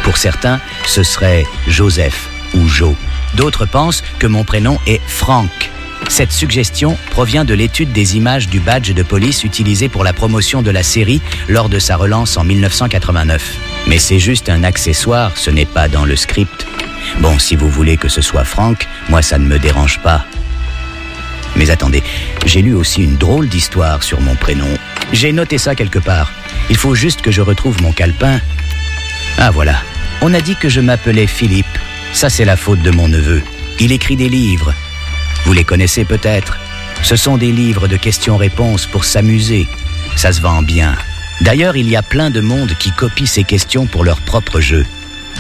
Pour 0.07 0.15
certains, 0.15 0.61
ce 0.85 1.03
serait 1.03 1.45
Joseph 1.67 2.29
ou 2.53 2.69
Jo. 2.69 2.95
D'autres 3.35 3.65
pensent 3.65 4.01
que 4.19 4.25
mon 4.25 4.45
prénom 4.45 4.79
est 4.87 5.01
Franck. 5.05 5.69
Cette 6.07 6.31
suggestion 6.31 6.97
provient 7.09 7.43
de 7.43 7.53
l'étude 7.53 7.91
des 7.91 8.15
images 8.15 8.47
du 8.47 8.61
badge 8.61 8.93
de 8.93 9.03
police 9.03 9.43
utilisé 9.43 9.89
pour 9.89 10.05
la 10.05 10.13
promotion 10.13 10.61
de 10.61 10.71
la 10.71 10.81
série 10.81 11.21
lors 11.49 11.67
de 11.67 11.77
sa 11.77 11.97
relance 11.97 12.37
en 12.37 12.45
1989. 12.45 13.57
Mais 13.87 13.97
c'est 13.97 14.17
juste 14.17 14.47
un 14.47 14.63
accessoire, 14.63 15.33
ce 15.35 15.51
n'est 15.51 15.65
pas 15.65 15.89
dans 15.89 16.05
le 16.05 16.15
script. 16.15 16.65
Bon, 17.19 17.37
si 17.37 17.57
vous 17.57 17.69
voulez 17.69 17.97
que 17.97 18.07
ce 18.07 18.21
soit 18.21 18.45
Franck, 18.45 18.87
moi 19.09 19.21
ça 19.21 19.37
ne 19.37 19.45
me 19.45 19.59
dérange 19.59 19.99
pas. 19.99 20.25
Mais 21.57 21.69
attendez, 21.69 22.01
j'ai 22.45 22.61
lu 22.61 22.73
aussi 22.73 23.03
une 23.03 23.17
drôle 23.17 23.49
d'histoire 23.49 24.03
sur 24.03 24.21
mon 24.21 24.35
prénom. 24.35 24.73
J'ai 25.11 25.33
noté 25.33 25.57
ça 25.57 25.75
quelque 25.75 25.99
part. 25.99 26.31
Il 26.69 26.77
faut 26.77 26.95
juste 26.95 27.21
que 27.21 27.31
je 27.31 27.41
retrouve 27.41 27.81
mon 27.81 27.91
calepin. 27.91 28.39
Ah 29.37 29.51
voilà. 29.51 29.81
On 30.21 30.33
a 30.33 30.41
dit 30.41 30.55
que 30.55 30.67
je 30.69 30.81
m'appelais 30.81 31.27
Philippe. 31.27 31.65
Ça 32.13 32.29
c'est 32.29 32.45
la 32.45 32.57
faute 32.57 32.81
de 32.81 32.91
mon 32.91 33.07
neveu. 33.07 33.43
Il 33.79 33.91
écrit 33.91 34.15
des 34.15 34.29
livres. 34.29 34.73
Vous 35.45 35.53
les 35.53 35.63
connaissez 35.63 36.05
peut-être. 36.05 36.57
Ce 37.03 37.15
sont 37.15 37.37
des 37.37 37.51
livres 37.51 37.87
de 37.87 37.95
questions-réponses 37.95 38.87
pour 38.87 39.05
s'amuser. 39.05 39.67
Ça 40.15 40.33
se 40.33 40.41
vend 40.41 40.63
bien. 40.63 40.95
D'ailleurs, 41.41 41.77
il 41.77 41.87
y 41.87 41.95
a 41.95 42.01
plein 42.01 42.31
de 42.31 42.41
monde 42.41 42.73
qui 42.79 42.91
copie 42.91 43.27
ces 43.27 43.43
questions 43.43 43.85
pour 43.85 44.03
leur 44.03 44.19
propre 44.19 44.59
jeu. 44.59 44.85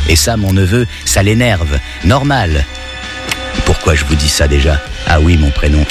Et 0.07 0.15
ça, 0.15 0.37
mon 0.37 0.53
neveu, 0.53 0.85
ça 1.05 1.23
l'énerve. 1.23 1.79
Normal. 2.05 2.63
Pourquoi 3.65 3.95
je 3.95 4.05
vous 4.05 4.15
dis 4.15 4.29
ça 4.29 4.47
déjà? 4.47 4.79
Ah 5.07 5.19
oui, 5.19 5.37
mon 5.37 5.49
prénom. 5.49 5.83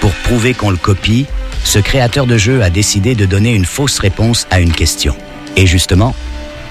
Pour 0.00 0.10
prouver 0.10 0.54
qu'on 0.54 0.70
le 0.70 0.76
copie, 0.76 1.26
ce 1.62 1.78
créateur 1.78 2.26
de 2.26 2.36
jeu 2.36 2.62
a 2.62 2.70
décidé 2.70 3.14
de 3.14 3.24
donner 3.24 3.54
une 3.54 3.64
fausse 3.64 4.00
réponse 4.00 4.48
à 4.50 4.58
une 4.58 4.72
question. 4.72 5.16
Et 5.56 5.66
justement, 5.66 6.16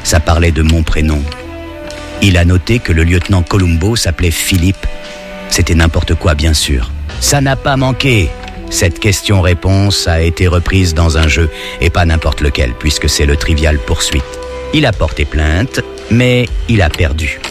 ça 0.04 0.20
parlait 0.20 0.52
de 0.52 0.62
mon 0.62 0.84
prénom. 0.84 1.24
Il 2.26 2.38
a 2.38 2.46
noté 2.46 2.80
que 2.80 2.94
le 2.94 3.04
lieutenant 3.04 3.44
Columbo 3.44 3.98
s'appelait 3.98 4.32
Philippe. 4.32 4.88
C'était 5.50 5.76
n'importe 5.76 6.16
quoi, 6.16 6.36
bien 6.36 6.54
sûr. 6.54 6.90
Ça 7.20 7.42
n'a 7.42 7.58
pas 7.58 7.76
manqué. 7.76 8.30
Cette 8.70 9.00
question-réponse 9.00 10.08
a 10.08 10.22
été 10.22 10.48
reprise 10.48 10.94
dans 10.94 11.18
un 11.18 11.28
jeu, 11.28 11.50
et 11.82 11.90
pas 11.90 12.06
n'importe 12.06 12.40
lequel, 12.40 12.72
puisque 12.80 13.10
c'est 13.10 13.26
le 13.26 13.36
trivial 13.36 13.78
poursuite. 13.78 14.24
Il 14.74 14.86
a 14.86 14.94
porté 14.94 15.26
plainte, 15.26 15.82
mais 16.12 16.48
il 16.70 16.82
a 16.82 16.90
perdu. 16.90 17.42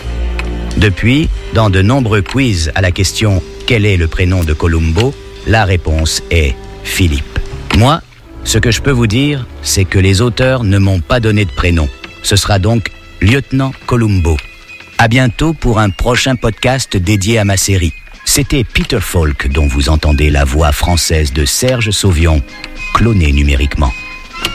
Depuis, 0.78 1.28
dans 1.52 1.68
de 1.68 1.82
nombreux 1.82 2.22
quiz 2.22 2.72
à 2.74 2.80
la 2.80 2.92
question 2.92 3.42
Quel 3.66 3.85
est 3.85 3.98
le 3.98 4.08
prénom 4.08 4.42
de 4.42 4.54
Columbo? 4.54 5.14
la 5.46 5.66
réponse 5.66 6.22
est 6.30 6.54
Philippe. 6.82 7.38
Moi, 7.76 8.00
ce 8.44 8.56
que 8.56 8.70
je 8.70 8.80
peux 8.80 8.90
vous 8.90 9.06
dire, 9.06 9.46
c'est 9.62 9.85
que 9.85 9.98
les 9.98 10.22
auteurs 10.22 10.64
ne 10.64 10.78
m'ont 10.78 11.00
pas 11.00 11.20
donné 11.20 11.44
de 11.44 11.50
prénom. 11.50 11.88
Ce 12.22 12.37
sera 12.37 12.58
donc 12.58 12.90
Lieutenant 13.20 13.72
Columbo. 13.87 14.37
À 15.02 15.08
bientôt 15.08 15.52
pour 15.52 15.80
un 15.80 15.90
prochain 15.90 16.36
podcast 16.36 16.96
dédié 16.96 17.40
à 17.40 17.44
ma 17.44 17.56
série. 17.56 17.92
C'était 18.24 18.62
Peter 18.62 19.00
Falk 19.00 19.50
dont 19.50 19.66
vous 19.66 19.88
entendez 19.88 20.30
la 20.30 20.44
voix 20.44 20.70
française 20.70 21.32
de 21.32 21.44
Serge 21.44 21.90
Sauvion, 21.90 22.40
cloné 22.94 23.32
numériquement. 23.32 23.92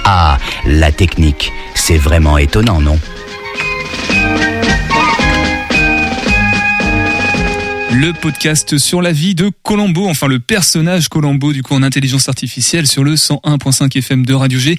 Ah, 0.05 0.37
la 0.65 0.93
technique, 0.93 1.51
c'est 1.75 1.97
vraiment 1.97 2.37
étonnant, 2.37 2.79
non? 2.79 2.97
Le 7.91 8.13
podcast 8.13 8.77
sur 8.77 9.01
la 9.01 9.11
vie 9.11 9.35
de 9.35 9.51
Colombo, 9.63 10.07
enfin 10.07 10.27
le 10.27 10.39
personnage 10.39 11.09
Colombo 11.09 11.51
du 11.51 11.61
coup 11.61 11.73
en 11.73 11.83
intelligence 11.83 12.29
artificielle 12.29 12.87
sur 12.87 13.03
le 13.03 13.15
101.5 13.15 13.97
FM 13.97 14.25
de 14.25 14.33
Radio 14.33 14.59
G. 14.59 14.77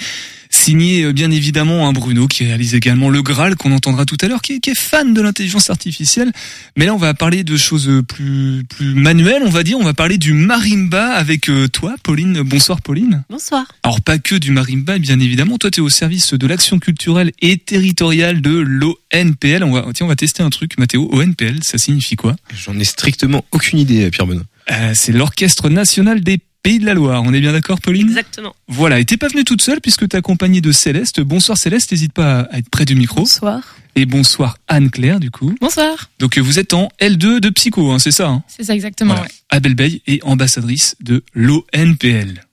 Signé 0.50 1.02
euh, 1.04 1.12
bien 1.12 1.30
évidemment 1.30 1.88
un 1.88 1.92
Bruno 1.92 2.26
qui 2.26 2.44
réalise 2.44 2.74
également 2.74 3.10
le 3.10 3.22
Graal 3.22 3.56
qu'on 3.56 3.72
entendra 3.72 4.04
tout 4.04 4.16
à 4.20 4.28
l'heure, 4.28 4.42
qui, 4.42 4.54
est- 4.54 4.60
qui 4.60 4.70
est 4.70 4.78
fan 4.78 5.12
de 5.14 5.20
l'intelligence 5.20 5.70
artificielle. 5.70 6.32
Mais 6.76 6.86
là 6.86 6.94
on 6.94 6.98
va 6.98 7.14
parler 7.14 7.44
de 7.44 7.56
choses 7.56 7.90
plus 8.08 8.64
plus 8.68 8.94
manuelles, 8.94 9.42
on 9.44 9.50
va 9.50 9.62
dire. 9.62 9.78
On 9.78 9.84
va 9.84 9.94
parler 9.94 10.18
du 10.18 10.32
marimba 10.32 11.12
avec 11.12 11.48
euh, 11.48 11.68
toi, 11.68 11.94
Pauline. 12.02 12.42
Bonsoir 12.42 12.80
Pauline. 12.82 13.24
Bonsoir. 13.30 13.64
Alors 13.82 14.00
pas 14.00 14.18
que 14.18 14.34
du 14.34 14.50
marimba, 14.50 14.98
bien 14.98 15.20
évidemment. 15.20 15.58
Toi, 15.58 15.70
tu 15.70 15.80
es 15.80 15.82
au 15.82 15.88
service 15.90 16.34
de 16.34 16.46
l'action 16.46 16.78
culturelle 16.78 17.32
et 17.40 17.56
territoriale 17.58 18.40
de 18.40 18.50
l'ONPL. 18.58 19.62
On 19.64 19.72
va, 19.72 19.86
tiens, 19.94 20.06
on 20.06 20.08
va 20.08 20.16
tester 20.16 20.42
un 20.42 20.50
truc, 20.50 20.78
Mathéo. 20.78 21.08
ONPL, 21.12 21.62
ça 21.62 21.78
signifie 21.78 22.16
quoi? 22.16 22.36
J'en 22.54 22.78
ai 22.78 22.84
strictement 22.84 23.44
aucune 23.52 23.78
idée, 23.78 24.10
Pierre 24.10 24.26
Benoît. 24.26 24.44
Euh, 24.70 24.92
C'est 24.94 25.12
l'Orchestre 25.12 25.68
National 25.70 26.20
des 26.22 26.38
Pays 26.62 26.78
de 26.78 26.86
la 26.86 26.94
Loire. 26.94 27.22
On 27.24 27.32
est 27.32 27.40
bien 27.40 27.52
d'accord, 27.52 27.80
Pauline? 27.80 28.08
Exactement. 28.08 28.54
Voilà. 28.66 28.98
Et 28.98 29.04
t'es 29.04 29.16
pas 29.16 29.28
venue 29.28 29.44
toute 29.44 29.62
seule 29.62 29.80
puisque 29.80 30.08
t'es 30.08 30.16
accompagnée 30.16 30.60
de 30.60 30.72
Céleste. 30.72 31.20
Bonsoir 31.20 31.56
Céleste, 31.56 31.92
n'hésite 31.92 32.12
pas 32.12 32.40
à 32.50 32.58
être 32.58 32.68
près 32.68 32.84
du 32.84 32.94
micro. 32.94 33.20
Bonsoir. 33.20 33.76
Et 33.94 34.06
bonsoir 34.06 34.58
Anne-Claire, 34.68 35.18
du 35.20 35.30
coup. 35.30 35.54
Bonsoir. 35.60 36.10
Donc 36.18 36.38
euh, 36.38 36.40
vous 36.40 36.58
êtes 36.58 36.74
en 36.74 36.88
L2 37.00 37.40
de 37.40 37.48
Psycho, 37.50 37.90
hein, 37.90 37.98
c'est 37.98 38.10
ça 38.12 38.28
hein? 38.28 38.42
C'est 38.48 38.64
ça 38.64 38.74
exactement. 38.74 39.14
Voilà. 39.14 39.28
ouais. 39.28 39.34
Abel 39.50 39.74
Bey 39.74 40.02
est 40.06 40.22
ambassadrice 40.24 40.94
de 41.00 41.24
l'ONPL. 41.34 42.44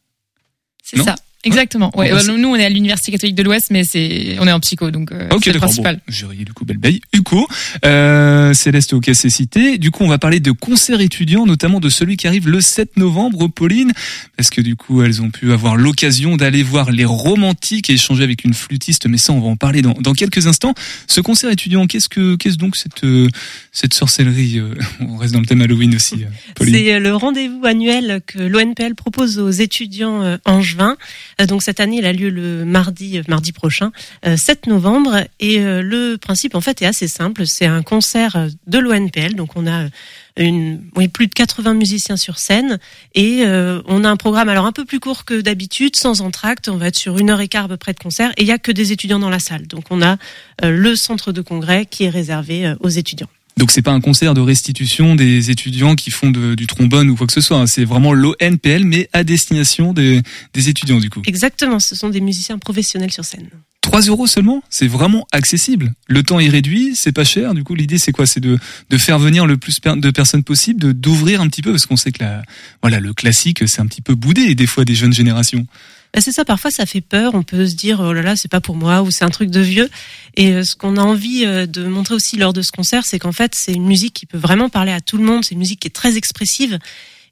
C'est 0.84 1.02
ça. 1.02 1.15
Exactement. 1.45 1.91
Ouais. 1.95 2.10
Ah, 2.12 2.15
bah, 2.15 2.34
nous, 2.38 2.47
on 2.49 2.55
est 2.55 2.65
à 2.65 2.69
l'Université 2.69 3.12
catholique 3.12 3.36
de 3.36 3.43
l'Ouest, 3.43 3.67
mais 3.71 3.84
c'est, 3.84 4.36
on 4.39 4.47
est 4.47 4.51
en 4.51 4.60
psycho, 4.60 4.91
donc 4.91 5.12
euh, 5.12 5.29
Ok, 5.31 5.43
c'est 5.45 5.53
le 5.53 5.60
principal. 5.60 5.95
Bon, 5.95 6.01
j'ai 6.08 6.43
du 6.43 6.53
coup 6.53 6.65
Belbeil. 6.65 7.01
Uco, 7.13 7.47
euh, 7.86 8.53
Céleste 8.53 8.93
au 8.93 9.01
c'est 9.13 9.29
cité. 9.29 9.77
Du 9.77 9.91
coup, 9.91 10.03
on 10.03 10.08
va 10.08 10.17
parler 10.17 10.39
de 10.39 10.51
concerts 10.51 11.01
étudiants, 11.01 11.45
notamment 11.45 11.79
de 11.79 11.89
celui 11.89 12.17
qui 12.17 12.27
arrive 12.27 12.49
le 12.49 12.62
7 12.62 12.97
novembre, 12.97 13.47
Pauline, 13.47 13.93
parce 14.36 14.49
que 14.49 14.62
du 14.62 14.75
coup, 14.75 15.03
elles 15.03 15.21
ont 15.21 15.29
pu 15.29 15.53
avoir 15.53 15.75
l'occasion 15.75 16.36
d'aller 16.36 16.63
voir 16.63 16.91
les 16.91 17.05
romantiques 17.05 17.89
et 17.89 17.93
échanger 17.93 18.23
avec 18.23 18.43
une 18.43 18.53
flûtiste, 18.53 19.08
mais 19.08 19.17
ça, 19.17 19.31
on 19.34 19.39
va 19.39 19.47
en 19.47 19.55
parler 19.55 19.81
dans, 19.81 19.93
dans 19.93 20.13
quelques 20.13 20.47
instants. 20.47 20.73
Ce 21.08 21.21
concert 21.21 21.51
étudiant, 21.51 21.86
qu'est-ce 21.86 22.10
que, 22.10 22.36
qu'est-ce 22.36 22.58
donc 22.58 22.75
cette, 22.75 23.03
euh, 23.03 23.29
cette 23.76 23.94
sorcellerie 23.94 24.58
euh, 24.60 24.74
On 25.02 25.18
reste 25.18 25.34
dans 25.34 25.42
le 25.42 25.46
thème 25.46 25.62
Halloween 25.62 25.94
aussi, 25.96 26.24
euh. 26.24 26.64
C'est 26.66 26.94
euh, 26.94 27.00
le 27.00 27.14
rendez-vous 27.14 27.66
annuel 27.66 28.22
que 28.26 28.40
l'ONPL 28.40 28.96
propose 28.96 29.38
aux 29.38 29.50
étudiants 29.50 30.40
angevins. 30.46 30.96
Donc 31.48 31.62
cette 31.62 31.82
année, 31.82 31.98
il 31.98 32.06
a 32.06 32.14
lieu 32.14 32.30
le 32.30 32.64
mardi, 32.64 33.22
mardi 33.28 33.52
prochain, 33.52 33.92
euh, 34.26 34.38
7 34.38 34.68
novembre. 34.68 35.26
Et 35.42 35.60
le 35.60 36.16
principe, 36.16 36.56
en 36.56 36.62
fait, 36.62 36.82
est 36.82 36.86
assez 36.86 37.08
simple. 37.08 37.46
C'est 37.46 37.66
un 37.66 37.84
concert 37.84 38.48
de 38.66 38.80
l'ONPL. 38.80 39.36
Donc 39.36 39.52
on 39.56 39.68
a 39.68 39.90
une, 40.38 40.82
oui, 40.96 41.10
plus 41.10 41.28
de 41.28 41.34
80 41.34 41.74
musiciens 41.74 42.18
sur 42.18 42.40
scène. 42.40 42.80
Et 43.14 43.44
euh, 43.46 43.82
on 43.88 44.06
a 44.06 44.10
un 44.10 44.18
programme 44.18 44.48
alors 44.48 44.66
un 44.66 44.72
peu 44.72 44.86
plus 44.86 45.02
court 45.02 45.26
que 45.26 45.42
d'habitude, 45.42 45.98
sans 45.98 46.22
entracte. 46.22 46.70
On 46.70 46.78
va 46.78 46.88
être 46.88 46.98
sur 46.98 47.18
une 47.20 47.30
heure 47.30 47.42
et 47.42 47.50
quart 47.50 47.70
à 47.70 47.78
près 47.78 47.94
de 47.94 48.00
concert. 48.00 48.32
Et 48.38 48.44
il 48.44 48.48
y 48.48 48.54
a 48.54 48.58
que 48.58 48.72
des 48.72 48.94
étudiants 48.94 49.20
dans 49.20 49.30
la 49.30 49.40
salle. 49.40 49.68
Donc 49.68 49.86
on 49.90 50.02
a 50.02 50.18
euh, 50.64 50.72
le 50.72 50.96
centre 50.96 51.34
de 51.34 51.42
congrès 51.42 51.86
qui 51.86 52.06
est 52.06 52.10
réservé 52.10 52.74
aux 52.80 52.90
étudiants. 52.90 53.30
Donc 53.58 53.72
c'est 53.72 53.82
pas 53.82 53.91
un 53.94 54.02
concert 54.02 54.34
de 54.34 54.41
restitution 54.41 55.15
des 55.15 55.50
étudiants 55.50 55.96
qui 55.96 56.12
font 56.12 56.30
de- 56.30 56.56
du 56.56 56.68
trombone 56.68 57.10
ou 57.10 57.15
quoi 57.15 57.26
que 57.26 57.32
ce 57.34 57.39
soit. 57.39 57.58
hein. 57.58 57.68
C'est 57.68 57.86
vraiment 57.86 58.13
l'ONPL, 58.13 58.84
mais 58.84 59.10
à 59.13 59.24
destination 59.24 59.94
des, 59.94 60.22
des 60.54 60.68
étudiants 60.70 61.00
du 61.00 61.10
coup. 61.10 61.22
Exactement, 61.26 61.80
ce 61.80 61.96
sont 61.96 62.10
des 62.10 62.20
musiciens 62.20 62.58
professionnels 62.58 63.12
sur 63.12 63.24
scène. 63.24 63.50
3 63.80 64.02
euros 64.02 64.28
seulement, 64.28 64.62
c'est 64.70 64.88
vraiment 64.88 65.26
accessible. 65.32 65.94
Le 66.08 66.24
temps 66.24 66.39
est 66.39 66.50
réduit, 66.50 66.96
c'est 66.96 67.12
pas 67.13 67.24
cher. 67.24 67.54
Du 67.54 67.63
coup, 67.63 67.76
l'idée 67.76 67.98
c'est 68.00 68.12
quoi? 68.12 68.26
C'est 68.26 68.39
de, 68.41 68.58
de 68.89 68.98
faire 68.98 69.20
venir 69.20 69.46
le 69.46 69.56
plus 69.58 69.80
de 69.80 70.10
personnes 70.12 70.44
possible, 70.44 70.82
de 70.82 70.91
d'ouvrir 70.91 71.39
un 71.39 71.48
petit 71.48 71.62
peu, 71.62 71.72
parce 71.72 71.86
qu'on 71.86 71.96
sait 71.96 72.12
que 72.12 72.24
la, 72.24 72.41
voilà, 72.82 73.00
le 73.00 73.13
classique 73.13 73.63
c'est 73.68 73.80
un 73.80 73.86
petit 73.86 74.02
peu 74.02 74.15
boudé 74.15 74.54
des 74.56 74.68
fois 74.68 74.84
des 74.86 74.96
jeunes 74.96 75.13
générations. 75.13 75.65
Bah, 76.15 76.21
c'est 76.21 76.32
ça, 76.32 76.45
parfois 76.45 76.71
ça 76.71 76.86
fait 76.86 77.01
peur, 77.01 77.36
on 77.36 77.43
peut 77.43 77.67
se 77.67 77.75
dire 77.75 77.99
oh 77.99 78.13
là 78.13 78.21
là, 78.21 78.38
c'est 78.38 78.49
pas 78.49 78.62
pour 78.62 78.78
moi 78.78 79.01
ou 79.01 79.12
c'est 79.12 79.25
un 79.25 79.30
truc 79.30 79.49
de 79.49 79.60
vieux. 79.60 79.89
Et 80.38 80.54
euh, 80.54 80.63
ce 80.63 80.73
qu'on 80.73 80.95
a 80.95 81.01
envie 81.01 81.43
euh, 81.45 81.65
de 81.65 81.86
montrer 81.88 82.15
aussi 82.15 82.38
lors 82.38 82.54
de 82.54 82.62
ce 82.62 82.71
concert, 82.71 83.04
c'est 83.04 83.19
qu'en 83.19 83.34
fait, 83.34 83.54
c'est 83.54 83.73
une 83.73 83.86
musique 83.86 84.13
qui 84.13 84.25
peut 84.25 84.38
vraiment 84.38 84.69
parler 84.69 84.93
à 84.93 85.01
tout 85.01 85.17
le 85.17 85.25
monde, 85.25 85.43
c'est 85.43 85.56
une 85.56 85.60
musique 85.60 85.82
qui 85.82 85.88
est 85.88 85.91
très 85.91 86.15
expressive. 86.15 86.80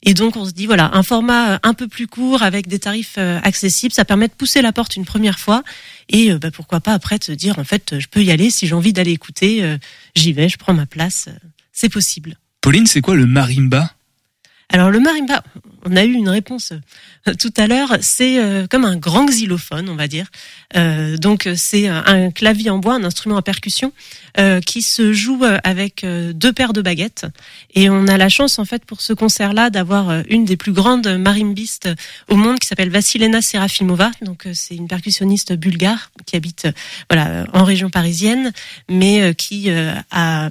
Et 0.02 0.12
donc 0.12 0.36
on 0.36 0.44
se 0.44 0.50
dit 0.50 0.66
voilà, 0.66 0.90
un 0.92 1.02
format 1.02 1.52
euh, 1.52 1.58
un 1.62 1.72
peu 1.72 1.88
plus 1.88 2.06
court 2.06 2.42
avec 2.42 2.66
des 2.66 2.78
tarifs 2.78 3.16
accessibles, 3.16 3.94
ça 3.94 4.04
permet 4.04 4.28
de 4.28 4.34
pousser 4.34 4.60
la 4.60 4.70
porte 4.70 4.96
une 4.96 5.06
première 5.06 5.38
fois 5.38 5.62
et 6.10 6.34
bah, 6.34 6.50
pourquoi 6.50 6.80
pas 6.80 6.92
après 6.92 7.18
te 7.18 7.32
dire 7.32 7.58
en 7.58 7.64
fait, 7.64 7.98
je 7.98 8.06
peux 8.06 8.22
y 8.22 8.30
aller 8.30 8.50
si 8.50 8.66
j'ai 8.66 8.74
envie 8.74 8.92
d'aller 8.92 9.12
écouter, 9.12 9.78
j'y 10.14 10.34
vais, 10.34 10.50
je 10.50 10.58
prends 10.58 10.74
ma 10.74 10.84
place, 10.84 11.30
c'est 11.72 11.88
possible. 11.88 12.36
Pauline, 12.60 12.84
c'est 12.84 13.00
quoi 13.00 13.14
le 13.14 13.24
marimba? 13.24 13.94
Alors 14.70 14.90
le 14.90 14.98
marimba, 14.98 15.42
on 15.84 15.94
a 15.96 16.04
eu 16.04 16.12
une 16.12 16.28
réponse 16.28 16.72
euh, 17.28 17.34
tout 17.34 17.52
à 17.56 17.66
l'heure, 17.66 17.96
c'est 18.00 18.38
euh, 18.38 18.66
comme 18.66 18.84
un 18.84 18.96
grand 18.96 19.26
xylophone, 19.26 19.88
on 19.88 19.94
va 19.94 20.08
dire. 20.08 20.26
Euh, 20.76 21.16
donc 21.16 21.46
euh, 21.46 21.54
c'est 21.56 21.88
un, 21.88 22.02
un 22.06 22.30
clavier 22.30 22.70
en 22.70 22.78
bois, 22.78 22.94
un 22.94 23.04
instrument 23.04 23.36
à 23.36 23.42
percussion 23.42 23.92
euh, 24.38 24.60
qui 24.60 24.82
se 24.82 25.12
joue 25.12 25.44
euh, 25.44 25.58
avec 25.64 26.04
euh, 26.04 26.32
deux 26.32 26.52
paires 26.52 26.72
de 26.72 26.82
baguettes. 26.82 27.26
Et 27.74 27.88
on 27.90 28.06
a 28.08 28.16
la 28.16 28.28
chance 28.28 28.58
en 28.58 28.64
fait 28.64 28.84
pour 28.84 29.00
ce 29.00 29.12
concert-là 29.12 29.70
d'avoir 29.70 30.10
euh, 30.10 30.22
une 30.28 30.44
des 30.44 30.56
plus 30.56 30.72
grandes 30.72 31.08
marimbistes 31.18 31.88
au 32.28 32.36
monde 32.36 32.58
qui 32.58 32.66
s'appelle 32.66 32.90
Vassilena 32.90 33.42
Serafimova. 33.42 34.10
Donc 34.22 34.46
euh, 34.46 34.52
c'est 34.54 34.74
une 34.76 34.88
percussionniste 34.88 35.52
bulgare 35.54 36.10
qui 36.26 36.36
habite 36.36 36.66
euh, 36.66 36.72
voilà 37.10 37.28
euh, 37.28 37.46
en 37.52 37.64
région 37.64 37.90
parisienne, 37.90 38.52
mais 38.88 39.22
euh, 39.22 39.32
qui 39.32 39.70
euh, 39.70 39.94
a 40.10 40.50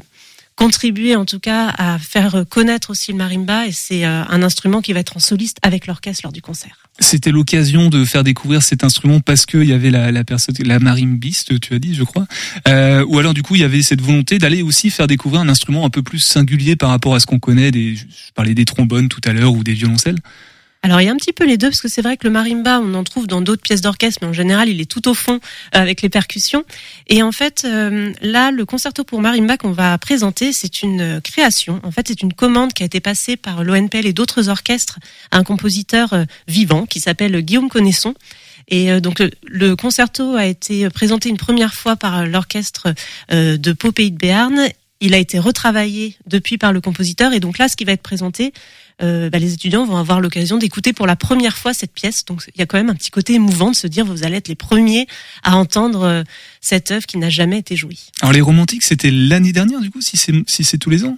contribué 0.56 1.16
en 1.16 1.26
tout 1.26 1.40
cas 1.40 1.74
à 1.78 2.00
faire 2.00 2.46
connaître 2.50 2.92
aussi 2.92 3.12
le 3.12 3.18
marimba 3.18 3.68
et 3.68 3.72
c'est 3.72 4.06
euh, 4.06 4.24
un 4.28 4.44
instrument 4.44 4.82
qui 4.82 4.94
va 4.94 5.00
être 5.00 5.18
en 5.18 5.20
soliste 5.20 5.58
avec 5.62 5.88
l'orchestre 5.88 6.22
lors 6.24 6.34
du 6.34 6.42
concert. 6.42 6.78
C'était 7.00 7.32
l'occasion 7.32 7.90
de 7.90 8.06
faire 8.06 8.24
découvrir 8.24 8.62
cet 8.62 8.84
instrument 8.84 9.20
parce 9.20 9.46
qu'il 9.46 9.64
y 9.64 9.74
avait 9.74 9.90
la, 9.90 10.12
la 10.12 10.24
personne, 10.24 10.56
la 10.64 10.80
marimbiste, 10.80 11.60
tu 11.60 11.74
as 11.74 11.80
dit, 11.80 11.96
je 11.96 12.04
crois. 12.04 12.28
Euh, 12.68 13.04
ou 13.08 13.18
alors 13.18 13.34
du 13.34 13.42
coup, 13.42 13.56
il 13.56 13.62
y 13.62 13.64
avait 13.64 13.82
cette 13.82 14.02
volonté 14.02 14.38
d'aller 14.38 14.62
aussi 14.62 14.92
faire 14.92 15.08
découvrir 15.08 15.42
un 15.42 15.50
instrument 15.50 15.86
un 15.86 15.90
peu 15.90 16.04
plus 16.04 16.20
singulier 16.20 16.76
par 16.76 16.90
rapport 16.90 17.16
à 17.16 17.20
ce 17.20 17.26
qu'on 17.26 17.40
connaît. 17.40 17.72
Je 17.74 18.06
parlais 18.36 18.54
des 18.54 18.66
trombones 18.66 19.10
tout 19.10 19.22
à 19.26 19.34
l'heure 19.34 19.54
ou 19.54 19.64
des 19.64 19.74
violoncelles. 19.74 20.20
Alors 20.86 21.00
il 21.00 21.06
y 21.06 21.08
a 21.08 21.14
un 21.14 21.18
petit 21.18 21.32
peu 21.32 21.46
les 21.46 21.58
deux 21.58 21.70
parce 21.70 21.80
que 21.80 21.88
c'est 21.88 22.02
vrai 22.02 22.18
que 22.18 22.28
le 22.28 22.30
marimba 22.30 22.82
on 22.82 22.94
en 22.94 23.06
trouve 23.06 23.26
dans 23.26 23.40
d'autres 23.40 23.62
pièces 23.62 23.80
d'orchestre 23.80 24.20
mais 24.22 24.28
en 24.28 24.34
général 24.34 24.68
il 24.68 24.82
est 24.82 24.92
tout 24.92 25.08
au 25.08 25.14
fond 25.14 25.36
euh, 25.36 25.80
avec 25.80 26.02
les 26.02 26.10
percussions. 26.10 26.66
Et 27.08 27.24
en 27.24 27.32
fait 27.32 27.64
euh, 27.66 28.12
là 28.22 28.52
le 28.52 28.66
concerto 28.66 29.06
pour 29.06 29.22
marimba 29.22 29.56
qu'on 29.56 29.72
va 29.72 29.98
présenter 29.98 30.52
c'est 30.52 30.84
une 30.84 31.00
euh, 31.00 31.22
création. 31.22 31.80
En 31.84 31.92
fait 31.92 32.10
c'est 32.10 32.22
une 32.22 32.34
commande 32.34 32.74
qui 32.74 32.84
a 32.84 32.86
été 32.86 33.00
passée 33.00 33.38
par 33.38 33.64
l'ONPL 33.64 34.06
et 34.06 34.12
d'autres 34.12 34.50
orchestres 34.50 35.00
à 35.32 35.38
un 35.38 35.46
compositeur 35.46 36.26
vivant 36.50 36.86
qui 36.86 37.00
s'appelle 37.00 37.40
Guillaume 37.40 37.70
Connaisson 37.70 38.14
et 38.68 39.00
donc 39.02 39.22
le, 39.46 39.76
concerto 39.76 40.36
a 40.36 40.46
été 40.46 40.90
présenté 40.90 41.30
une 41.30 41.38
première 41.38 41.74
fois 41.74 41.96
par 41.96 42.26
l'orchestre 42.26 42.94
de 43.30 43.74
Pau 43.74 43.92
Pays 43.92 44.12
de 44.12 44.18
Béarn 44.18 44.70
il 45.04 45.14
a 45.14 45.18
été 45.18 45.38
retravaillé 45.38 46.16
depuis 46.28 46.58
par 46.58 46.72
le 46.72 46.82
compositeur 46.82 47.34
et 47.34 47.40
donc 47.40 47.58
là 47.58 47.68
ce 47.68 47.76
qui 47.76 47.84
va 47.84 47.92
être 47.92 48.02
présenté 48.02 48.54
euh, 49.02 49.30
bah, 49.30 49.38
les 49.38 49.54
étudiants 49.54 49.86
vont 49.86 49.98
avoir 49.98 50.22
l'occasion 50.22 50.58
d'écouter 50.58 50.94
pour 50.94 51.08
la 51.08 51.16
première 51.16 51.58
fois 51.58 51.74
cette 51.74 51.92
pièce. 51.94 52.24
Donc 52.26 52.44
il 52.56 52.60
y 52.60 52.62
a 52.62 52.66
quand 52.66 52.78
même 52.78 52.90
un 52.90 52.96
petit 52.96 53.12
côté 53.12 53.34
émouvant 53.34 53.72
de 53.72 53.76
se 53.76 53.88
dire 53.88 54.06
vous 54.06 54.24
allez 54.24 54.38
être 54.38 54.48
les 54.48 54.56
premiers 54.56 55.08
à 55.44 55.58
entendre 55.58 56.04
euh, 56.04 56.24
cette 56.62 56.92
œuvre 56.92 57.06
qui 57.06 57.18
n'a 57.18 57.30
jamais 57.30 57.60
été 57.60 57.76
jouée. 57.76 57.98
Alors 58.22 58.34
les 58.34 58.42
romantiques, 58.42 58.84
c'était 58.84 59.12
l'année 59.12 59.52
dernière 59.52 59.82
du 59.82 59.92
coup, 59.92 60.02
si 60.02 60.16
c'est 60.16 60.34
si 60.48 60.64
c'est 60.64 60.78
tous 60.78 60.90
les 60.90 61.04
ans? 61.04 61.18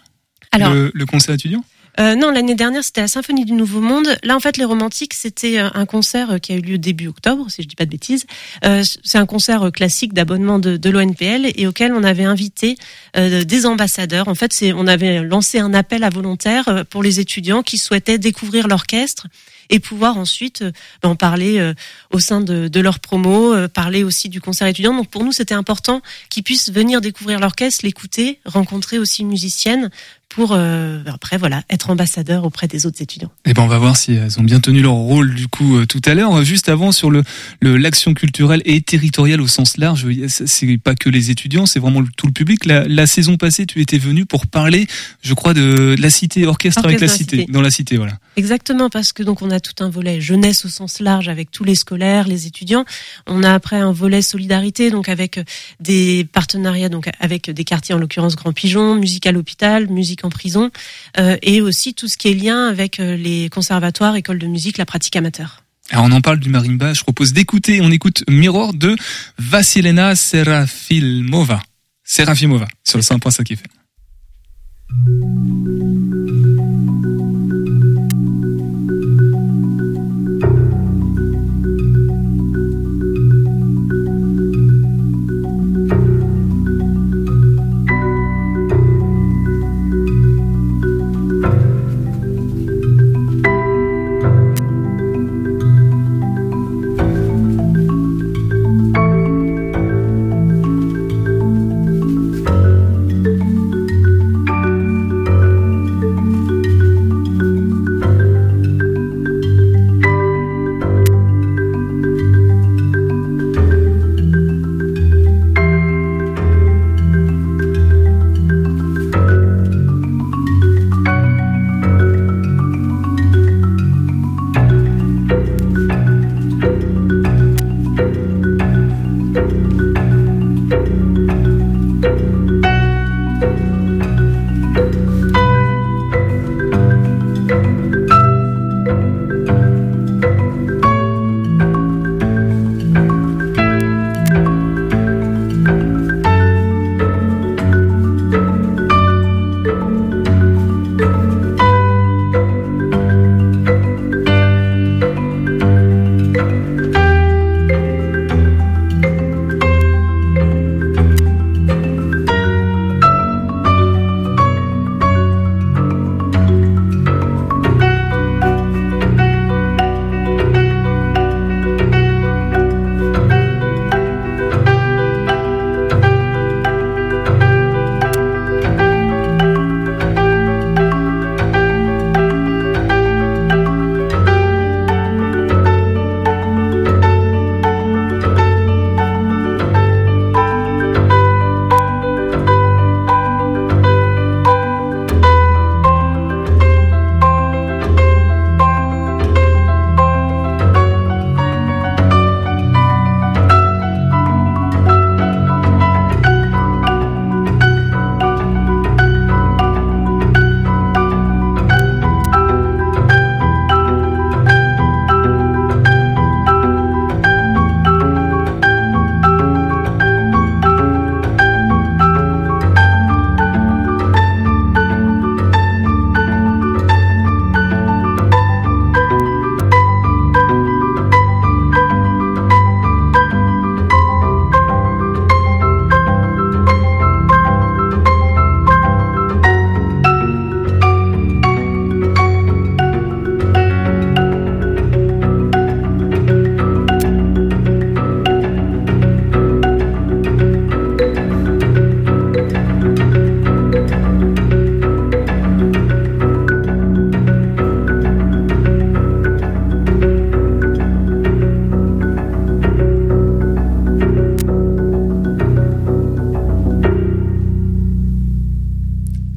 Alors- 0.52 0.74
le, 0.74 0.91
le 0.93 1.06
concert 1.06 1.36
étudiant? 1.36 1.63
Euh, 1.99 2.15
non, 2.15 2.29
l'année 2.29 2.55
dernière, 2.55 2.84
c'était 2.84 3.01
la 3.01 3.08
Symphonie 3.08 3.45
du 3.45 3.53
Nouveau 3.53 3.79
Monde. 3.79 4.17
Là, 4.23 4.36
en 4.36 4.39
fait, 4.39 4.58
les 4.58 4.65
Romantiques, 4.65 5.13
c'était 5.13 5.60
euh, 5.60 5.69
un 5.73 5.86
concert 5.86 6.31
euh, 6.31 6.38
qui 6.39 6.51
a 6.51 6.55
eu 6.55 6.62
lieu 6.62 6.77
début 6.77 7.08
octobre, 7.08 7.45
si 7.49 7.62
je 7.62 7.67
dis 7.67 7.75
pas 7.75 7.86
de 7.86 7.91
bêtises. 7.91 8.25
Euh, 8.65 8.84
c'est 9.03 9.17
un 9.17 9.25
concert 9.25 9.63
euh, 9.63 9.71
classique 9.71 10.13
d'abonnement 10.13 10.60
de, 10.60 10.75
de 10.75 10.89
l'ONPL 10.89 11.51
et 11.55 11.67
auquel 11.67 11.93
on 11.93 12.03
avait 12.03 12.23
invité 12.23 12.77
des 13.15 13.65
ambassadeurs. 13.65 14.27
En 14.27 14.36
fait, 14.36 14.63
on 14.75 14.88
avait 14.88 15.23
lancé 15.23 15.60
un 15.60 15.73
appel 15.73 16.03
à 16.03 16.10
volontaires 16.10 16.86
pour 16.89 17.01
les 17.01 17.19
étudiants 17.19 17.63
qui 17.63 17.77
souhaitaient 17.77 18.17
découvrir 18.17 18.67
l'orchestre 18.67 19.27
et 19.69 19.79
pouvoir 19.79 20.17
ensuite 20.17 20.63
ben, 21.01 21.10
en 21.10 21.15
parler 21.15 21.73
au 22.12 22.19
sein 22.19 22.41
de, 22.41 22.67
de 22.67 22.79
leur 22.79 22.99
promo, 22.99 23.53
parler 23.69 24.03
aussi 24.03 24.29
du 24.29 24.41
concert 24.41 24.67
étudiant. 24.67 24.93
Donc 24.93 25.10
pour 25.10 25.23
nous, 25.23 25.31
c'était 25.31 25.53
important 25.53 26.01
qu'ils 26.29 26.43
puissent 26.43 26.71
venir 26.71 26.99
découvrir 26.99 27.39
l'orchestre, 27.39 27.86
l'écouter, 27.86 28.39
rencontrer 28.45 28.99
aussi 28.99 29.21
une 29.21 29.29
musicienne 29.29 29.89
pour 30.30 30.52
euh, 30.52 31.02
après 31.06 31.38
voilà 31.38 31.64
être 31.70 31.90
ambassadeur 31.90 32.44
auprès 32.44 32.68
des 32.68 32.86
autres 32.86 33.02
étudiants. 33.02 33.32
Eh 33.46 33.54
ben 33.54 33.64
on 33.64 33.68
va 33.68 33.78
voir 33.78 33.96
si 33.96 34.14
elles 34.14 34.40
ont 34.40 34.44
bien 34.44 34.60
tenu 34.60 34.82
leur 34.82 34.94
rôle 34.94 35.34
du 35.34 35.48
coup 35.48 35.78
euh, 35.78 35.86
tout 35.86 36.02
à 36.06 36.14
l'heure. 36.14 36.44
Juste 36.44 36.70
avant 36.70 36.92
sur 36.92 37.10
le 37.12 37.24
l'action 37.62 38.14
culturelle 38.14 38.62
et 38.66 38.82
territoriale 38.82 39.42
au 39.42 39.48
sens 39.48 39.78
large, 39.78 40.06
c'est 40.28 40.78
pas 40.78 40.96
que 40.96 41.10
les 41.10 41.32
étudiants, 41.32 41.66
c'est 41.66 41.80
vraiment 41.80 42.04
tout 42.18 42.28
le 42.28 42.34
public. 42.34 42.66
La, 42.66 42.88
la 42.88 43.08
saison 43.08 43.38
passée, 43.38 43.66
tu 43.66 43.82
étais 43.82 43.98
venu 43.98 44.26
pour 44.26 44.48
parler, 44.48 44.88
je 45.22 45.34
crois, 45.34 45.54
de, 45.54 45.96
de 45.96 46.02
la 46.02 46.10
cité 46.10 46.46
orchestre, 46.46 46.84
avec 46.86 47.00
la 47.00 47.08
cité, 47.08 47.38
dans 47.38 47.38
la 47.38 47.42
cité. 47.46 47.52
dans 47.52 47.62
la 47.62 47.72
cité, 47.72 47.98
voilà. 47.98 48.14
Exactement, 48.38 48.90
parce 48.90 49.14
que 49.14 49.24
donc 49.24 49.42
on 49.42 49.52
a 49.52 49.60
tout 49.60 49.84
un 49.84 49.90
volet 49.90 50.20
jeunesse 50.22 50.66
au 50.66 50.70
sens 50.70 51.00
large 51.00 51.30
avec 51.30 51.52
tous 51.52 51.64
les 51.64 51.76
scolaires, 51.76 52.28
les 52.28 52.48
étudiants. 52.48 52.86
On 53.28 53.44
a 53.44 53.54
après 53.54 53.78
un 53.78 53.92
volet 53.92 54.22
solidarité, 54.22 54.92
donc 54.92 55.10
avec 55.10 55.38
euh, 55.38 55.44
des 55.80 56.28
partenariats, 56.32 56.90
donc 56.90 57.10
avec 57.20 57.50
des 57.50 57.64
quartiers, 57.64 57.96
en 57.96 57.98
l'occurrence 57.98 58.36
Grand 58.36 58.54
Pigeon, 58.54 58.96
musique 58.96 59.28
à 59.28 59.32
l'hôpital, 59.32 59.88
en 60.23 60.30
prison, 60.30 60.71
euh, 61.17 61.38
et 61.41 61.62
aussi 61.62 61.93
tout 61.93 62.08
ce 62.08 62.17
qui 62.17 62.30
est 62.30 62.34
lien 62.34 62.67
avec 62.67 62.99
euh, 62.99 63.17
les 63.17 63.49
conservatoires, 63.49 64.15
écoles 64.15 64.39
de 64.39 64.47
musique, 64.47 64.78
la 64.78 64.86
pratique 64.86 65.15
amateur. 65.15 65.63
Alors 65.91 66.06
on 66.06 66.12
en 66.12 66.21
parle 66.21 66.39
du 66.39 66.49
marimba, 66.49 66.93
je 66.93 67.01
propose 67.01 67.34
d'écouter, 67.34 67.82
on 67.82 67.91
écoute 67.91 68.23
Mirror 68.28 68.73
de 68.73 68.95
Vasilena 69.38 70.15
Serafimova. 70.15 71.62
Serafimova, 72.04 72.67
sur 72.84 72.97
le 72.97 73.04
100.5 73.04 73.54
FM. 73.54 73.67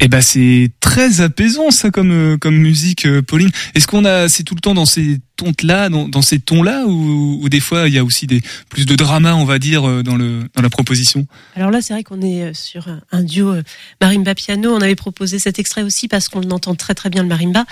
Eh 0.09 0.11
ben 0.11 0.23
c'est 0.23 0.71
très 0.81 1.21
apaisant 1.21 1.71
ça 1.71 1.91
comme 1.91 2.13
euh, 2.13 2.39
comme 2.39 2.57
musique, 2.57 3.05
euh, 3.05 3.21
Pauline. 3.21 3.51
Est-ce 3.75 3.87
qu'on 3.87 4.07
a 4.07 4.27
c'est 4.31 4.43
tout 4.43 4.55
le 4.55 4.61
temps 4.63 4.73
dans 4.73 4.87
ces 4.87 5.19
tons 5.37 5.53
là, 5.63 5.91
dans, 5.91 6.09
dans 6.09 6.23
ces 6.23 6.41
tons 6.41 6.63
là, 6.63 6.87
ou, 6.87 7.41
ou 7.43 7.49
des 7.51 7.61
fois 7.61 7.89
il 7.89 7.95
y 7.95 7.99
a 7.99 8.05
aussi 8.05 8.27
des 8.27 8.41
plus 8.71 8.87
de 8.87 8.97
drama, 8.97 9.37
on 9.37 9.45
va 9.45 9.59
dire, 9.59 9.87
euh, 9.87 10.03
dans 10.03 10.17
le 10.17 10.45
dans 10.55 10.63
la 10.63 10.71
proposition? 10.71 11.27
Alors 11.57 11.71
là, 11.71 11.83
c'est 11.83 11.93
vrai 11.93 12.05
qu'on 12.05 12.23
est 12.23 12.55
sur 12.55 12.89
un- 13.13 13.23
duo 13.23 13.53
marimba 14.01 14.35
piano. 14.35 14.75
On 14.75 14.81
avait 14.81 14.95
proposé 14.95 15.39
cet 15.39 15.59
extrait 15.59 15.83
aussi 15.83 16.09
parce 16.09 16.31
qu'on 16.31 16.51
entend 16.53 16.75
très 16.75 16.95
très 16.95 17.11
bien 17.11 17.23
le 17.23 17.29
marimba 17.29 17.67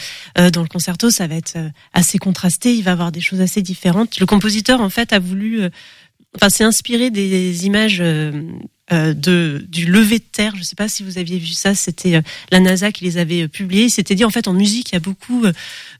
dans 0.53 0.61
le 0.61 0.69
concerto. 0.69 1.09
Ça 1.09 1.27
va 1.29 1.37
être 1.37 1.57
assez 1.95 2.19
contrasté. 2.19 2.75
Il 2.75 2.83
va 2.83 2.93
avoir 2.93 3.13
des 3.13 3.23
choses 3.23 3.41
assez 3.41 3.63
différentes. 3.63 4.21
Le 4.21 4.27
compositeur 4.27 4.83
en 4.83 4.91
fait 4.91 5.15
a 5.15 5.21
voulu, 5.21 5.63
enfin, 6.35 6.51
s'est 6.51 6.65
inspiré 6.65 7.11
des 7.11 7.65
images. 7.65 8.03
Euh, 8.93 9.15
de 9.15 9.65
du 9.69 9.87
lever 9.87 10.19
de 10.21 10.25
terre, 10.31 10.53
je 10.57 10.63
sais 10.63 10.77
pas 10.77 10.89
si 10.89 11.03
vous 11.03 11.19
aviez 11.19 11.39
vu 11.39 11.49
ça, 11.49 11.75
c'était 11.75 12.17
euh, 12.17 12.23
la 12.53 12.61
NASA 12.61 12.93
qui 12.93 13.03
les 13.05 13.19
avait 13.19 13.43
euh, 13.43 13.49
publiés. 13.49 13.85
Il 13.87 13.91
s'était 13.91 14.15
dit 14.15 14.25
en 14.25 14.31
fait 14.31 14.47
en 14.47 14.53
musique 14.53 14.91
il 14.91 14.95
y 14.95 14.97
a 14.97 15.01
beaucoup 15.01 15.45
euh, 15.45 15.53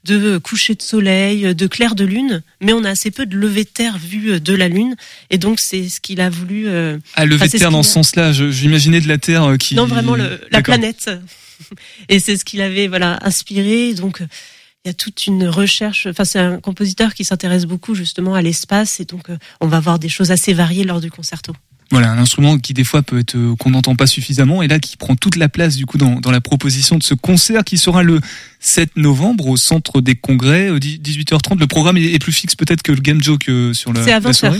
de 0.05 0.37
coucher 0.37 0.73
de 0.75 0.81
soleil, 0.81 1.45
euh, 1.47 1.53
de 1.53 1.67
clair 1.67 1.95
de 1.95 2.05
lune, 2.05 2.41
mais 2.61 2.71
on 2.71 2.83
a 2.85 2.89
assez 2.91 3.11
peu 3.11 3.25
de 3.25 3.35
lever 3.35 3.65
de 3.65 3.69
terre 3.69 3.97
vu 3.97 4.31
euh, 4.31 4.39
de 4.39 4.53
la 4.53 4.69
lune, 4.69 4.95
et 5.29 5.37
donc 5.37 5.59
c'est 5.59 5.89
ce 5.89 5.99
qu'il 5.99 6.21
a 6.21 6.29
voulu. 6.29 6.67
euh, 6.67 6.97
Ah, 7.15 7.25
lever 7.25 7.47
de 7.47 7.51
terre 7.51 7.67
ce 7.67 7.71
dans 7.73 7.83
ce 7.83 7.91
sens-là, 7.91 8.31
je- 8.31 8.51
j'imaginais 8.51 9.01
de 9.01 9.07
la 9.09 9.17
terre 9.17 9.55
qui. 9.59 9.75
non, 9.75 9.85
vraiment 9.85 10.15
le, 10.15 10.39
la 10.51 10.61
planète. 10.61 11.09
Et 12.09 12.19
c'est 12.19 12.37
ce 12.37 12.45
qu'il 12.45 12.61
avait 12.61 12.87
voilà 12.87 13.19
inspiré. 13.23 13.93
Donc 13.95 14.19
il 14.21 14.87
y 14.87 14.91
a 14.91 14.93
toute 14.93 15.25
une 15.27 15.47
recherche. 15.47 16.05
Enfin, 16.07 16.23
c'est 16.23 16.39
un 16.39 16.59
compositeur 16.61 17.13
qui 17.13 17.25
s'intéresse 17.25 17.65
beaucoup 17.65 17.95
justement 17.95 18.33
à 18.35 18.41
l'espace, 18.41 18.99
et 19.01 19.05
donc 19.05 19.25
on 19.59 19.67
va 19.67 19.79
voir 19.81 19.99
des 19.99 20.07
choses 20.07 20.31
assez 20.31 20.53
variées 20.53 20.83
lors 20.85 21.01
du 21.01 21.11
concerto. 21.11 21.53
Voilà, 21.91 22.11
un 22.11 22.17
instrument 22.17 22.57
qui 22.57 22.73
des 22.73 22.83
fois 22.83 23.01
peut 23.01 23.19
être 23.19 23.35
euh, 23.35 23.55
qu'on 23.57 23.69
n'entend 23.69 23.95
pas 23.95 24.07
suffisamment 24.07 24.61
et 24.61 24.67
là 24.67 24.77
qui 24.79 24.97
prend 24.97 25.15
toute 25.15 25.37
la 25.37 25.47
place 25.47 25.75
du 25.77 25.85
coup 25.85 25.97
dans, 25.97 26.19
dans 26.19 26.31
la 26.31 26.41
proposition 26.41 26.97
de 26.97 27.03
ce 27.03 27.13
concert 27.13 27.63
qui 27.63 27.77
sera 27.77 28.03
le 28.03 28.19
7 28.59 28.97
novembre 28.97 29.47
au 29.47 29.55
centre 29.57 30.01
des 30.01 30.15
congrès 30.15 30.69
euh, 30.69 30.79
18h30. 30.79 31.59
Le 31.59 31.67
programme 31.67 31.97
est 31.97 32.13
est 32.13 32.19
plus 32.19 32.33
fixe 32.33 32.55
peut-être 32.55 32.81
que 32.83 32.91
le 32.91 32.99
game 33.01 33.23
joke 33.23 33.47
euh, 33.49 33.73
sur 33.73 33.93
la, 33.93 34.03
C'est 34.03 34.11
à 34.11 34.19
la 34.19 34.29
20h. 34.29 34.33
soirée. 34.33 34.59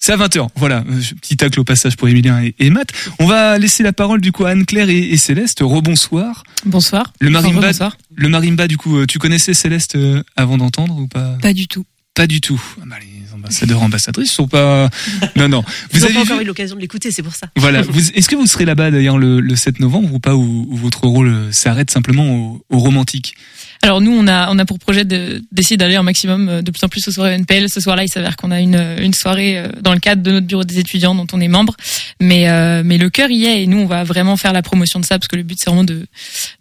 C'est 0.00 0.12
à 0.12 0.16
20h, 0.16 0.48
voilà. 0.56 0.84
Euh, 0.90 1.00
Petit 1.22 1.36
tacle 1.36 1.60
au 1.60 1.64
passage 1.64 1.96
pour 1.96 2.08
Emilien 2.08 2.42
et, 2.42 2.54
et 2.58 2.68
Matt. 2.68 2.88
On 3.20 3.26
va 3.26 3.56
laisser 3.58 3.82
la 3.84 3.92
parole 3.92 4.20
du 4.20 4.32
coup 4.32 4.44
à 4.44 4.50
Anne-Claire 4.50 4.90
et, 4.90 4.98
et 4.98 5.16
Céleste. 5.16 5.60
Rebonsoir. 5.62 6.42
Bonsoir. 6.66 7.12
Le 7.20 7.30
marimba, 7.30 7.60
rebonsoir. 7.60 7.96
le 8.14 8.28
marimba 8.28 8.66
du 8.66 8.76
coup, 8.76 8.98
euh, 8.98 9.06
tu 9.06 9.18
connaissais 9.20 9.54
Céleste 9.54 9.94
euh, 9.94 10.22
avant 10.36 10.58
d'entendre 10.58 10.98
ou 10.98 11.06
pas? 11.06 11.38
Pas 11.40 11.52
du 11.54 11.68
tout. 11.68 11.84
Pas 12.14 12.26
du 12.26 12.40
tout. 12.40 12.60
Ah 12.80 12.84
bah, 12.86 12.96
les 13.00 13.13
ambassadeurs, 13.44 13.82
ambassadrices 13.82 14.32
sont 14.32 14.48
pas. 14.48 14.88
Non, 15.36 15.48
non. 15.48 15.64
Vous 15.92 16.04
avez 16.04 16.14
pas 16.14 16.20
encore 16.20 16.36
vu 16.38 16.44
eu 16.44 16.46
l'occasion 16.46 16.76
de 16.76 16.80
l'écouter, 16.80 17.10
c'est 17.10 17.22
pour 17.22 17.34
ça. 17.34 17.48
Voilà. 17.56 17.82
Vous- 17.88 18.10
Est-ce 18.12 18.28
que 18.28 18.36
vous 18.36 18.46
serez 18.46 18.64
là-bas 18.64 18.90
d'ailleurs 18.90 19.18
le, 19.18 19.40
le 19.40 19.56
7 19.56 19.80
novembre 19.80 20.12
ou 20.14 20.18
pas, 20.20 20.34
ou, 20.34 20.66
ou 20.70 20.76
votre 20.76 21.06
rôle 21.06 21.28
euh, 21.28 21.52
s'arrête 21.52 21.90
simplement 21.90 22.24
au, 22.34 22.64
au 22.70 22.78
romantique 22.78 23.34
Alors 23.82 24.00
nous, 24.00 24.12
on 24.12 24.26
a 24.28 24.50
on 24.52 24.58
a 24.58 24.64
pour 24.64 24.78
projet 24.78 25.04
de- 25.04 25.42
d'essayer 25.52 25.76
d'aller 25.76 25.96
un 25.96 26.02
maximum 26.02 26.48
euh, 26.48 26.62
de 26.62 26.70
plus 26.70 26.84
en 26.84 26.88
plus 26.88 27.06
aux 27.08 27.10
soirées 27.12 27.34
NPL. 27.34 27.68
Ce 27.68 27.80
soir-là, 27.80 28.04
il 28.04 28.08
s'avère 28.08 28.36
qu'on 28.36 28.50
a 28.50 28.60
une 28.60 28.96
une 29.00 29.14
soirée 29.14 29.58
euh, 29.58 29.68
dans 29.82 29.92
le 29.92 30.00
cadre 30.00 30.22
de 30.22 30.30
notre 30.32 30.46
bureau 30.46 30.64
des 30.64 30.78
étudiants 30.78 31.14
dont 31.14 31.26
on 31.32 31.40
est 31.40 31.48
membre. 31.48 31.74
Mais 32.20 32.48
euh, 32.48 32.82
mais 32.84 32.98
le 32.98 33.10
cœur 33.10 33.30
y 33.30 33.44
est 33.46 33.62
et 33.62 33.66
nous, 33.66 33.78
on 33.78 33.86
va 33.86 34.04
vraiment 34.04 34.36
faire 34.36 34.52
la 34.52 34.62
promotion 34.62 35.00
de 35.00 35.04
ça 35.04 35.18
parce 35.18 35.28
que 35.28 35.36
le 35.36 35.42
but 35.42 35.58
c'est 35.58 35.68
vraiment 35.70 35.84
de 35.84 36.06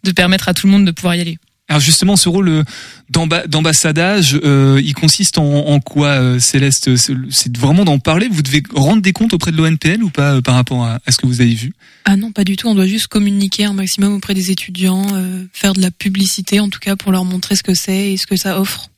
de 0.04 0.12
permettre 0.12 0.50
à 0.50 0.54
tout 0.54 0.68
le 0.68 0.72
monde 0.74 0.86
de 0.86 0.92
pouvoir 0.92 1.16
y 1.16 1.22
aller. 1.22 1.38
Alors 1.74 1.82
justement, 1.82 2.16
ce 2.18 2.30
rôle 2.30 2.50
euh, 2.50 2.64
d'amba- 3.10 3.48
d'ambassadage, 3.48 4.40
euh, 4.44 4.80
il 4.84 4.94
consiste 4.94 5.40
en, 5.40 5.80
quoi, 5.80 6.10
euh, 6.10 6.38
Céleste 6.38 6.96
C'est 6.96 7.58
vraiment 7.58 7.84
d'en 7.84 7.98
parler? 7.98 8.28
Vous 8.32 8.44
devez 8.44 8.62
rendre 8.76 9.02
des 9.02 9.12
comptes 9.12 9.34
auprès 9.34 9.52
de 9.52 9.58
l'ONPL 9.58 10.04
ou 10.04 10.12
pas 10.12 10.40
par 10.44 10.54
rapport 10.54 10.86
à, 10.86 11.00
à 11.04 11.12
ce 11.12 11.18
que 11.18 11.26
vous 11.26 11.42
avez 11.42 11.56
vu? 11.56 11.74
Ah 12.06 12.16
non, 12.16 12.32
pas 12.32 12.44
du 12.44 12.58
tout. 12.58 12.68
On 12.68 12.76
doit 12.76 12.86
juste 12.86 13.08
communiquer 13.08 13.66
un 13.66 13.74
maximum 13.74 14.14
auprès 14.14 14.36
des 14.36 14.52
étudiants, 14.52 15.04
faire 15.52 15.74
de 15.74 15.82
la 15.82 15.90
publicité 15.90 16.60
en 16.60 16.70
tout 16.70 16.80
cas 16.80 16.96
pour 16.96 17.12
leur 17.12 17.26
montrer 17.26 17.56
ce 17.56 17.64
que 17.64 17.74
c'est 17.74 18.12
et 18.12 18.18
ce 18.18 18.28
que 18.28 18.36
ça 18.36 18.60
offre. 18.60 18.90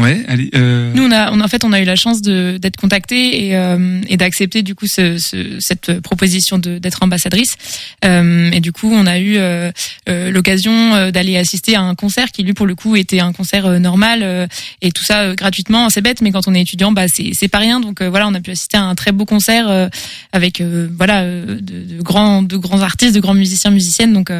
Ouais. 0.00 0.24
Allez. 0.26 0.50
Euh... 0.56 0.92
Nous, 0.92 1.04
on 1.04 1.12
a, 1.12 1.30
on, 1.30 1.40
en 1.40 1.46
fait, 1.46 1.64
on 1.64 1.72
a 1.72 1.80
eu 1.80 1.84
la 1.84 1.94
chance 1.94 2.20
d'être 2.20 2.76
contactés 2.76 3.46
et, 3.46 3.56
euh, 3.56 4.00
et 4.08 4.16
d'accepter 4.16 4.62
du 4.62 4.74
coup 4.74 4.88
ce, 4.88 5.18
ce, 5.18 5.60
cette 5.60 6.00
proposition 6.00 6.58
d'être 6.58 7.02
ambassadrice. 7.04 7.56
Euh, 8.04 8.50
et 8.50 8.58
du 8.58 8.72
coup, 8.72 8.90
on 8.92 9.06
a 9.06 9.20
eu 9.20 9.36
euh, 9.36 9.70
euh, 10.08 10.32
l'occasion 10.32 10.94
euh, 10.94 11.10
d'aller 11.12 11.36
assister 11.36 11.76
à 11.76 11.82
un 11.82 11.94
concert 11.94 12.32
qui, 12.32 12.42
lui, 12.42 12.54
pour 12.54 12.66
le 12.66 12.74
coup, 12.74 12.96
était 12.96 13.20
un 13.20 13.32
concert 13.32 13.78
normal 13.78 14.48
et 14.82 14.90
tout 14.90 15.04
ça 15.04 15.34
gratuitement. 15.36 15.88
C'est 15.90 16.00
bête, 16.00 16.20
mais 16.22 16.32
quand 16.32 16.48
on 16.48 16.54
est 16.54 16.62
étudiant, 16.62 16.90
bah 16.90 17.04
c'est 17.08 17.48
pas 17.48 17.58
rien. 17.58 17.78
Donc 17.78 18.02
voilà, 18.02 18.26
on 18.26 18.34
a 18.34 18.40
pu 18.40 18.50
assister 18.50 18.76
à 18.76 18.82
un 18.82 18.96
très 18.96 19.12
beau 19.12 19.24
concert 19.24 19.88
avec 20.32 20.60
voilà 20.60 21.24
de, 21.24 21.60
de 21.60 22.02
grands 22.02 22.42
de 22.42 22.56
grands 22.56 22.80
artistes, 22.82 23.14
de 23.14 23.20
grands 23.20 23.34
musiciens, 23.34 23.70
musiciennes. 23.70 24.12
Donc 24.12 24.32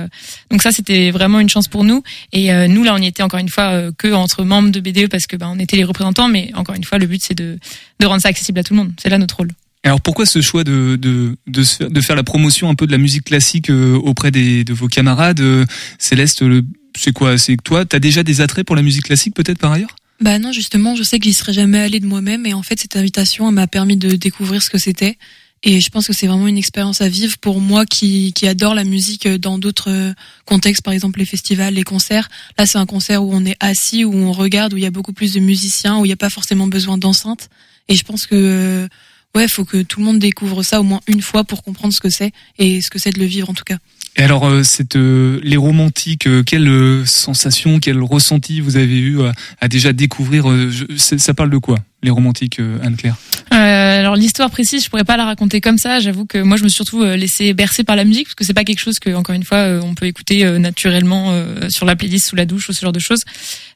donc 0.50 0.62
ça, 0.62 0.72
c'était 0.72 1.10
vraiment 1.10 1.38
une 1.38 1.48
chance 1.48 1.68
pour 1.68 1.84
nous. 1.84 2.02
Et 2.32 2.52
nous, 2.68 2.82
là, 2.82 2.94
on 2.94 2.98
y 2.98 3.06
était 3.06 3.22
encore 3.22 3.40
une 3.40 3.48
fois 3.48 3.92
que 3.96 4.12
entre 4.12 4.44
membres 4.44 4.70
de 4.70 4.80
BDE 4.80 5.08
parce 5.08 5.26
que 5.26 5.36
bah, 5.36 5.43
on 5.48 5.58
était 5.58 5.76
les 5.76 5.84
représentants. 5.84 6.28
Mais 6.28 6.50
encore 6.54 6.74
une 6.74 6.84
fois, 6.84 6.98
le 6.98 7.06
but 7.06 7.22
c'est 7.22 7.34
de 7.34 7.58
de 8.00 8.06
rendre 8.06 8.22
ça 8.22 8.28
accessible 8.28 8.58
à 8.60 8.62
tout 8.64 8.72
le 8.74 8.78
monde. 8.78 8.92
C'est 9.02 9.08
là 9.08 9.18
notre 9.18 9.36
rôle. 9.36 9.50
Alors 9.82 10.00
pourquoi 10.00 10.24
ce 10.26 10.40
choix 10.40 10.64
de 10.64 10.96
de 10.96 11.36
de, 11.46 11.62
faire, 11.62 11.90
de 11.90 12.00
faire 12.00 12.16
la 12.16 12.22
promotion 12.22 12.70
un 12.70 12.74
peu 12.74 12.86
de 12.86 12.92
la 12.92 12.98
musique 12.98 13.24
classique 13.24 13.68
euh, 13.70 13.94
auprès 13.96 14.30
des 14.30 14.64
de 14.64 14.72
vos 14.72 14.88
camarades 14.88 15.40
euh, 15.40 15.64
Céleste 15.98 16.42
le- 16.42 16.64
c'est 16.96 17.12
quoi 17.12 17.36
C'est 17.38 17.56
que 17.56 17.62
toi, 17.62 17.84
t'as 17.84 17.98
déjà 17.98 18.22
des 18.22 18.40
attraits 18.40 18.64
pour 18.64 18.76
la 18.76 18.82
musique 18.82 19.04
classique 19.04 19.34
peut-être 19.34 19.58
par 19.58 19.72
ailleurs? 19.72 19.96
Bah 20.20 20.38
non, 20.38 20.52
justement, 20.52 20.94
je 20.94 21.02
sais 21.02 21.18
que 21.18 21.24
j'y 21.24 21.34
serais 21.34 21.52
jamais 21.52 21.80
allée 21.80 21.98
de 21.98 22.06
moi-même 22.06 22.46
et 22.46 22.54
en 22.54 22.62
fait 22.62 22.78
cette 22.78 22.96
invitation 22.96 23.50
m'a 23.50 23.66
permis 23.66 23.96
de 23.96 24.14
découvrir 24.16 24.62
ce 24.62 24.70
que 24.70 24.78
c'était 24.78 25.18
et 25.64 25.80
je 25.80 25.88
pense 25.88 26.06
que 26.06 26.12
c'est 26.12 26.26
vraiment 26.26 26.46
une 26.46 26.58
expérience 26.58 27.00
à 27.00 27.08
vivre 27.08 27.36
pour 27.38 27.60
moi 27.60 27.86
qui 27.86 28.32
qui 28.34 28.46
adore 28.46 28.74
la 28.74 28.84
musique 28.84 29.26
dans 29.26 29.58
d'autres 29.58 29.90
euh, 29.90 30.12
contextes, 30.44 30.82
par 30.82 30.92
exemple 30.94 31.18
les 31.18 31.24
festivals, 31.24 31.74
les 31.74 31.82
concerts. 31.82 32.28
Là, 32.58 32.66
c'est 32.66 32.78
un 32.78 32.86
concert 32.86 33.24
où 33.24 33.34
on 33.34 33.44
est 33.44 33.56
assis, 33.60 34.04
où 34.04 34.14
on 34.14 34.32
regarde, 34.32 34.74
où 34.74 34.76
il 34.76 34.82
y 34.82 34.86
a 34.86 34.90
beaucoup 34.90 35.12
plus 35.14 35.32
de 35.32 35.40
musiciens, 35.40 35.98
où 35.98 36.04
il 36.04 36.08
n'y 36.08 36.12
a 36.12 36.16
pas 36.16 36.30
forcément 36.30 36.66
besoin 36.66 36.98
d'enceinte 36.98 37.48
et 37.88 37.94
je 37.96 38.04
pense 38.04 38.26
que 38.26 38.34
euh, 38.36 38.88
ouais, 39.34 39.48
faut 39.48 39.64
que 39.64 39.82
tout 39.82 40.00
le 40.00 40.06
monde 40.06 40.18
découvre 40.18 40.62
ça 40.62 40.80
au 40.80 40.84
moins 40.84 41.00
une 41.06 41.20
fois 41.22 41.44
pour 41.44 41.62
comprendre 41.62 41.92
ce 41.94 42.00
que 42.00 42.10
c'est 42.10 42.32
et 42.58 42.80
ce 42.80 42.88
que 42.90 42.98
c'est 42.98 43.10
de 43.10 43.18
le 43.18 43.26
vivre 43.26 43.50
en 43.50 43.54
tout 43.54 43.64
cas. 43.64 43.78
Et 44.16 44.22
alors, 44.22 44.46
euh, 44.46 44.62
cette, 44.62 44.94
euh, 44.94 45.40
les 45.42 45.56
romantiques, 45.56 46.28
euh, 46.28 46.44
quelle 46.44 46.68
euh, 46.68 47.04
sensation, 47.04 47.80
quel 47.80 48.00
ressenti 48.00 48.60
vous 48.60 48.76
avez 48.76 48.96
eu 48.98 49.20
à, 49.22 49.32
à 49.60 49.66
déjà 49.66 49.92
découvrir 49.92 50.48
euh, 50.48 50.70
je- 50.70 50.96
Ça 51.18 51.34
parle 51.34 51.50
de 51.50 51.58
quoi, 51.58 51.78
les 52.04 52.10
romantiques, 52.10 52.60
euh, 52.60 52.78
Anne-Claire 52.82 53.16
Euh, 53.52 53.98
alors 54.00 54.16
l'histoire 54.16 54.50
précise, 54.50 54.84
je 54.84 54.90
pourrais 54.90 55.04
pas 55.04 55.16
la 55.16 55.24
raconter 55.26 55.60
comme 55.60 55.78
ça. 55.78 56.00
J'avoue 56.00 56.26
que 56.26 56.38
moi 56.38 56.56
je 56.56 56.64
me 56.64 56.68
suis 56.68 56.76
surtout 56.76 57.02
euh, 57.02 57.16
laissée 57.16 57.52
bercer 57.54 57.84
par 57.84 57.94
la 57.96 58.04
musique 58.04 58.26
parce 58.26 58.34
que 58.34 58.44
c'est 58.44 58.54
pas 58.54 58.64
quelque 58.64 58.80
chose 58.80 58.98
que 58.98 59.10
encore 59.14 59.34
une 59.34 59.44
fois 59.44 59.58
euh, 59.58 59.80
on 59.82 59.94
peut 59.94 60.06
écouter 60.06 60.44
naturellement 60.58 61.32
sur 61.68 61.86
la 61.86 61.94
playlist 61.96 62.28
sous 62.28 62.36
la 62.36 62.46
douche 62.46 62.68
ou 62.68 62.72
ce 62.72 62.80
genre 62.80 62.92
de 62.92 62.98
choses. 62.98 63.22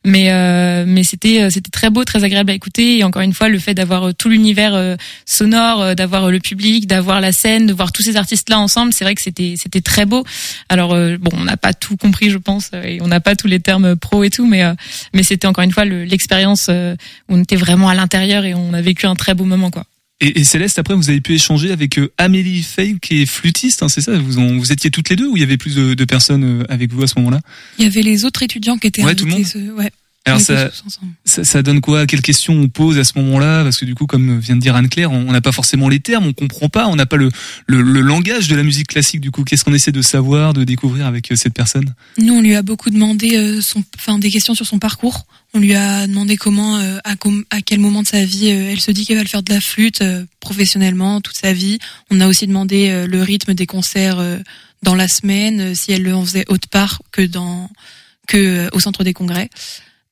Mais 0.04 0.32
euh, 0.32 0.84
mais 0.86 1.04
c'était 1.04 1.48
c'était 1.50 1.70
très 1.70 1.90
beau, 1.90 2.04
très 2.04 2.24
agréable 2.24 2.50
à 2.50 2.54
écouter 2.54 2.98
et 2.98 3.04
encore 3.04 3.22
une 3.22 3.32
fois 3.34 3.48
le 3.48 3.58
fait 3.58 3.74
d'avoir 3.74 4.14
tout 4.14 4.28
l'univers 4.28 4.96
sonore, 5.26 5.94
d'avoir 5.94 6.30
le 6.30 6.40
public, 6.40 6.86
d'avoir 6.86 7.20
la 7.20 7.32
scène, 7.32 7.66
de 7.66 7.72
voir 7.72 7.92
tous 7.92 8.02
ces 8.02 8.16
artistes 8.16 8.48
là 8.50 8.58
ensemble, 8.58 8.92
c'est 8.92 9.04
vrai 9.04 9.14
que 9.14 9.22
c'était 9.22 9.54
c'était 9.56 9.80
très 9.80 10.06
beau. 10.06 10.24
Alors 10.68 10.90
bon, 10.94 11.30
on 11.34 11.44
n'a 11.44 11.56
pas 11.56 11.72
tout 11.72 11.96
compris 11.96 12.30
je 12.30 12.38
pense 12.38 12.70
et 12.84 12.98
on 13.00 13.08
n'a 13.08 13.20
pas 13.20 13.36
tous 13.36 13.48
les 13.48 13.60
termes 13.60 13.96
pro 13.96 14.24
et 14.24 14.30
tout, 14.30 14.46
mais 14.46 14.62
mais 15.14 15.22
c'était 15.22 15.46
encore 15.46 15.64
une 15.64 15.72
fois 15.72 15.84
le- 15.84 16.04
l'expérience 16.04 16.68
où 16.68 17.34
on 17.34 17.42
était 17.42 17.56
vraiment 17.56 17.88
à 17.88 17.94
l'intérieur 17.94 18.17
et 18.26 18.54
on 18.54 18.72
a 18.74 18.80
vécu 18.82 19.06
un 19.06 19.14
très 19.14 19.34
beau 19.34 19.44
moment 19.44 19.70
quoi. 19.70 19.84
et, 20.20 20.40
et 20.40 20.44
Céleste, 20.44 20.78
après, 20.78 20.94
vous 20.94 21.10
avez 21.10 21.20
pu 21.20 21.34
échanger 21.34 21.70
avec 21.72 21.98
euh, 21.98 22.10
Amélie 22.18 22.62
Fay, 22.62 22.96
qui 23.00 23.22
est 23.22 23.26
flûtiste, 23.26 23.82
hein, 23.82 23.88
c'est 23.88 24.00
ça? 24.00 24.18
Vous, 24.18 24.38
en- 24.38 24.56
vous 24.58 24.72
étiez 24.72 24.90
toutes 24.90 25.08
les 25.10 25.16
deux 25.16 25.28
ou 25.28 25.36
il 25.36 25.40
y 25.40 25.42
avait 25.44 25.56
plus 25.56 25.74
de, 25.76 25.94
de 25.94 26.04
personnes 26.04 26.62
euh, 26.62 26.64
avec 26.68 26.92
vous 26.92 27.02
à 27.02 27.06
ce 27.06 27.14
moment-là? 27.18 27.40
Il 27.78 27.84
y 27.84 27.86
avait 27.86 28.02
les 28.02 28.24
autres 28.24 28.42
étudiants 28.42 28.76
qui 28.78 28.86
étaient 28.88 29.04
Ouais, 29.04 29.14
tout 29.14 29.26
le 29.26 29.32
invités. 29.34 29.48
ce- 29.50 29.70
ouais. 29.72 29.90
Alors 30.28 30.40
ça, 30.40 30.70
ça, 31.24 31.44
ça 31.44 31.62
donne 31.62 31.80
quoi 31.80 32.06
Quelles 32.06 32.22
questions 32.22 32.54
on 32.54 32.68
pose 32.68 32.98
à 32.98 33.04
ce 33.04 33.18
moment-là? 33.18 33.62
Parce 33.64 33.78
que 33.78 33.84
du 33.84 33.94
coup, 33.94 34.06
comme 34.06 34.38
vient 34.38 34.56
de 34.56 34.60
dire 34.60 34.76
Anne-Claire, 34.76 35.10
on 35.10 35.32
n'a 35.32 35.40
pas 35.40 35.52
forcément 35.52 35.88
les 35.88 36.00
termes, 36.00 36.26
on 36.26 36.32
comprend 36.32 36.68
pas, 36.68 36.86
on 36.88 36.96
n'a 36.96 37.06
pas 37.06 37.16
le, 37.16 37.30
le, 37.66 37.82
le 37.82 38.00
langage 38.00 38.48
de 38.48 38.56
la 38.56 38.62
musique 38.62 38.88
classique. 38.88 39.20
Du 39.20 39.30
coup, 39.30 39.44
qu'est-ce 39.44 39.64
qu'on 39.64 39.74
essaie 39.74 39.92
de 39.92 40.02
savoir, 40.02 40.52
de 40.52 40.64
découvrir 40.64 41.06
avec 41.06 41.30
euh, 41.32 41.36
cette 41.36 41.54
personne? 41.54 41.94
Nous, 42.18 42.32
on 42.34 42.40
lui 42.40 42.54
a 42.54 42.62
beaucoup 42.62 42.90
demandé 42.90 43.36
euh, 43.36 43.60
son, 43.60 43.82
enfin, 43.96 44.18
des 44.18 44.30
questions 44.30 44.54
sur 44.54 44.66
son 44.66 44.78
parcours. 44.78 45.26
On 45.54 45.60
lui 45.60 45.74
a 45.74 46.06
demandé 46.06 46.36
comment, 46.36 46.78
euh, 46.78 46.98
à, 47.04 47.16
quel 47.62 47.80
moment 47.80 48.02
de 48.02 48.06
sa 48.06 48.24
vie, 48.24 48.48
elle 48.48 48.80
se 48.80 48.90
dit 48.90 49.06
qu'elle 49.06 49.16
va 49.16 49.22
le 49.22 49.28
faire 49.28 49.42
de 49.42 49.52
la 49.52 49.60
flûte 49.60 50.02
professionnellement 50.40 51.20
toute 51.20 51.36
sa 51.36 51.52
vie. 51.52 51.78
On 52.10 52.20
a 52.20 52.26
aussi 52.26 52.46
demandé 52.46 53.06
le 53.08 53.22
rythme 53.22 53.54
des 53.54 53.66
concerts 53.66 54.22
dans 54.82 54.94
la 54.94 55.08
semaine, 55.08 55.74
si 55.74 55.92
elle 55.92 56.02
le 56.02 56.14
en 56.14 56.24
faisait 56.24 56.44
autre 56.48 56.68
part 56.68 57.00
que 57.12 57.22
dans 57.22 57.70
que 58.26 58.68
au 58.72 58.80
centre 58.80 59.04
des 59.04 59.14
congrès. 59.14 59.48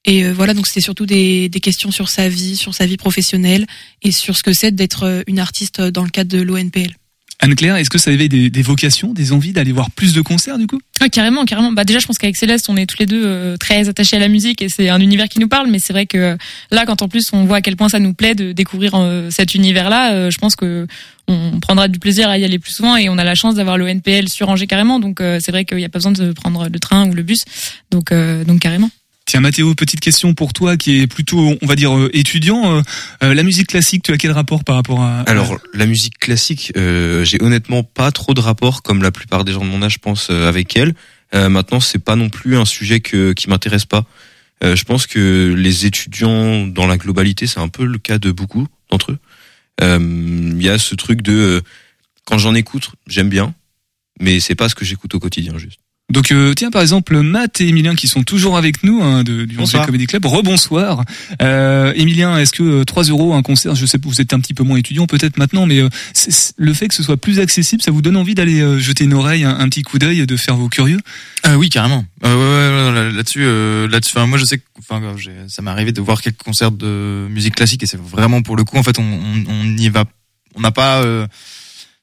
Et 0.07 0.24
euh, 0.24 0.32
voilà, 0.32 0.54
donc 0.54 0.66
c'était 0.66 0.80
surtout 0.80 1.04
des, 1.04 1.48
des 1.48 1.61
questions 1.61 1.90
sur 1.90 2.09
sa 2.09 2.28
vie, 2.28 2.57
sur 2.57 2.74
sa 2.74 2.86
vie 2.86 2.96
professionnelle 2.96 3.66
et 4.02 4.12
sur 4.12 4.36
ce 4.36 4.42
que 4.42 4.52
c'est 4.52 4.70
d'être 4.74 5.02
euh, 5.02 5.22
une 5.26 5.40
artiste 5.40 5.80
dans 5.80 6.04
le 6.04 6.11
cadre 6.11 6.30
de 6.30 6.40
l'ONPL. 6.40 6.94
Anne-Claire, 7.38 7.76
est-ce 7.76 7.90
que 7.90 7.98
ça 7.98 8.11
éveille 8.12 8.30
des, 8.30 8.48
des 8.48 8.62
vocations, 8.62 9.12
des 9.12 9.32
envies 9.32 9.52
d'aller 9.52 9.72
voir 9.72 9.90
plus 9.90 10.14
de 10.14 10.22
concerts 10.22 10.57
du 10.57 10.66
coup? 10.66 10.80
Ah, 11.00 11.11
carrément, 11.11 11.44
carrément. 11.44 11.70
Bah 11.72 11.84
déjà, 11.84 11.98
je 11.98 12.07
pense 12.07 12.16
qu'avec 12.16 12.36
Céleste, 12.36 12.66
on 12.70 12.76
est 12.76 12.86
tous 12.86 12.96
les 12.98 13.04
deux 13.04 13.22
euh, 13.26 13.57
très 13.59 13.88
attachés 13.88 14.16
à 14.16 14.20
la 14.20 14.28
musique 14.28 14.62
et 14.62 14.70
c'est 14.70 14.88
un 14.88 15.00
univers 15.00 15.28
qui 15.28 15.38
nous 15.38 15.48
parle. 15.48 15.68
Mais 15.70 15.78
c'est 15.78 15.92
vrai 15.92 16.07
que 16.07 16.16
euh, 16.16 16.36
là, 16.70 16.86
quand 16.86 17.02
en 17.02 17.09
plus 17.09 17.28
on 17.34 17.44
voit 17.44 17.59
à 17.59 17.61
quel 17.61 17.76
point 17.76 17.90
ça 17.90 17.98
nous 17.98 18.14
plaît 18.14 18.34
de 18.34 18.52
découvrir 18.52 18.94
euh, 18.94 19.28
cet 19.30 19.54
univers-là, 19.54 20.12
euh, 20.14 20.30
je 20.30 20.38
pense 20.38 20.57
que 20.57 20.86
on 21.28 21.59
prendra 21.61 21.88
du 21.88 21.98
plaisir 21.98 22.28
à 22.28 22.38
y 22.38 22.44
aller 22.44 22.59
plus 22.59 22.72
souvent 22.72 22.96
et 22.96 23.09
on 23.09 23.18
a 23.18 23.24
la 23.24 23.34
chance 23.34 23.54
d'avoir 23.57 23.76
le 23.76 23.88
NPL 23.88 24.28
sur 24.28 24.48
Angers 24.48 24.66
carrément. 24.66 25.00
Donc 25.00 25.20
euh, 25.20 25.38
c'est 25.40 25.52
vrai 25.52 25.64
qu'il 25.64 25.78
n'y 25.78 25.84
a 25.84 25.88
pas 25.88 25.98
besoin 25.98 26.12
de 26.12 26.32
prendre 26.32 26.68
le 26.68 26.78
train 26.78 27.09
ou 27.09 27.14
le 27.14 27.22
bus. 27.22 27.44
Donc 27.90 28.12
euh, 28.12 28.44
donc 28.44 28.61
carrément. 28.61 28.90
Tiens 29.27 29.41
Mathéo, 29.41 29.74
petite 29.74 29.99
question 29.99 30.35
pour 30.35 30.53
toi 30.53 30.77
qui 30.77 31.01
est 31.01 31.09
plutôt, 31.09 31.59
on 31.61 31.66
va 31.66 31.74
dire, 31.74 31.97
euh, 31.97 32.09
étudiant. 32.12 32.77
Euh, 32.77 32.83
euh, 33.24 33.35
la 33.35 33.43
musique 33.43 33.66
classique, 33.66 34.05
tu 34.05 34.12
as 34.12 34.18
quel 34.18 34.31
rapport 34.31 34.62
par 34.62 34.77
rapport 34.77 35.03
à... 35.03 35.22
Alors, 35.22 35.59
la 35.74 35.87
musique 35.87 36.16
classique, 36.20 36.72
euh, 36.77 37.24
j'ai 37.24 37.43
honnêtement 37.43 37.83
pas 37.83 38.12
trop 38.12 38.35
de 38.35 38.41
rapport, 38.41 38.83
comme 38.83 39.03
la 39.03 39.11
plupart 39.11 39.45
des 39.45 39.53
gens 39.53 39.64
de 39.64 39.68
mon 39.68 39.83
âge 39.83 39.99
pensent 39.99 40.29
euh, 40.31 40.49
avec 40.49 40.77
elle. 40.77 40.95
Maintenant, 41.33 41.81
c'est 41.81 41.99
pas 41.99 42.14
non 42.16 42.31
plus 42.31 42.57
un 42.57 42.64
sujet 42.64 43.01
que, 43.01 43.33
qui 43.33 43.51
m'intéresse 43.51 43.85
pas. 43.85 44.05
Je 44.62 44.83
pense 44.85 45.07
que 45.07 45.53
les 45.55 45.85
étudiants, 45.85 46.66
dans 46.66 46.87
la 46.87 46.97
globalité, 46.97 47.47
c'est 47.47 47.61
un 47.61 47.68
peu 47.68 47.85
le 47.85 47.99
cas 47.99 48.18
de 48.18 48.31
beaucoup 48.31 48.66
d'entre 48.91 49.12
eux. 49.12 49.18
Il 49.83 50.62
y 50.62 50.70
a 50.70 50.79
ce 50.79 50.95
truc 50.95 51.20
de 51.20 51.62
quand 52.24 52.39
j'en 52.39 52.55
écoute, 52.55 52.93
j'aime 53.07 53.29
bien, 53.29 53.55
mais 54.18 54.41
c'est 54.41 54.55
pas 54.55 54.70
ce 54.70 54.74
que 54.74 54.87
j'écoute 54.87 55.14
au 55.14 55.18
quotidien 55.18 55.59
juste. 55.59 55.81
Donc 56.09 56.30
euh, 56.30 56.54
tiens 56.54 56.70
par 56.70 56.82
exemple 56.82 57.20
Matt 57.20 57.61
et 57.61 57.66
Emilien 57.68 57.96
qui 57.96 58.07
sont 58.07 58.22
toujours 58.22 58.57
avec 58.57 58.84
nous 58.84 59.02
hein, 59.02 59.24
de, 59.24 59.44
du 59.44 59.57
Bonsoir. 59.57 59.84
Comedy 59.86 60.07
Club. 60.07 60.24
Rebonsoir. 60.24 61.02
Euh, 61.42 61.92
Emilien, 61.96 62.38
est-ce 62.38 62.52
que 62.52 62.62
euh, 62.62 62.84
3 62.84 63.04
euros 63.04 63.34
un 63.34 63.42
concert, 63.42 63.74
je 63.74 63.86
sais 63.86 63.98
que 63.98 64.07
vous 64.07 64.20
êtes 64.20 64.32
un 64.32 64.38
petit 64.38 64.54
peu 64.54 64.62
moins 64.62 64.76
étudiant 64.78 65.07
peut-être 65.07 65.36
maintenant, 65.36 65.66
mais 65.66 65.80
euh, 65.80 65.88
c'est- 66.12 66.54
le 66.59 66.72
fait 66.74 66.86
que 66.86 66.94
ce 66.94 67.02
soit 67.02 67.16
plus 67.16 67.40
accessible, 67.40 67.82
ça 67.82 67.90
vous 67.90 68.02
donne 68.02 68.16
envie 68.16 68.36
d'aller 68.36 68.61
euh, 68.61 68.78
jeter 68.78 69.02
une 69.04 69.14
oreille, 69.14 69.42
un, 69.42 69.59
un 69.59 69.68
petit 69.68 69.82
coup 69.82 69.98
d'œil, 69.98 70.24
de 70.26 70.36
faire 70.36 70.57
vos 70.57 70.68
curieux? 70.68 71.00
Euh, 71.44 71.57
oui, 71.57 71.68
carrément. 71.70 72.04
Euh, 72.24 72.34
ouais, 72.34 72.38
ouais, 72.38 73.00
ouais, 73.00 73.04
là- 73.11 73.16
là-dessus, 73.16 73.42
euh, 73.42 73.88
là-dessus. 73.88 74.12
Enfin, 74.16 74.26
moi, 74.26 74.38
je 74.38 74.44
sais 74.44 74.59
que, 74.59 74.64
enfin, 74.78 75.02
j'ai- 75.18 75.32
ça 75.48 75.61
m'est 75.62 75.70
arrivé 75.70 75.90
de 75.90 76.00
voir 76.00 76.22
quelques 76.22 76.40
concerts 76.42 76.70
de 76.70 77.26
musique 77.30 77.57
classique 77.57 77.82
et 77.82 77.86
c'est 77.86 78.00
vraiment 78.00 78.42
pour 78.42 78.54
le 78.57 78.62
coup, 78.62 78.76
en 78.78 78.84
fait, 78.84 78.98
on, 79.00 79.02
on, 79.02 79.44
on 79.48 79.76
y 79.76 79.88
va, 79.88 80.04
on 80.54 80.61
n'a 80.61 80.70
pas, 80.70 81.02
euh, 81.02 81.26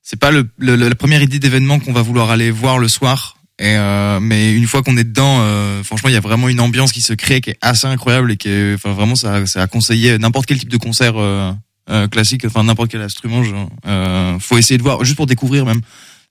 c'est 0.04 0.20
pas 0.20 0.30
le, 0.32 0.50
le- 0.58 0.76
la 0.76 0.94
première 0.96 1.22
idée 1.24 1.40
d'événement 1.40 1.80
qu'on 1.80 1.94
va 1.94 2.02
vouloir 2.02 2.32
aller 2.32 2.52
voir 2.52 2.80
le 2.80 2.90
soir. 2.90 3.38
Et 3.64 3.78
euh, 3.78 4.20
mais 4.20 4.52
une 4.54 4.68
fois 4.68 4.84
qu'on 4.84 4.98
est 4.98 5.06
dedans, 5.06 5.38
euh, 5.40 5.84
franchement, 5.84 6.10
il 6.10 6.14
y 6.14 6.18
a 6.18 6.20
vraiment 6.20 6.50
une 6.50 6.60
ambiance 6.60 6.92
qui 6.92 7.02
se 7.02 7.14
crée 7.14 7.40
qui 7.40 7.52
est 7.52 7.58
assez 7.62 7.88
incroyable 7.88 8.34
et 8.34 8.36
qui 8.36 8.50
est, 8.50 8.74
enfin 8.74 8.92
vraiment, 8.92 9.16
ça, 9.16 9.46
ça 9.46 9.62
a 9.62 9.68
conseillé 9.68 10.18
n'importe 10.18 10.48
quel 10.48 10.60
type 10.60 10.68
de 10.68 10.76
concert 10.76 11.14
euh, 11.16 11.54
euh, 11.90 12.10
classique, 12.10 12.44
enfin 12.46 12.66
n'importe 12.66 12.92
quel 12.92 13.02
instrument. 13.02 13.42
Genre, 13.42 13.70
euh, 13.88 14.38
faut 14.38 14.58
essayer 14.58 14.78
de 14.78 14.84
voir, 14.84 15.06
juste 15.06 15.16
pour 15.16 15.28
découvrir 15.28 15.66
même. 15.66 15.80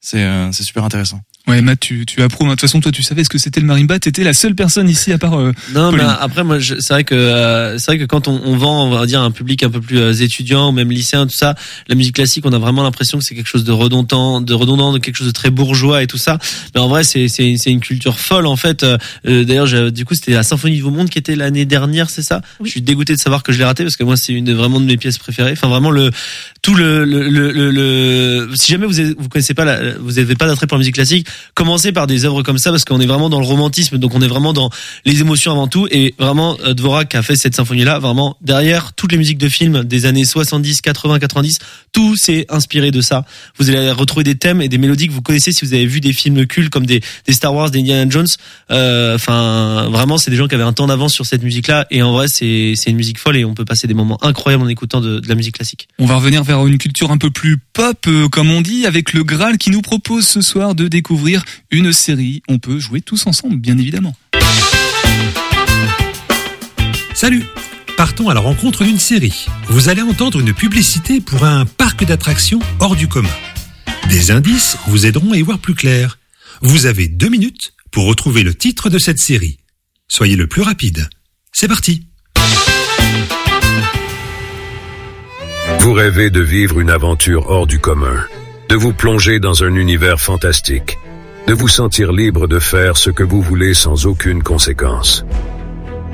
C'est 0.04 0.18
euh, 0.24 0.50
c'est 0.52 0.64
super 0.64 0.82
intéressant. 0.84 1.20
Ouais, 1.48 1.60
Matt, 1.60 1.80
tu, 1.80 2.06
tu 2.06 2.22
approuves. 2.22 2.46
De 2.46 2.52
toute 2.52 2.60
façon, 2.60 2.80
toi, 2.80 2.92
tu 2.92 3.02
savais 3.02 3.24
ce 3.24 3.28
que 3.28 3.36
c'était 3.38 3.58
le 3.58 3.66
marimba. 3.66 3.98
T'étais 3.98 4.22
la 4.22 4.32
seule 4.32 4.54
personne 4.54 4.88
ici 4.88 5.12
à 5.12 5.18
part. 5.18 5.34
euh, 5.40 5.52
Non, 5.74 5.90
mais 5.90 6.02
après 6.02 6.44
moi, 6.44 6.60
je- 6.60 6.78
c'est 6.78 6.92
vrai 6.94 7.02
que 7.02 7.16
euh, 7.16 7.78
c'est 7.78 7.86
vrai 7.86 7.98
que 7.98 8.04
quand 8.04 8.28
on, 8.28 8.40
on 8.44 8.56
vend, 8.56 8.86
on 8.86 8.90
va 8.90 9.06
dire 9.06 9.20
un 9.20 9.32
public 9.32 9.64
un 9.64 9.70
peu 9.70 9.80
plus 9.80 9.98
euh, 9.98 10.12
étudiant, 10.12 10.68
ou 10.68 10.72
même 10.72 10.90
lycéen, 10.92 11.26
tout 11.26 11.34
ça, 11.36 11.56
la 11.88 11.96
musique 11.96 12.14
classique, 12.14 12.46
on 12.46 12.52
a 12.52 12.58
vraiment 12.60 12.84
l'impression 12.84 13.18
que 13.18 13.24
c'est 13.24 13.34
quelque 13.34 13.48
chose 13.48 13.64
de 13.64 13.72
redondant, 13.72 14.40
de 14.40 14.54
redondant, 14.54 14.92
de 14.92 14.98
quelque 14.98 15.16
chose 15.16 15.26
de 15.26 15.32
très 15.32 15.50
bourgeois 15.50 16.02
et 16.04 16.06
tout 16.06 16.16
ça. 16.18 16.38
Mais 16.76 16.80
en 16.80 16.86
vrai, 16.88 17.02
c'est 17.02 17.26
c'est 17.28 17.56
c'est 17.56 17.70
une 17.72 17.80
culture 17.80 18.20
folle 18.20 18.46
en 18.46 18.56
fait. 18.56 18.84
Euh, 18.84 18.96
euh, 19.26 19.44
D'ailleurs, 19.44 19.66
j'ai- 19.66 19.90
du 19.90 20.04
coup, 20.04 20.14
c'était 20.14 20.32
la 20.34 20.44
Symphonie 20.44 20.76
du 20.76 20.82
Monde 20.84 21.10
qui 21.10 21.18
était 21.18 21.34
l'année 21.34 21.64
dernière, 21.64 22.08
c'est 22.10 22.22
ça? 22.22 22.40
Je 22.64 22.70
suis 22.70 22.82
dégoûté 22.82 23.14
de 23.14 23.20
savoir 23.20 23.42
que 23.42 23.52
je 23.52 23.58
l'ai 23.58 23.64
raté 23.64 23.82
parce 23.82 23.96
que 23.96 24.04
moi, 24.04 24.16
c'est 24.16 24.32
une 24.32 24.44
de- 24.44 24.54
vraiment 24.54 24.78
de 24.80 24.86
mes 24.86 24.96
pièces 24.96 25.18
préférées. 25.18 25.52
Enfin, 25.52 25.66
vraiment 25.68 25.90
le 25.90 26.10
tout 26.62 26.76
le 26.76 27.04
le 27.04 27.28
le, 27.50 28.48
si 28.54 28.70
jamais 28.70 28.86
vous 28.86 29.28
connaissez 29.28 29.52
pas 29.52 29.64
la, 29.64 29.98
vous 29.98 30.20
avez 30.20 30.36
pas 30.36 30.46
d'attrait 30.46 30.68
pour 30.68 30.76
la 30.76 30.78
musique 30.78 30.94
classique, 30.94 31.26
commencez 31.54 31.90
par 31.90 32.06
des 32.06 32.24
œuvres 32.24 32.44
comme 32.44 32.58
ça 32.58 32.70
parce 32.70 32.84
qu'on 32.84 33.00
est 33.00 33.06
vraiment 33.06 33.28
dans 33.28 33.40
le 33.40 33.46
romantisme, 33.46 33.98
donc 33.98 34.14
on 34.14 34.22
est 34.22 34.28
vraiment 34.28 34.52
dans 34.52 34.70
les 35.04 35.20
émotions 35.20 35.50
avant 35.50 35.66
tout 35.66 35.88
et 35.90 36.14
vraiment 36.20 36.56
euh, 36.64 36.72
Dvorak 36.72 37.16
a 37.16 37.22
fait 37.22 37.34
cette 37.34 37.56
symphonie 37.56 37.82
là 37.82 37.98
vraiment 37.98 38.36
derrière 38.40 38.92
toutes 38.92 39.10
les 39.10 39.18
musiques 39.18 39.38
de 39.38 39.48
films 39.48 39.82
des 39.82 40.06
années 40.06 40.24
70, 40.24 40.82
80, 40.82 41.18
90, 41.18 41.58
tout 41.92 42.16
s'est 42.16 42.46
inspiré 42.48 42.90
de 42.90 43.00
ça. 43.00 43.24
Vous 43.58 43.68
allez 43.70 43.90
retrouver 43.90 44.24
des 44.24 44.34
thèmes 44.34 44.62
et 44.62 44.68
des 44.68 44.78
mélodies 44.78 45.08
que 45.08 45.12
vous 45.12 45.22
connaissez 45.22 45.52
si 45.52 45.64
vous 45.64 45.74
avez 45.74 45.86
vu 45.86 46.00
des 46.00 46.12
films 46.12 46.46
cultes 46.46 46.70
comme 46.70 46.86
des, 46.86 47.00
Star 47.28 47.54
Wars, 47.54 47.70
des 47.70 47.80
Indiana 47.80 48.10
Jones. 48.10 48.26
Euh, 48.70 49.14
Enfin, 49.14 49.88
vraiment, 49.90 50.18
c'est 50.18 50.30
des 50.30 50.36
gens 50.36 50.48
qui 50.48 50.54
avaient 50.54 50.64
un 50.64 50.72
temps 50.72 50.86
d'avance 50.86 51.12
sur 51.12 51.26
cette 51.26 51.42
musique-là. 51.42 51.86
Et 51.90 52.02
en 52.02 52.12
vrai, 52.12 52.28
c'est 52.28 52.74
une 52.86 52.96
musique 52.96 53.18
folle 53.18 53.36
et 53.36 53.44
on 53.44 53.54
peut 53.54 53.64
passer 53.64 53.86
des 53.86 53.94
moments 53.94 54.18
incroyables 54.24 54.62
en 54.62 54.68
écoutant 54.68 55.00
de, 55.00 55.20
de 55.20 55.28
la 55.28 55.34
musique 55.34 55.56
classique. 55.56 55.88
On 55.98 56.06
va 56.06 56.16
revenir 56.16 56.42
vers 56.42 56.66
une 56.66 56.78
culture 56.78 57.10
un 57.10 57.18
peu 57.18 57.30
plus 57.30 57.58
pop, 57.72 57.98
euh, 58.08 58.28
comme 58.28 58.50
on 58.50 58.62
dit, 58.62 58.86
avec 58.86 59.12
le 59.12 59.22
Graal 59.22 59.58
qui 59.58 59.70
nous 59.70 59.82
propose 59.82 60.26
ce 60.26 60.40
soir 60.40 60.74
de 60.74 60.88
découvrir 60.88 61.44
une 61.70 61.92
série. 61.92 62.42
On 62.48 62.58
peut 62.58 62.78
jouer 62.78 63.00
tous 63.00 63.26
ensemble, 63.26 63.56
bien 63.56 63.78
évidemment. 63.78 64.14
Salut 67.14 67.44
Partons 68.02 68.28
à 68.28 68.34
la 68.34 68.40
rencontre 68.40 68.82
d'une 68.82 68.98
série. 68.98 69.46
Vous 69.68 69.88
allez 69.88 70.02
entendre 70.02 70.40
une 70.40 70.52
publicité 70.52 71.20
pour 71.20 71.44
un 71.44 71.64
parc 71.64 72.04
d'attractions 72.04 72.58
hors 72.80 72.96
du 72.96 73.06
commun. 73.06 73.30
Des 74.10 74.32
indices 74.32 74.76
vous 74.88 75.06
aideront 75.06 75.30
à 75.30 75.36
y 75.36 75.42
voir 75.42 75.60
plus 75.60 75.76
clair. 75.76 76.18
Vous 76.62 76.86
avez 76.86 77.06
deux 77.06 77.28
minutes 77.28 77.74
pour 77.92 78.06
retrouver 78.06 78.42
le 78.42 78.56
titre 78.56 78.90
de 78.90 78.98
cette 78.98 79.20
série. 79.20 79.58
Soyez 80.08 80.34
le 80.34 80.48
plus 80.48 80.62
rapide. 80.62 81.08
C'est 81.52 81.68
parti 81.68 82.08
Vous 85.78 85.92
rêvez 85.92 86.30
de 86.30 86.40
vivre 86.40 86.80
une 86.80 86.90
aventure 86.90 87.50
hors 87.50 87.68
du 87.68 87.78
commun, 87.78 88.26
de 88.68 88.74
vous 88.74 88.92
plonger 88.92 89.38
dans 89.38 89.62
un 89.62 89.76
univers 89.76 90.20
fantastique, 90.20 90.98
de 91.46 91.54
vous 91.54 91.68
sentir 91.68 92.10
libre 92.10 92.48
de 92.48 92.58
faire 92.58 92.96
ce 92.96 93.10
que 93.10 93.22
vous 93.22 93.42
voulez 93.42 93.74
sans 93.74 94.06
aucune 94.06 94.42
conséquence. 94.42 95.24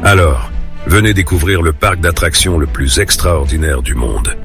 Alors, 0.02 0.50
venez 0.86 1.14
découvrir 1.14 1.62
le 1.62 1.72
parc 1.72 2.00
d'attractions 2.00 2.58
le 2.58 2.66
plus 2.66 2.98
extraordinaire 2.98 3.82
du 3.82 3.94
monde. 3.94 4.36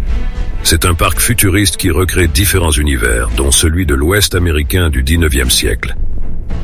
C'est 0.63 0.85
un 0.85 0.93
parc 0.93 1.19
futuriste 1.19 1.77
qui 1.77 1.91
recrée 1.91 2.27
différents 2.27 2.71
univers, 2.71 3.29
dont 3.35 3.51
celui 3.51 3.85
de 3.85 3.95
l'Ouest 3.95 4.33
américain 4.33 4.89
du 4.89 5.03
19e 5.03 5.49
siècle. 5.49 5.95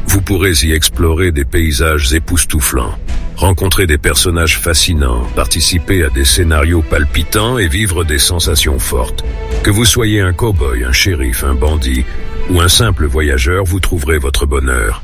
Vous 0.07 0.21
pourrez 0.21 0.53
y 0.63 0.71
explorer 0.71 1.31
des 1.31 1.45
paysages 1.45 2.13
époustouflants, 2.13 2.97
rencontrer 3.35 3.87
des 3.87 3.97
personnages 3.97 4.57
fascinants, 4.57 5.23
participer 5.35 6.03
à 6.03 6.09
des 6.09 6.25
scénarios 6.25 6.81
palpitants 6.81 7.57
et 7.57 7.67
vivre 7.67 8.03
des 8.03 8.19
sensations 8.19 8.79
fortes. 8.79 9.23
Que 9.63 9.69
vous 9.69 9.85
soyez 9.85 10.21
un 10.21 10.33
cow-boy, 10.33 10.83
un 10.83 10.93
shérif, 10.93 11.43
un 11.43 11.55
bandit 11.55 12.05
ou 12.49 12.59
un 12.61 12.69
simple 12.69 13.05
voyageur, 13.05 13.65
vous 13.65 13.79
trouverez 13.79 14.17
votre 14.17 14.45
bonheur. 14.45 15.03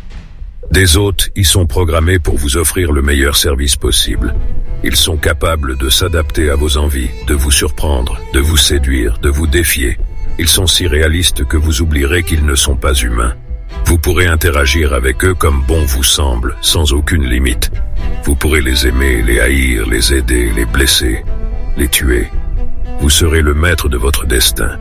Des 0.71 0.97
hôtes 0.97 1.29
y 1.35 1.43
sont 1.43 1.67
programmés 1.67 2.19
pour 2.19 2.37
vous 2.37 2.57
offrir 2.57 2.91
le 2.91 3.01
meilleur 3.01 3.37
service 3.37 3.75
possible. 3.75 4.35
Ils 4.83 4.95
sont 4.95 5.17
capables 5.17 5.77
de 5.77 5.89
s'adapter 5.89 6.49
à 6.49 6.55
vos 6.55 6.77
envies, 6.77 7.09
de 7.27 7.33
vous 7.33 7.51
surprendre, 7.51 8.19
de 8.33 8.39
vous 8.39 8.57
séduire, 8.57 9.17
de 9.19 9.29
vous 9.29 9.47
défier. 9.47 9.97
Ils 10.37 10.49
sont 10.49 10.67
si 10.67 10.87
réalistes 10.87 11.45
que 11.45 11.57
vous 11.57 11.81
oublierez 11.81 12.23
qu'ils 12.23 12.45
ne 12.45 12.55
sont 12.55 12.75
pas 12.75 12.93
humains. 12.93 13.35
Vous 13.85 13.97
pourrez 13.97 14.27
interagir 14.27 14.93
avec 14.93 15.23
eux 15.23 15.33
comme 15.33 15.63
bon 15.67 15.83
vous 15.85 16.03
semble, 16.03 16.55
sans 16.61 16.93
aucune 16.93 17.25
limite. 17.25 17.71
Vous 18.23 18.35
pourrez 18.35 18.61
les 18.61 18.87
aimer, 18.87 19.21
les 19.21 19.39
haïr, 19.39 19.87
les 19.87 20.13
aider, 20.13 20.51
les 20.55 20.65
blesser, 20.65 21.23
les 21.77 21.87
tuer. 21.87 22.27
Vous 22.99 23.09
serez 23.09 23.41
le 23.41 23.53
maître 23.53 23.87
de 23.87 23.97
votre 23.97 24.25
destin. 24.25 24.79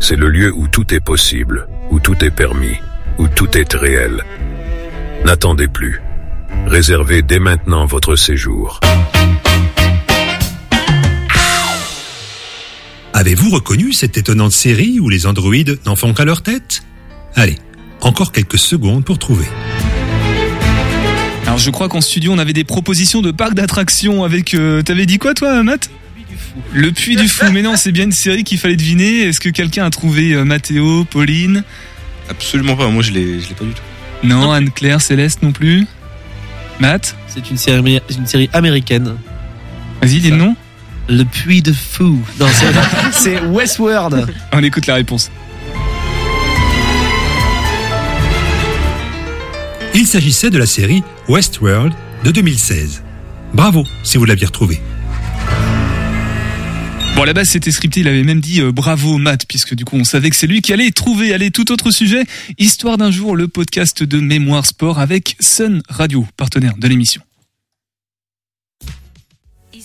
C'est 0.00 0.16
le 0.16 0.28
lieu 0.28 0.52
où 0.54 0.68
tout 0.68 0.92
est 0.92 1.00
possible, 1.00 1.68
où 1.90 2.00
tout 2.00 2.24
est 2.24 2.30
permis, 2.30 2.76
où 3.18 3.28
tout 3.28 3.56
est 3.56 3.72
réel. 3.74 4.24
N'attendez 5.24 5.68
plus. 5.68 6.00
Réservez 6.66 7.22
dès 7.22 7.38
maintenant 7.38 7.86
votre 7.86 8.16
séjour. 8.16 8.80
Avez-vous 13.14 13.50
reconnu 13.50 13.92
cette 13.92 14.16
étonnante 14.16 14.52
série 14.52 14.98
où 15.00 15.08
les 15.08 15.26
androïdes 15.26 15.78
n'en 15.86 15.96
font 15.96 16.12
qu'à 16.14 16.24
leur 16.24 16.42
tête? 16.42 16.82
Allez, 17.34 17.56
encore 18.00 18.32
quelques 18.32 18.58
secondes 18.58 19.04
pour 19.04 19.18
trouver. 19.18 19.46
Alors, 21.46 21.58
je 21.58 21.70
crois 21.70 21.88
qu'en 21.88 22.00
studio, 22.00 22.32
on 22.32 22.38
avait 22.38 22.52
des 22.54 22.64
propositions 22.64 23.20
de 23.20 23.30
parcs 23.30 23.54
d'attractions 23.54 24.24
avec. 24.24 24.54
euh, 24.54 24.82
T'avais 24.82 25.06
dit 25.06 25.18
quoi, 25.18 25.34
toi, 25.34 25.62
Matt? 25.62 25.90
Le 26.72 26.90
Puy 26.92 27.16
du 27.16 27.28
Fou. 27.28 27.44
Mais 27.52 27.62
non, 27.62 27.76
c'est 27.76 27.92
bien 27.92 28.04
une 28.04 28.12
série 28.12 28.44
qu'il 28.44 28.58
fallait 28.58 28.76
deviner. 28.76 29.22
Est-ce 29.28 29.40
que 29.40 29.50
quelqu'un 29.50 29.84
a 29.84 29.90
trouvé 29.90 30.32
euh, 30.32 30.44
Mathéo, 30.44 31.04
Pauline? 31.04 31.64
Absolument 32.30 32.76
pas. 32.76 32.88
Moi, 32.88 33.02
je 33.02 33.12
l'ai, 33.12 33.40
je 33.40 33.48
l'ai 33.48 33.54
pas 33.54 33.64
du 33.64 33.72
tout. 33.72 33.82
Non, 34.22 34.52
Anne-Claire, 34.52 35.00
Céleste 35.00 35.42
non 35.42 35.52
plus. 35.52 35.86
Matt 36.80 37.16
C'est 37.28 37.50
une 37.50 37.56
série, 37.56 38.00
une 38.16 38.26
série 38.26 38.50
américaine. 38.52 39.16
Vas-y, 40.00 40.20
dis 40.20 40.30
le 40.30 40.36
nom. 40.36 40.56
Le 41.08 41.24
Puy 41.24 41.62
de 41.62 41.72
Fou. 41.72 42.20
Non, 42.38 42.46
c'est- 42.52 42.72
c'est 43.12 43.40
Westworld. 43.42 44.26
On 44.52 44.62
écoute 44.62 44.86
la 44.86 44.94
réponse. 44.94 45.30
Il 49.94 50.06
s'agissait 50.06 50.50
de 50.50 50.58
la 50.58 50.66
série 50.66 51.02
Westworld 51.28 51.92
de 52.24 52.30
2016. 52.30 53.02
Bravo 53.52 53.84
si 54.02 54.16
vous 54.16 54.24
l'aviez 54.24 54.46
retrouvé. 54.46 54.80
Bon, 57.14 57.22
à 57.22 57.26
la 57.26 57.34
base, 57.34 57.50
c'était 57.50 57.70
scripté. 57.70 58.00
Il 58.00 58.08
avait 58.08 58.22
même 58.22 58.40
dit 58.40 58.62
euh, 58.62 58.72
bravo, 58.72 59.18
Matt, 59.18 59.46
puisque 59.46 59.74
du 59.74 59.84
coup, 59.84 59.96
on 59.96 60.04
savait 60.04 60.30
que 60.30 60.36
c'est 60.36 60.46
lui 60.46 60.62
qui 60.62 60.72
allait 60.72 60.90
trouver. 60.90 61.34
Allez, 61.34 61.50
tout 61.50 61.70
autre 61.70 61.90
sujet. 61.90 62.24
Histoire 62.58 62.96
d'un 62.96 63.10
jour, 63.10 63.36
le 63.36 63.48
podcast 63.48 64.02
de 64.02 64.18
Mémoire 64.18 64.64
Sport 64.64 64.98
avec 64.98 65.36
Sun 65.38 65.82
Radio, 65.88 66.26
partenaire 66.36 66.74
de 66.78 66.88
l'émission. 66.88 67.22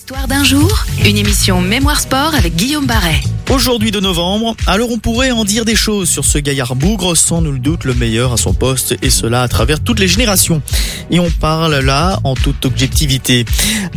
Histoire 0.08 0.26
d'un 0.26 0.42
jour, 0.42 0.86
une 1.04 1.18
émission 1.18 1.60
Mémoire 1.60 2.00
Sport 2.00 2.34
avec 2.34 2.56
Guillaume 2.56 2.86
Barret. 2.86 3.20
Aujourd'hui 3.50 3.90
de 3.90 4.00
novembre, 4.00 4.56
alors 4.66 4.90
on 4.90 4.96
pourrait 4.96 5.32
en 5.32 5.44
dire 5.44 5.66
des 5.66 5.74
choses 5.74 6.08
sur 6.08 6.24
ce 6.24 6.38
gaillard 6.38 6.76
bougre, 6.76 7.14
sans 7.14 7.42
nul 7.42 7.60
doute 7.60 7.84
le 7.84 7.92
meilleur 7.92 8.32
à 8.32 8.38
son 8.38 8.54
poste, 8.54 8.96
et 9.02 9.10
cela 9.10 9.42
à 9.42 9.48
travers 9.48 9.80
toutes 9.80 10.00
les 10.00 10.08
générations. 10.08 10.62
Et 11.10 11.20
on 11.20 11.30
parle 11.30 11.80
là 11.80 12.20
en 12.24 12.34
toute 12.34 12.64
objectivité. 12.64 13.44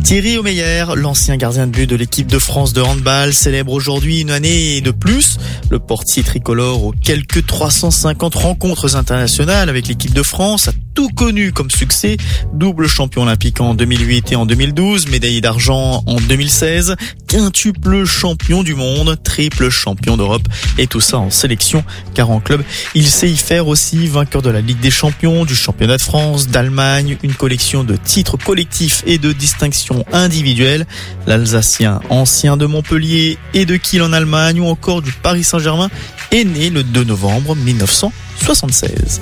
Thierry 0.02 0.36
Omeyer, 0.36 0.84
l'ancien 0.96 1.38
gardien 1.38 1.66
de 1.66 1.72
but 1.72 1.86
de 1.88 1.96
l'équipe 1.96 2.26
de 2.26 2.38
France 2.38 2.74
de 2.74 2.82
handball, 2.82 3.32
célèbre 3.32 3.72
aujourd'hui 3.72 4.20
une 4.20 4.30
année 4.30 4.82
de 4.82 4.90
plus. 4.90 5.38
Le 5.70 5.78
portier 5.78 6.22
tricolore 6.22 6.84
aux 6.84 6.92
quelques 6.92 7.46
350 7.46 8.34
rencontres 8.34 8.96
internationales 8.96 9.70
avec 9.70 9.88
l'équipe 9.88 10.12
de 10.12 10.22
France 10.22 10.68
tout 10.94 11.08
connu 11.10 11.52
comme 11.52 11.70
succès. 11.70 12.16
Double 12.54 12.86
champion 12.86 13.22
olympique 13.22 13.60
en 13.60 13.74
2008 13.74 14.32
et 14.32 14.36
en 14.36 14.46
2012, 14.46 15.08
médaillé 15.08 15.40
d'argent 15.40 16.02
en 16.06 16.16
2016, 16.16 16.96
quintuple 17.26 18.04
champion 18.04 18.62
du 18.62 18.74
monde, 18.74 19.16
triple 19.22 19.70
champion 19.70 20.16
d'Europe 20.16 20.46
et 20.78 20.86
tout 20.86 21.00
ça 21.00 21.18
en 21.18 21.30
sélection 21.30 21.84
car 22.14 22.30
en 22.30 22.40
club 22.40 22.62
il 22.94 23.06
sait 23.06 23.30
y 23.30 23.36
faire 23.36 23.68
aussi 23.68 24.06
vainqueur 24.06 24.42
de 24.42 24.50
la 24.50 24.60
Ligue 24.60 24.80
des 24.80 24.90
Champions, 24.90 25.44
du 25.44 25.54
championnat 25.54 25.96
de 25.96 26.02
France, 26.02 26.48
d'Allemagne, 26.48 27.16
une 27.22 27.34
collection 27.34 27.84
de 27.84 27.96
titres 27.96 28.36
collectifs 28.36 29.02
et 29.06 29.18
de 29.18 29.32
distinctions 29.32 30.04
individuelles. 30.12 30.86
L'Alsacien 31.26 32.00
ancien 32.10 32.56
de 32.56 32.66
Montpellier 32.66 33.38
et 33.54 33.66
de 33.66 33.76
Kiel 33.76 34.02
en 34.02 34.12
Allemagne 34.12 34.60
ou 34.60 34.66
encore 34.66 35.02
du 35.02 35.12
Paris 35.12 35.44
Saint-Germain 35.44 35.90
est 36.30 36.44
né 36.44 36.70
le 36.70 36.82
2 36.82 37.04
novembre 37.04 37.56
1976. 37.56 39.20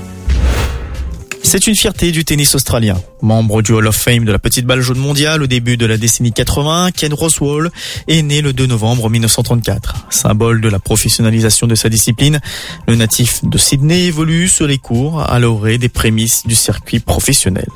C'est 1.43 1.67
une 1.67 1.75
fierté 1.75 2.13
du 2.13 2.25
tennis 2.25 2.55
australien. 2.55 2.97
Membre 3.23 3.63
du 3.63 3.73
Hall 3.73 3.87
of 3.87 3.97
Fame 3.97 4.25
de 4.25 4.33
la 4.33 4.39
petite 4.39 4.67
balle 4.67 4.81
jaune 4.81 4.99
mondiale 4.99 5.43
au 5.43 5.47
début 5.47 5.77
de 5.77 5.87
la 5.87 5.97
décennie 5.97 6.33
80, 6.33 6.91
Ken 6.93 7.13
Roswell 7.13 7.71
est 8.09 8.23
né 8.23 8.41
le 8.41 8.53
2 8.53 8.67
novembre 8.67 9.11
1934. 9.11 10.07
Symbole 10.11 10.61
de 10.61 10.69
la 10.69 10.79
professionnalisation 10.79 11.67
de 11.67 11.75
sa 11.75 11.89
discipline, 11.89 12.41
le 12.87 12.95
natif 12.95 13.45
de 13.45 13.59
Sydney 13.59 14.05
évolue 14.05 14.49
sur 14.49 14.67
les 14.67 14.79
cours 14.79 15.23
à 15.23 15.39
l'orée 15.41 15.79
des 15.79 15.89
prémices 15.89 16.47
du 16.47 16.55
circuit 16.55 17.01
professionnel. 17.01 17.69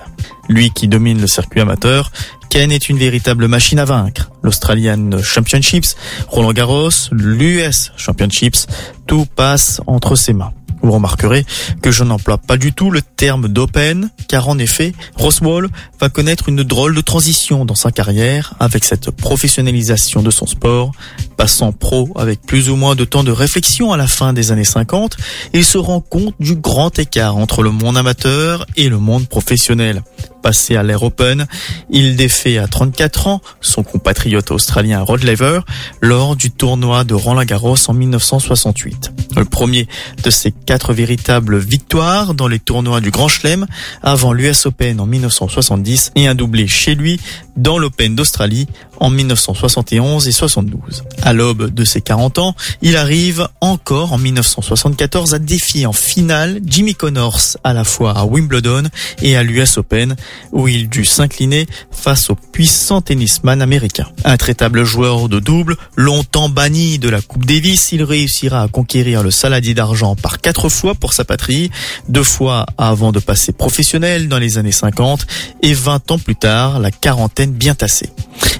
Lui 0.48 0.70
qui 0.70 0.86
domine 0.86 1.20
le 1.20 1.26
circuit 1.26 1.60
amateur, 1.60 2.12
Ken 2.50 2.70
est 2.70 2.88
une 2.88 2.98
véritable 2.98 3.48
machine 3.48 3.80
à 3.80 3.84
vaincre. 3.84 4.30
L'Australian 4.42 5.10
Championships, 5.22 5.96
Roland 6.28 6.52
Garros, 6.52 6.90
l'US 7.10 7.92
Championships, 7.96 8.66
tout 9.06 9.26
passe 9.34 9.80
entre 9.86 10.14
ses 10.14 10.34
mains. 10.34 10.52
Vous 10.84 10.92
remarquerez 10.92 11.46
que 11.80 11.90
je 11.90 12.04
n'emploie 12.04 12.36
pas 12.36 12.58
du 12.58 12.74
tout 12.74 12.90
le 12.90 13.00
terme 13.00 13.48
d'open, 13.48 14.10
car 14.28 14.50
en 14.50 14.58
effet, 14.58 14.92
Roswell 15.16 15.68
va 15.98 16.10
connaître 16.10 16.50
une 16.50 16.62
drôle 16.62 16.94
de 16.94 17.00
transition 17.00 17.64
dans 17.64 17.74
sa 17.74 17.90
carrière 17.90 18.52
avec 18.60 18.84
cette 18.84 19.10
professionnalisation 19.10 20.22
de 20.22 20.30
son 20.30 20.44
sport. 20.44 20.92
Passant 21.38 21.72
pro 21.72 22.10
avec 22.16 22.42
plus 22.42 22.68
ou 22.68 22.76
moins 22.76 22.96
de 22.96 23.06
temps 23.06 23.24
de 23.24 23.32
réflexion 23.32 23.92
à 23.92 23.96
la 23.96 24.06
fin 24.06 24.34
des 24.34 24.52
années 24.52 24.62
50, 24.62 25.16
il 25.54 25.64
se 25.64 25.78
rend 25.78 26.00
compte 26.00 26.34
du 26.38 26.54
grand 26.54 26.98
écart 26.98 27.38
entre 27.38 27.62
le 27.62 27.70
monde 27.70 27.96
amateur 27.96 28.66
et 28.76 28.90
le 28.90 28.98
monde 28.98 29.26
professionnel. 29.26 30.02
Passé 30.44 30.76
à 30.76 30.82
l'Air 30.82 31.02
Open, 31.02 31.46
il 31.88 32.16
défait 32.16 32.58
à 32.58 32.68
34 32.68 33.28
ans 33.28 33.40
son 33.62 33.82
compatriote 33.82 34.50
australien 34.50 35.00
Rod 35.00 35.22
Laver 35.22 35.60
lors 36.02 36.36
du 36.36 36.50
tournoi 36.50 37.04
de 37.04 37.14
Roland 37.14 37.44
Garros 37.44 37.78
en 37.88 37.94
1968. 37.94 39.10
Le 39.38 39.46
premier 39.46 39.88
de 40.22 40.28
ses 40.28 40.52
quatre 40.52 40.92
véritables 40.92 41.56
victoires 41.56 42.34
dans 42.34 42.46
les 42.46 42.58
tournois 42.58 43.00
du 43.00 43.10
Grand 43.10 43.28
Chelem 43.28 43.66
avant 44.02 44.34
l'US 44.34 44.66
Open 44.66 45.00
en 45.00 45.06
1970 45.06 46.12
et 46.14 46.26
un 46.26 46.34
doublé 46.34 46.68
chez 46.68 46.94
lui 46.94 47.18
dans 47.56 47.78
l'Open 47.78 48.14
d'Australie 48.14 48.66
en 49.00 49.10
1971 49.10 50.28
et 50.28 50.32
72. 50.32 51.04
À 51.22 51.32
l'aube 51.32 51.72
de 51.72 51.84
ses 51.84 52.00
40 52.00 52.38
ans, 52.38 52.54
il 52.82 52.96
arrive 52.96 53.48
encore 53.60 54.12
en 54.12 54.18
1974 54.18 55.34
à 55.34 55.38
défier 55.38 55.86
en 55.86 55.92
finale 55.92 56.60
Jimmy 56.64 56.94
Connors 56.94 57.56
à 57.64 57.72
la 57.72 57.84
fois 57.84 58.12
à 58.12 58.24
Wimbledon 58.24 58.84
et 59.22 59.36
à 59.36 59.42
l'US 59.42 59.78
Open 59.78 60.16
où 60.52 60.68
il 60.68 60.88
dut 60.88 61.04
s'incliner 61.04 61.66
face 61.90 62.30
au 62.30 62.34
puissant 62.34 63.00
tennisman 63.00 63.62
américain. 63.62 64.06
Intraitable 64.24 64.84
joueur 64.84 65.28
de 65.28 65.40
double, 65.40 65.76
longtemps 65.96 66.48
banni 66.48 66.98
de 66.98 67.08
la 67.08 67.20
Coupe 67.20 67.44
Davis, 67.44 67.92
il 67.92 68.02
réussira 68.02 68.62
à 68.62 68.68
conquérir 68.68 69.22
le 69.22 69.30
saladier 69.30 69.74
d'argent 69.74 70.16
par 70.16 70.40
quatre 70.40 70.68
fois 70.68 70.94
pour 70.94 71.12
sa 71.12 71.24
patrie, 71.24 71.70
deux 72.08 72.22
fois 72.22 72.66
avant 72.78 73.12
de 73.12 73.18
passer 73.18 73.52
professionnel 73.52 74.28
dans 74.28 74.38
les 74.38 74.58
années 74.58 74.72
50 74.72 75.26
et 75.62 75.74
20 75.74 76.10
ans 76.12 76.18
plus 76.18 76.36
tard, 76.36 76.78
la 76.78 76.90
quarantaine 76.90 77.43
bien 77.52 77.74
tassée. 77.74 78.10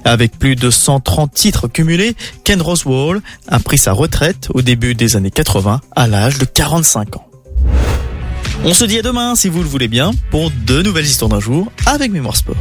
Avec 0.04 0.38
plus 0.38 0.56
de 0.56 0.70
130 0.70 1.32
titres 1.32 1.68
cumulés, 1.68 2.14
Ken 2.44 2.60
Roswell 2.60 3.20
a 3.48 3.58
pris 3.58 3.78
sa 3.78 3.92
retraite 3.92 4.48
au 4.52 4.62
début 4.62 4.94
des 4.94 5.16
années 5.16 5.30
80 5.30 5.80
à 5.96 6.06
l'âge 6.06 6.38
de 6.38 6.44
45 6.44 7.16
ans. 7.16 7.26
On 8.64 8.74
se 8.74 8.84
dit 8.84 8.98
à 8.98 9.02
demain 9.02 9.34
si 9.34 9.48
vous 9.48 9.62
le 9.62 9.68
voulez 9.68 9.88
bien 9.88 10.12
pour 10.30 10.50
deux 10.50 10.82
nouvelles 10.82 11.06
histoires 11.06 11.28
d'un 11.28 11.40
jour 11.40 11.70
avec 11.86 12.10
Mémoire 12.10 12.36
Sport. 12.36 12.56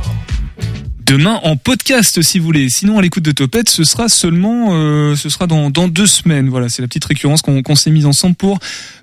Demain 1.06 1.42
en 1.44 1.58
podcast 1.58 2.22
si 2.22 2.40
vous 2.40 2.46
voulez. 2.46 2.70
Sinon 2.70 2.98
à 2.98 3.02
l'écoute 3.02 3.24
de 3.24 3.34
Topette, 3.34 3.68
ce 3.68 3.84
sera 3.84 4.08
seulement, 4.08 4.70
euh, 4.72 5.18
ce 5.18 5.28
sera 5.28 5.48
dans, 5.48 5.70
dans 5.70 5.90
deux 5.90 6.08
semaines. 6.08 6.48
Voilà, 6.48 6.70
c'est 6.70 6.82
la 6.82 6.88
petite 6.88 7.04
récurrence 7.04 7.42
qu'on 7.42 7.76
s'est 7.76 7.92
mise 7.92 8.06
ensemble 8.06 8.36
pour 8.36 8.60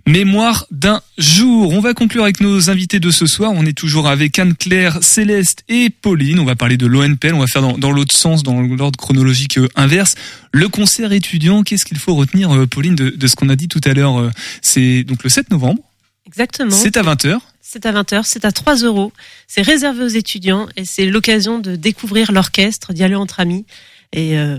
mémoire 0.06 0.66
d'un 0.70 1.02
jour. 1.18 1.74
On 1.74 1.80
va 1.80 1.92
conclure 1.92 2.22
avec 2.22 2.40
nos 2.40 2.70
invités 2.70 3.00
de 3.00 3.10
ce 3.10 3.26
soir. 3.26 3.52
On 3.54 3.66
est 3.66 3.76
toujours 3.76 4.08
avec 4.08 4.38
Anne-Claire, 4.38 4.98
Céleste 5.02 5.62
et 5.68 5.90
Pauline. 5.90 6.38
On 6.38 6.46
va 6.46 6.56
parler 6.56 6.78
de 6.78 6.86
l'ONPL. 6.86 7.34
On 7.34 7.40
va 7.40 7.46
faire 7.46 7.62
dans, 7.62 7.76
dans 7.76 7.90
l'autre 7.90 8.14
sens, 8.14 8.42
dans 8.42 8.62
l'ordre 8.62 8.98
chronologique 8.98 9.58
euh, 9.58 9.68
inverse. 9.76 10.14
Le 10.52 10.68
concert 10.68 11.12
étudiant. 11.12 11.62
Qu'est-ce 11.64 11.84
qu'il 11.84 11.98
faut 11.98 12.14
retenir, 12.14 12.50
euh, 12.54 12.66
Pauline, 12.66 12.94
de, 12.94 13.10
de 13.10 13.26
ce 13.26 13.36
qu'on 13.36 13.50
a 13.50 13.56
dit 13.56 13.68
tout 13.68 13.80
à 13.84 13.92
l'heure 13.92 14.30
C'est 14.62 15.04
donc 15.04 15.22
le 15.22 15.28
7 15.28 15.50
novembre. 15.50 15.82
Exactement. 16.26 16.70
C'est 16.70 16.96
à 16.96 17.02
20h. 17.02 17.40
C'est 17.72 17.86
à 17.86 17.92
20h, 17.92 18.22
c'est 18.24 18.44
à 18.44 18.50
3 18.50 18.78
euros. 18.78 19.12
C'est 19.46 19.62
réservé 19.62 20.02
aux 20.02 20.08
étudiants 20.08 20.66
et 20.76 20.84
c'est 20.84 21.06
l'occasion 21.06 21.60
de 21.60 21.76
découvrir 21.76 22.32
l'orchestre, 22.32 22.92
d'y 22.92 23.04
aller 23.04 23.14
entre 23.14 23.38
amis. 23.38 23.64
Et 24.12 24.36
euh, 24.36 24.58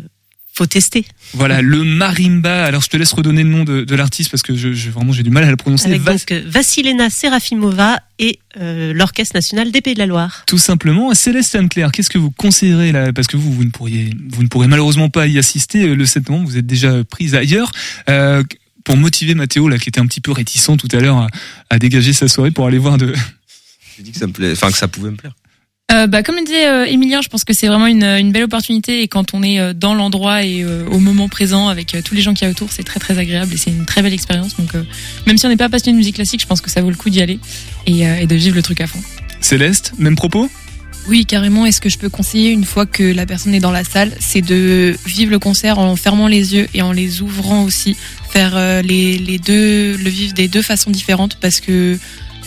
faut 0.53 0.65
tester. 0.65 1.05
Voilà, 1.33 1.61
le 1.61 1.83
marimba. 1.83 2.63
Alors 2.63 2.81
je 2.81 2.87
te 2.87 2.95
laisse 2.95 3.11
redonner 3.11 3.43
le 3.43 3.49
nom 3.49 3.65
de, 3.65 3.83
de 3.83 3.95
l'artiste 3.95 4.31
parce 4.31 4.43
que 4.43 4.55
je, 4.55 4.71
je- 4.71 4.89
vraiment 4.91 5.11
j'ai 5.11 5.23
du 5.23 5.29
mal 5.29 5.43
à 5.43 5.49
le 5.49 5.57
prononcer. 5.57 5.87
Avec 5.87 6.01
Vas- 6.01 6.13
donc 6.13 6.31
Vassilena 6.45 7.09
Serafimova 7.09 7.99
et 8.17 8.39
euh, 8.61 8.93
l'Orchestre 8.93 9.35
National 9.35 9.71
des 9.73 9.81
Pays 9.81 9.93
de 9.93 9.99
la 9.99 10.05
Loire. 10.05 10.43
Tout 10.47 10.57
simplement. 10.57 11.13
Céleste 11.13 11.53
Anne-Claire, 11.55 11.91
qu'est-ce 11.91 12.09
que 12.09 12.17
vous 12.17 12.31
conseillerez 12.31 12.93
là? 12.93 13.11
Parce 13.11 13.27
que 13.27 13.35
vous, 13.35 13.51
vous 13.51 13.65
ne 13.65 13.71
pourriez, 13.71 14.11
vous 14.29 14.43
ne 14.43 14.47
pourrez 14.47 14.67
malheureusement 14.67 15.09
pas 15.09 15.27
y 15.27 15.37
assister 15.37 15.83
euh, 15.89 15.95
le 15.95 16.05
7 16.05 16.29
novembre. 16.29 16.47
Vous 16.49 16.57
êtes 16.57 16.65
déjà 16.67 17.03
prise 17.03 17.35
ailleurs. 17.35 17.73
Euh, 18.09 18.41
pour 18.83 18.97
motiver 18.97 19.35
Mathéo 19.35 19.67
là, 19.67 19.77
qui 19.77 19.89
était 19.89 19.99
un 19.99 20.07
petit 20.07 20.21
peu 20.21 20.31
réticent 20.31 20.71
tout 20.77 20.87
à 20.91 20.99
l'heure 20.99 21.17
à, 21.17 21.27
à 21.69 21.79
dégager 21.79 22.13
sa 22.13 22.27
soirée 22.27 22.51
pour 22.51 22.67
aller 22.67 22.77
voir 22.77 22.97
de. 22.97 23.13
J'ai 23.97 24.03
dit 24.03 24.11
que 24.11 24.17
ça 24.17 24.27
me 24.27 24.33
plaît, 24.33 24.51
enfin 24.53 24.71
que 24.71 24.77
ça 24.77 24.87
pouvait 24.87 25.11
me 25.11 25.17
plaire. 25.17 25.33
Euh, 25.91 26.07
bah, 26.07 26.23
comme 26.23 26.35
le 26.35 26.43
disait 26.45 26.67
euh, 26.67 26.85
Emilien, 26.85 27.21
je 27.21 27.27
pense 27.27 27.43
que 27.43 27.53
c'est 27.53 27.67
vraiment 27.67 27.87
une, 27.87 28.05
une 28.05 28.31
belle 28.31 28.45
opportunité 28.45 29.01
et 29.01 29.09
quand 29.09 29.33
on 29.33 29.43
est 29.43 29.59
euh, 29.59 29.73
dans 29.73 29.93
l'endroit 29.93 30.43
et 30.43 30.63
euh, 30.63 30.85
au 30.87 30.99
moment 30.99 31.27
présent 31.27 31.67
avec 31.67 31.93
euh, 31.93 32.01
tous 32.01 32.15
les 32.15 32.21
gens 32.21 32.33
qu'il 32.33 32.45
y 32.45 32.47
a 32.47 32.51
autour, 32.51 32.71
c'est 32.71 32.83
très 32.83 32.99
très 33.01 33.17
agréable 33.17 33.53
et 33.53 33.57
c'est 33.57 33.71
une 33.71 33.85
très 33.85 34.01
belle 34.01 34.13
expérience. 34.13 34.55
Donc 34.55 34.73
euh, 34.73 34.83
même 35.27 35.37
si 35.37 35.45
on 35.45 35.49
n'est 35.49 35.57
pas 35.57 35.67
passionné 35.67 35.93
de 35.93 35.97
musique 35.97 36.15
classique, 36.15 36.39
je 36.39 36.47
pense 36.47 36.61
que 36.61 36.69
ça 36.69 36.81
vaut 36.81 36.89
le 36.89 36.95
coup 36.95 37.09
d'y 37.09 37.21
aller 37.21 37.39
et, 37.87 38.07
euh, 38.07 38.19
et 38.21 38.25
de 38.25 38.35
vivre 38.35 38.55
le 38.55 38.61
truc 38.61 38.79
à 38.79 38.87
fond. 38.87 39.01
Céleste, 39.41 39.91
même 39.97 40.15
propos? 40.15 40.49
Oui, 41.07 41.25
carrément. 41.25 41.65
Et 41.65 41.71
ce 41.71 41.81
que 41.81 41.89
je 41.89 41.97
peux 41.97 42.09
conseiller 42.09 42.51
une 42.51 42.63
fois 42.63 42.85
que 42.85 43.03
la 43.03 43.25
personne 43.25 43.53
est 43.53 43.59
dans 43.59 43.71
la 43.71 43.83
salle, 43.83 44.13
c'est 44.19 44.41
de 44.41 44.95
vivre 45.05 45.31
le 45.31 45.39
concert 45.39 45.79
en 45.79 45.95
fermant 45.95 46.27
les 46.27 46.53
yeux 46.55 46.67
et 46.73 46.81
en 46.81 46.91
les 46.91 47.21
ouvrant 47.21 47.63
aussi. 47.63 47.97
Faire 48.33 48.53
euh, 48.55 48.81
les, 48.81 49.17
les 49.17 49.37
deux, 49.39 49.97
le 49.97 50.09
vivre 50.09 50.33
des 50.33 50.47
deux 50.47 50.61
façons 50.61 50.89
différentes 50.91 51.35
parce 51.35 51.59
que 51.59 51.97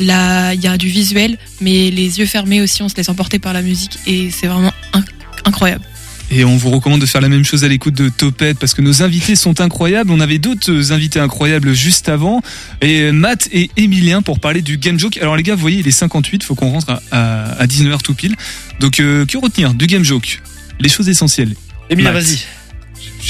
là, 0.00 0.54
il 0.54 0.60
y 0.62 0.66
a 0.66 0.76
du 0.78 0.88
visuel, 0.88 1.36
mais 1.60 1.90
les 1.90 2.18
yeux 2.18 2.26
fermés 2.26 2.60
aussi, 2.62 2.82
on 2.82 2.88
se 2.88 2.96
laisse 2.96 3.08
emporter 3.08 3.38
par 3.38 3.52
la 3.52 3.62
musique 3.62 3.98
et 4.06 4.30
c'est 4.30 4.46
vraiment 4.46 4.72
inc- 4.94 5.04
incroyable. 5.44 5.84
Et 6.30 6.42
on 6.42 6.56
vous 6.56 6.70
recommande 6.70 7.02
de 7.02 7.06
faire 7.06 7.20
la 7.20 7.28
même 7.28 7.44
chose 7.44 7.64
à 7.64 7.68
l'écoute 7.68 7.92
de 7.94 8.08
Topette 8.08 8.58
parce 8.58 8.72
que 8.72 8.80
nos 8.80 9.02
invités 9.02 9.36
sont 9.36 9.60
incroyables. 9.60 10.10
On 10.10 10.20
avait 10.20 10.38
d'autres 10.38 10.90
invités 10.90 11.20
incroyables 11.20 11.74
juste 11.74 12.08
avant. 12.08 12.40
Et 12.80 13.12
Matt 13.12 13.48
et 13.52 13.70
Emilien 13.76 14.22
pour 14.22 14.40
parler 14.40 14.62
du 14.62 14.78
Game 14.78 14.98
Joke. 14.98 15.18
Alors 15.18 15.36
les 15.36 15.42
gars, 15.42 15.54
vous 15.54 15.60
voyez, 15.60 15.80
il 15.80 15.86
est 15.86 15.90
58, 15.92 16.42
faut 16.44 16.54
qu'on 16.54 16.70
rentre 16.70 16.88
à, 16.90 17.02
à, 17.10 17.44
à 17.60 17.66
19h 17.66 18.00
tout 18.00 18.14
pile. 18.14 18.36
Donc 18.80 19.00
euh, 19.00 19.26
que 19.26 19.36
retenir 19.36 19.74
du 19.74 19.86
Game 19.86 20.02
Joke? 20.02 20.40
Les 20.80 20.88
choses 20.88 21.10
essentielles. 21.10 21.54
Emilien, 21.90 22.14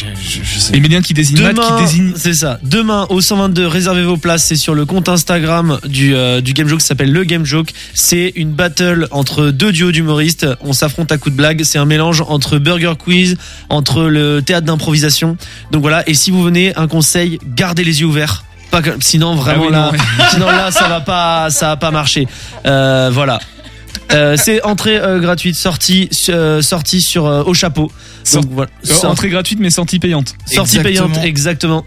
Vas-y. 0.02 0.76
Emilien 0.76 1.00
qui 1.02 1.14
désigne 1.14 1.40
Matt, 1.40 1.54
qui 1.54 1.60
Demain, 1.60 1.80
désigne 1.80 2.12
c'est 2.16 2.34
ça. 2.34 2.58
Demain 2.62 3.06
au 3.10 3.20
122, 3.20 3.66
réservez 3.66 4.02
vos 4.02 4.16
places. 4.16 4.44
C'est 4.44 4.56
sur 4.56 4.74
le 4.74 4.84
compte 4.84 5.08
Instagram 5.08 5.78
du 5.86 6.14
euh, 6.14 6.40
du 6.40 6.52
Game 6.52 6.66
Joke 6.68 6.80
qui 6.80 6.86
s'appelle 6.86 7.12
le 7.12 7.24
Game 7.24 7.44
Joke. 7.44 7.68
C'est 7.94 8.32
une 8.36 8.50
battle 8.52 9.06
entre 9.10 9.46
deux 9.50 9.72
duos 9.72 9.92
d'humoristes. 9.92 10.46
On 10.60 10.72
s'affronte 10.72 11.12
à 11.12 11.18
coups 11.18 11.32
de 11.32 11.36
blague. 11.36 11.62
C'est 11.64 11.78
un 11.78 11.84
mélange 11.84 12.22
entre 12.26 12.58
Burger 12.58 12.94
Quiz, 12.98 13.36
entre 13.68 14.02
le 14.04 14.42
théâtre 14.42 14.66
d'improvisation. 14.66 15.36
Donc 15.70 15.82
voilà. 15.82 16.08
Et 16.08 16.14
si 16.14 16.30
vous 16.30 16.42
venez, 16.42 16.74
un 16.76 16.88
conseil 16.88 17.38
gardez 17.54 17.84
les 17.84 18.00
yeux 18.00 18.06
ouverts. 18.06 18.44
Pas 18.70 18.82
que- 18.82 18.96
sinon 19.00 19.36
vraiment 19.36 19.64
Ah 19.64 19.66
oui, 19.66 19.72
là, 19.72 19.84
non, 19.86 19.92
ouais. 19.92 19.98
sinon 20.32 20.46
là 20.46 20.70
ça 20.72 20.88
va 20.88 21.00
pas, 21.00 21.50
ça 21.50 21.68
va 21.68 21.76
pas 21.76 21.90
marcher. 21.92 22.26
Euh, 22.66 23.10
voilà. 23.12 23.38
Euh, 24.12 24.36
c'est 24.36 24.62
entrée 24.62 24.96
euh, 24.98 25.18
gratuite, 25.18 25.56
sortie, 25.56 26.08
euh, 26.28 26.62
sortie 26.62 27.00
sur 27.00 27.26
euh, 27.26 27.42
au 27.44 27.54
chapeau. 27.54 27.90
Donc, 28.42 28.44
voilà. 28.50 28.70
Sort- 28.82 29.10
entrée 29.10 29.28
gratuite 29.28 29.58
mais 29.60 29.70
sortie 29.70 29.98
payante. 29.98 30.34
sortie 30.46 30.76
payante, 30.84 31.10
exactement. 31.24 31.84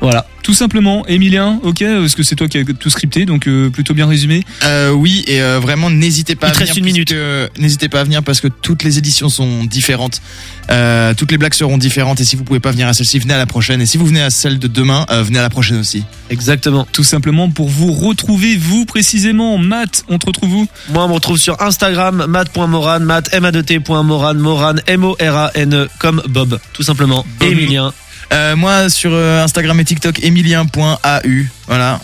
Voilà. 0.00 0.26
Tout 0.42 0.54
simplement, 0.54 1.04
Emilien, 1.08 1.60
ok, 1.62 1.80
parce 2.00 2.14
que 2.14 2.22
c'est 2.22 2.34
toi 2.36 2.48
qui 2.48 2.56
as 2.56 2.64
tout 2.64 2.88
scripté, 2.88 3.26
donc 3.26 3.46
euh, 3.46 3.68
plutôt 3.68 3.92
bien 3.92 4.06
résumé. 4.06 4.44
Euh, 4.64 4.92
oui, 4.92 5.22
et 5.26 5.42
euh, 5.42 5.58
vraiment 5.60 5.90
n'hésitez 5.90 6.36
pas 6.36 6.46
Il 6.46 6.50
à 6.50 6.52
te 6.52 6.58
venir. 6.58 6.68
reste 6.68 6.78
une 6.78 6.84
minute. 6.86 7.08
puisque- 7.08 7.60
N'hésitez 7.60 7.88
pas 7.90 8.00
à 8.00 8.04
venir 8.04 8.22
parce 8.22 8.40
que 8.40 8.48
toutes 8.48 8.82
les 8.82 8.96
éditions 8.96 9.28
sont 9.28 9.64
différentes. 9.64 10.22
Euh, 10.70 11.12
toutes 11.14 11.32
les 11.32 11.36
blagues 11.38 11.52
seront 11.52 11.76
différentes 11.76 12.20
et 12.20 12.24
si 12.24 12.36
vous 12.36 12.44
pouvez 12.44 12.60
pas 12.60 12.70
venir 12.70 12.88
à 12.88 12.94
celle-ci, 12.94 13.18
venez 13.18 13.34
à 13.34 13.38
la 13.38 13.44
prochaine. 13.46 13.82
Et 13.82 13.86
si 13.86 13.98
vous 13.98 14.06
venez 14.06 14.22
à 14.22 14.30
celle 14.30 14.58
de 14.58 14.68
demain, 14.68 15.04
euh, 15.10 15.22
venez 15.22 15.38
à 15.38 15.42
la 15.42 15.50
prochaine 15.50 15.78
aussi. 15.78 16.04
Exactement. 16.30 16.86
Tout 16.92 17.04
simplement 17.04 17.50
pour 17.50 17.68
vous 17.68 17.92
retrouver, 17.92 18.56
vous 18.56 18.86
précisément. 18.86 19.58
Matt, 19.58 20.04
on 20.08 20.18
te 20.18 20.26
retrouve 20.26 20.54
où? 20.54 20.66
Moi, 20.90 21.04
on 21.04 21.08
me 21.08 21.14
retrouve 21.14 21.36
sur 21.38 21.60
Instagram, 21.60 22.24
matt.moran, 22.26 23.00
matt, 23.00 23.28
m 23.34 23.44
a 23.44 23.52
d 23.52 23.62
t.moran, 23.64 24.34
moran, 24.34 24.74
M-O-R-A-N-E, 24.86 25.74
E, 25.84 25.88
comme 25.98 26.22
Bob, 26.28 26.58
tout 26.72 26.82
simplement. 26.82 27.26
Bob. 27.40 27.48
Emilien. 27.50 27.92
Euh, 28.32 28.56
moi 28.56 28.90
sur 28.90 29.12
euh, 29.12 29.42
Instagram 29.42 29.78
et 29.80 29.84
TikTok, 29.84 30.22
emilien.au. 30.22 31.28
Voilà. 31.66 32.00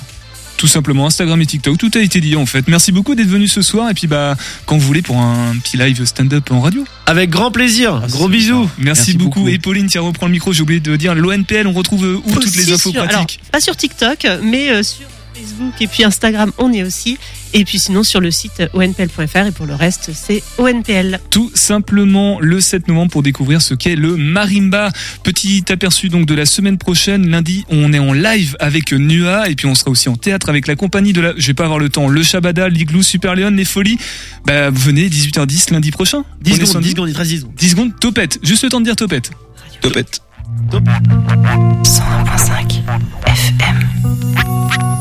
Tout 0.56 0.68
simplement, 0.68 1.06
Instagram 1.06 1.42
et 1.42 1.46
TikTok, 1.46 1.76
tout 1.76 1.90
a 1.96 1.98
été 1.98 2.20
dit 2.20 2.36
en 2.36 2.46
fait. 2.46 2.68
Merci 2.68 2.92
beaucoup 2.92 3.16
d'être 3.16 3.28
venu 3.28 3.48
ce 3.48 3.60
soir 3.60 3.90
et 3.90 3.94
puis 3.94 4.06
bah 4.06 4.36
quand 4.66 4.78
vous 4.78 4.86
voulez 4.86 5.02
pour 5.02 5.18
un 5.18 5.56
petit 5.62 5.76
live 5.76 6.04
stand-up 6.04 6.48
en 6.52 6.60
radio. 6.60 6.84
Avec 7.06 7.28
grand 7.28 7.50
plaisir. 7.50 8.00
Gros 8.08 8.28
bisous. 8.28 8.70
Merci, 8.78 8.82
Merci 8.84 9.12
beaucoup. 9.14 9.40
beaucoup. 9.40 9.48
Et 9.50 9.58
Pauline, 9.58 9.88
tiens, 9.88 10.02
reprends 10.02 10.26
le 10.26 10.32
micro, 10.32 10.52
j'ai 10.52 10.62
oublié 10.62 10.78
de 10.80 10.94
dire 10.96 11.14
l'ONPL, 11.16 11.66
on 11.66 11.72
retrouve 11.72 12.04
euh, 12.04 12.20
où 12.24 12.32
toutes 12.32 12.54
les 12.56 12.72
infos 12.72 12.90
sur- 12.92 13.02
alors, 13.02 13.10
pratiques 13.16 13.40
pas 13.50 13.60
sur 13.60 13.76
TikTok, 13.76 14.26
mais 14.42 14.70
euh, 14.70 14.82
sur 14.84 15.06
Facebook 15.34 15.74
et 15.80 15.88
puis 15.88 16.04
Instagram, 16.04 16.52
on 16.58 16.72
est 16.72 16.84
aussi. 16.84 17.18
Et 17.56 17.64
puis 17.64 17.78
sinon 17.78 18.02
sur 18.02 18.20
le 18.20 18.32
site 18.32 18.64
onpl.fr 18.74 19.46
et 19.46 19.52
pour 19.52 19.66
le 19.66 19.74
reste 19.74 20.10
c'est 20.12 20.42
ONPL. 20.58 21.20
Tout 21.30 21.52
simplement 21.54 22.40
le 22.40 22.60
7 22.60 22.88
novembre 22.88 23.12
pour 23.12 23.22
découvrir 23.22 23.62
ce 23.62 23.74
qu'est 23.74 23.94
le 23.94 24.16
marimba. 24.16 24.90
Petit 25.22 25.64
aperçu 25.70 26.08
donc 26.08 26.26
de 26.26 26.34
la 26.34 26.46
semaine 26.46 26.78
prochaine. 26.78 27.28
Lundi, 27.28 27.64
on 27.68 27.92
est 27.92 28.00
en 28.00 28.12
live 28.12 28.56
avec 28.58 28.92
Nua 28.92 29.48
et 29.48 29.54
puis 29.54 29.66
on 29.66 29.76
sera 29.76 29.92
aussi 29.92 30.08
en 30.08 30.16
théâtre 30.16 30.48
avec 30.48 30.66
la 30.66 30.74
compagnie 30.74 31.12
de 31.12 31.20
la. 31.20 31.32
Je 31.36 31.46
vais 31.46 31.54
pas 31.54 31.64
avoir 31.64 31.78
le 31.78 31.88
temps. 31.88 32.08
Le 32.08 32.22
Shabada, 32.24 32.68
l'Igloo, 32.68 33.02
Super 33.02 33.36
Leon, 33.36 33.50
les 33.50 33.64
Folies. 33.64 33.98
Bah 34.46 34.70
venez 34.70 35.08
18h10 35.08 35.72
lundi 35.72 35.92
prochain. 35.92 36.24
10 36.42 36.50
On 36.50 36.54
est 36.54 36.56
secondes, 36.56 36.72
samedi. 36.72 36.88
10 36.88 36.90
secondes, 36.90 37.08
il 37.08 37.14
te 37.14 37.18
reste 37.18 37.30
10 37.30 37.38
secondes. 37.38 37.54
10 37.56 37.68
secondes. 37.70 37.92
Topette. 38.00 38.38
Juste 38.42 38.64
le 38.64 38.70
temps 38.70 38.80
de 38.80 38.84
dire 38.84 38.96
topette. 38.96 39.30
Topette. 39.80 40.20
101.5 40.72 42.82
FM. 43.26 44.93